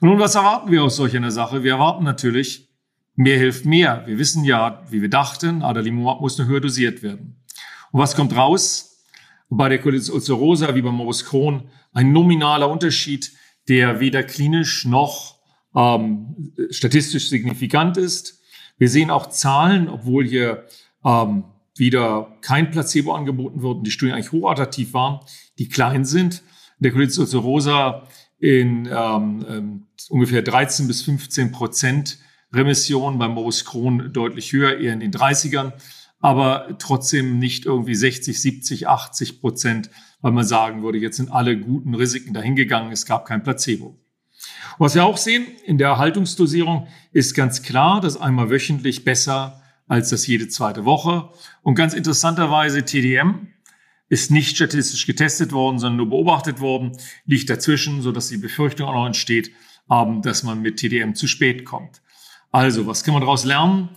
Und 0.00 0.10
nun, 0.10 0.18
was 0.18 0.34
erwarten 0.34 0.70
wir 0.70 0.84
aus 0.84 0.96
solch 0.96 1.16
einer 1.16 1.30
Sache? 1.30 1.62
Wir 1.62 1.72
erwarten 1.72 2.04
natürlich, 2.04 2.67
mehr 3.18 3.36
hilft 3.36 3.64
mehr. 3.64 4.04
Wir 4.06 4.16
wissen 4.18 4.44
ja, 4.44 4.84
wie 4.90 5.02
wir 5.02 5.10
dachten, 5.10 5.62
Adalimumab 5.62 6.20
muss 6.20 6.38
nur 6.38 6.46
höher 6.46 6.60
dosiert 6.60 7.02
werden. 7.02 7.36
Und 7.90 8.00
was 8.00 8.14
kommt 8.14 8.34
raus? 8.36 9.04
Bei 9.50 9.68
der 9.68 9.80
Colitis 9.80 10.08
ulcerosa 10.08 10.74
wie 10.76 10.82
beim 10.82 10.94
Morbus 10.94 11.24
Crohn 11.24 11.68
ein 11.92 12.12
nominaler 12.12 12.70
Unterschied, 12.70 13.32
der 13.66 13.98
weder 13.98 14.22
klinisch 14.22 14.84
noch 14.84 15.40
ähm, 15.74 16.52
statistisch 16.70 17.28
signifikant 17.28 17.96
ist. 17.96 18.40
Wir 18.78 18.88
sehen 18.88 19.10
auch 19.10 19.30
Zahlen, 19.30 19.88
obwohl 19.88 20.24
hier 20.24 20.66
ähm, 21.04 21.42
wieder 21.76 22.36
kein 22.40 22.70
Placebo 22.70 23.14
angeboten 23.14 23.62
wird 23.62 23.78
und 23.78 23.84
die 23.84 23.90
Studien 23.90 24.14
eigentlich 24.14 24.30
hochattraktiv 24.30 24.94
waren, 24.94 25.20
die 25.58 25.68
klein 25.68 26.04
sind. 26.04 26.44
Der 26.78 26.92
Colitis 26.92 27.18
ulcerosa 27.18 28.06
in 28.38 28.86
ähm, 28.86 29.44
ähm 29.48 29.84
ungefähr 30.08 30.42
13 30.42 30.86
bis 30.86 31.02
15 31.02 31.50
Prozent 31.50 32.18
Remission, 32.52 33.18
beim 33.18 33.32
Morbus 33.32 33.64
Crohn 33.64 34.12
deutlich 34.12 34.52
höher, 34.52 34.78
eher 34.78 34.92
in 34.92 35.00
den 35.00 35.12
30ern, 35.12 35.72
aber 36.20 36.76
trotzdem 36.78 37.38
nicht 37.38 37.66
irgendwie 37.66 37.94
60, 37.94 38.40
70, 38.40 38.88
80 38.88 39.40
Prozent, 39.40 39.90
weil 40.20 40.32
man 40.32 40.44
sagen 40.44 40.82
würde, 40.82 40.98
jetzt 40.98 41.16
sind 41.16 41.30
alle 41.30 41.58
guten 41.58 41.94
Risiken 41.94 42.34
dahingegangen, 42.34 42.92
es 42.92 43.06
gab 43.06 43.26
kein 43.26 43.42
Placebo. 43.42 43.98
Was 44.78 44.94
wir 44.94 45.04
auch 45.04 45.16
sehen 45.16 45.46
in 45.64 45.78
der 45.78 45.88
Erhaltungsdosierung 45.88 46.86
ist 47.12 47.34
ganz 47.34 47.62
klar, 47.62 48.00
dass 48.00 48.16
einmal 48.16 48.50
wöchentlich 48.50 49.04
besser 49.04 49.62
als 49.88 50.10
das 50.10 50.26
jede 50.26 50.48
zweite 50.48 50.84
Woche. 50.84 51.30
Und 51.62 51.74
ganz 51.74 51.94
interessanterweise 51.94 52.84
TDM 52.84 53.48
ist 54.08 54.30
nicht 54.30 54.56
statistisch 54.56 55.06
getestet 55.06 55.52
worden, 55.52 55.78
sondern 55.78 55.96
nur 55.96 56.10
beobachtet 56.10 56.60
worden, 56.60 56.96
liegt 57.26 57.50
dazwischen, 57.50 58.02
sodass 58.02 58.28
die 58.28 58.38
Befürchtung 58.38 58.88
auch 58.88 58.94
noch 58.94 59.06
entsteht, 59.06 59.50
ähm, 59.90 60.22
dass 60.22 60.42
man 60.42 60.62
mit 60.62 60.76
TDM 60.78 61.14
zu 61.14 61.26
spät 61.26 61.64
kommt. 61.64 62.00
Also, 62.50 62.86
was 62.86 63.04
kann 63.04 63.14
man 63.14 63.22
daraus 63.22 63.44
lernen? 63.44 63.90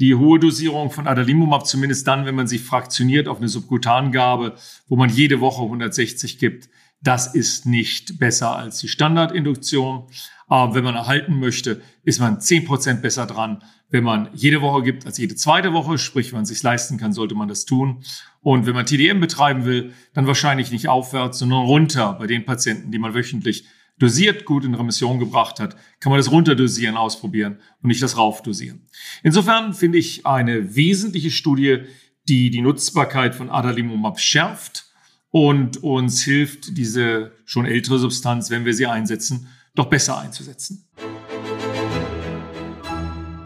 Die 0.00 0.14
hohe 0.14 0.38
Dosierung 0.38 0.90
von 0.90 1.06
Adalimumab, 1.06 1.66
zumindest 1.66 2.06
dann, 2.06 2.26
wenn 2.26 2.34
man 2.34 2.46
sie 2.46 2.58
fraktioniert 2.58 3.28
auf 3.28 3.38
eine 3.38 3.48
Subkutangabe, 3.48 4.56
wo 4.88 4.96
man 4.96 5.08
jede 5.08 5.40
Woche 5.40 5.62
160 5.62 6.38
gibt, 6.38 6.68
das 7.00 7.34
ist 7.34 7.66
nicht 7.66 8.18
besser 8.18 8.56
als 8.56 8.78
die 8.78 8.88
Standardinduktion. 8.88 10.04
Aber 10.46 10.74
wenn 10.74 10.84
man 10.84 10.96
erhalten 10.96 11.38
möchte, 11.38 11.80
ist 12.02 12.18
man 12.18 12.38
10% 12.38 13.00
besser 13.00 13.26
dran. 13.26 13.62
Wenn 13.90 14.04
man 14.04 14.28
jede 14.34 14.60
Woche 14.62 14.82
gibt 14.82 15.06
als 15.06 15.18
jede 15.18 15.36
zweite 15.36 15.72
Woche, 15.72 15.98
sprich, 15.98 16.32
wenn 16.32 16.38
man 16.38 16.42
es 16.42 16.48
sich 16.48 16.62
leisten 16.62 16.98
kann, 16.98 17.12
sollte 17.12 17.34
man 17.34 17.48
das 17.48 17.64
tun. 17.64 18.02
Und 18.40 18.66
wenn 18.66 18.74
man 18.74 18.86
TDM 18.86 19.20
betreiben 19.20 19.64
will, 19.64 19.92
dann 20.12 20.26
wahrscheinlich 20.26 20.70
nicht 20.72 20.88
aufwärts, 20.88 21.38
sondern 21.38 21.64
runter 21.64 22.14
bei 22.18 22.26
den 22.26 22.44
Patienten, 22.44 22.90
die 22.90 22.98
man 22.98 23.14
wöchentlich 23.14 23.64
dosiert 23.98 24.44
gut 24.44 24.64
in 24.64 24.74
Remission 24.74 25.18
gebracht 25.18 25.60
hat, 25.60 25.76
kann 26.00 26.10
man 26.10 26.18
das 26.18 26.30
runterdosieren, 26.30 26.96
ausprobieren 26.96 27.58
und 27.82 27.88
nicht 27.88 28.02
das 28.02 28.16
raufdosieren. 28.16 28.86
Insofern 29.22 29.72
finde 29.74 29.98
ich 29.98 30.26
eine 30.26 30.74
wesentliche 30.74 31.30
Studie, 31.30 31.84
die 32.28 32.50
die 32.50 32.62
Nutzbarkeit 32.62 33.34
von 33.34 33.50
Adalimumab 33.50 34.18
schärft 34.18 34.86
und 35.30 35.82
uns 35.82 36.22
hilft, 36.22 36.76
diese 36.76 37.32
schon 37.44 37.66
ältere 37.66 37.98
Substanz, 37.98 38.50
wenn 38.50 38.64
wir 38.64 38.74
sie 38.74 38.86
einsetzen, 38.86 39.48
doch 39.74 39.86
besser 39.86 40.18
einzusetzen. 40.18 40.86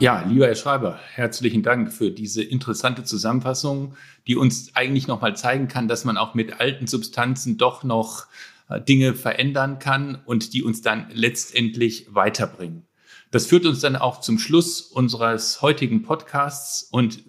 Ja, 0.01 0.22
lieber 0.28 0.46
Herr 0.46 0.55
Schreiber, 0.55 1.01
herzlichen 1.14 1.64
Dank 1.64 1.92
für 1.92 2.12
diese 2.12 2.40
interessante 2.40 3.03
Zusammenfassung, 3.03 3.96
die 4.28 4.36
uns 4.36 4.76
eigentlich 4.76 5.09
nochmal 5.09 5.34
zeigen 5.34 5.66
kann, 5.66 5.88
dass 5.88 6.05
man 6.05 6.16
auch 6.16 6.34
mit 6.34 6.61
alten 6.61 6.86
Substanzen 6.86 7.59
doch 7.59 7.82
noch 7.82 8.28
Dinge 8.76 9.14
verändern 9.14 9.78
kann 9.78 10.22
und 10.26 10.52
die 10.52 10.62
uns 10.62 10.82
dann 10.82 11.06
letztendlich 11.12 12.14
weiterbringen. 12.14 12.86
Das 13.30 13.46
führt 13.46 13.66
uns 13.66 13.80
dann 13.80 13.96
auch 13.96 14.20
zum 14.20 14.38
Schluss 14.38 14.80
unseres 14.80 15.62
heutigen 15.62 16.02
Podcasts 16.02 16.82
und 16.82 17.22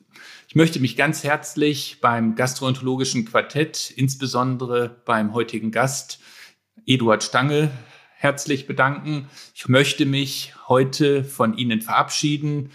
ich 0.47 0.55
möchte 0.55 0.79
mich 0.79 0.95
ganz 0.95 1.23
herzlich 1.23 1.99
beim 2.01 2.35
gastroenterologischen 2.35 3.25
Quartett, 3.25 3.91
insbesondere 3.95 4.89
beim 5.05 5.33
heutigen 5.33 5.69
Gast 5.71 6.19
Eduard 6.87 7.23
Stange, 7.23 7.69
herzlich 8.15 8.65
bedanken. 8.65 9.29
Ich 9.53 9.67
möchte 9.67 10.07
mich 10.07 10.53
heute 10.67 11.23
von 11.23 11.55
Ihnen 11.55 11.81
verabschieden 11.81 12.71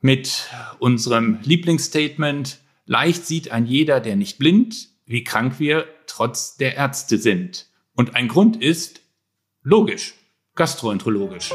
mit 0.00 0.48
unserem 0.78 1.38
Lieblingsstatement. 1.42 2.60
Leicht 2.86 3.26
sieht 3.26 3.50
ein 3.50 3.66
jeder, 3.66 3.98
der 3.98 4.14
nicht 4.14 4.38
blind, 4.38 4.88
wie 5.04 5.24
krank 5.24 5.58
wir 5.58 5.86
trotz 6.06 6.56
der 6.56 6.76
Ärzte 6.76 7.18
sind. 7.18 7.66
Und 7.94 8.16
ein 8.16 8.28
Grund 8.28 8.60
ist 8.60 9.00
logisch, 9.62 10.14
gastroenterologisch. 10.56 11.52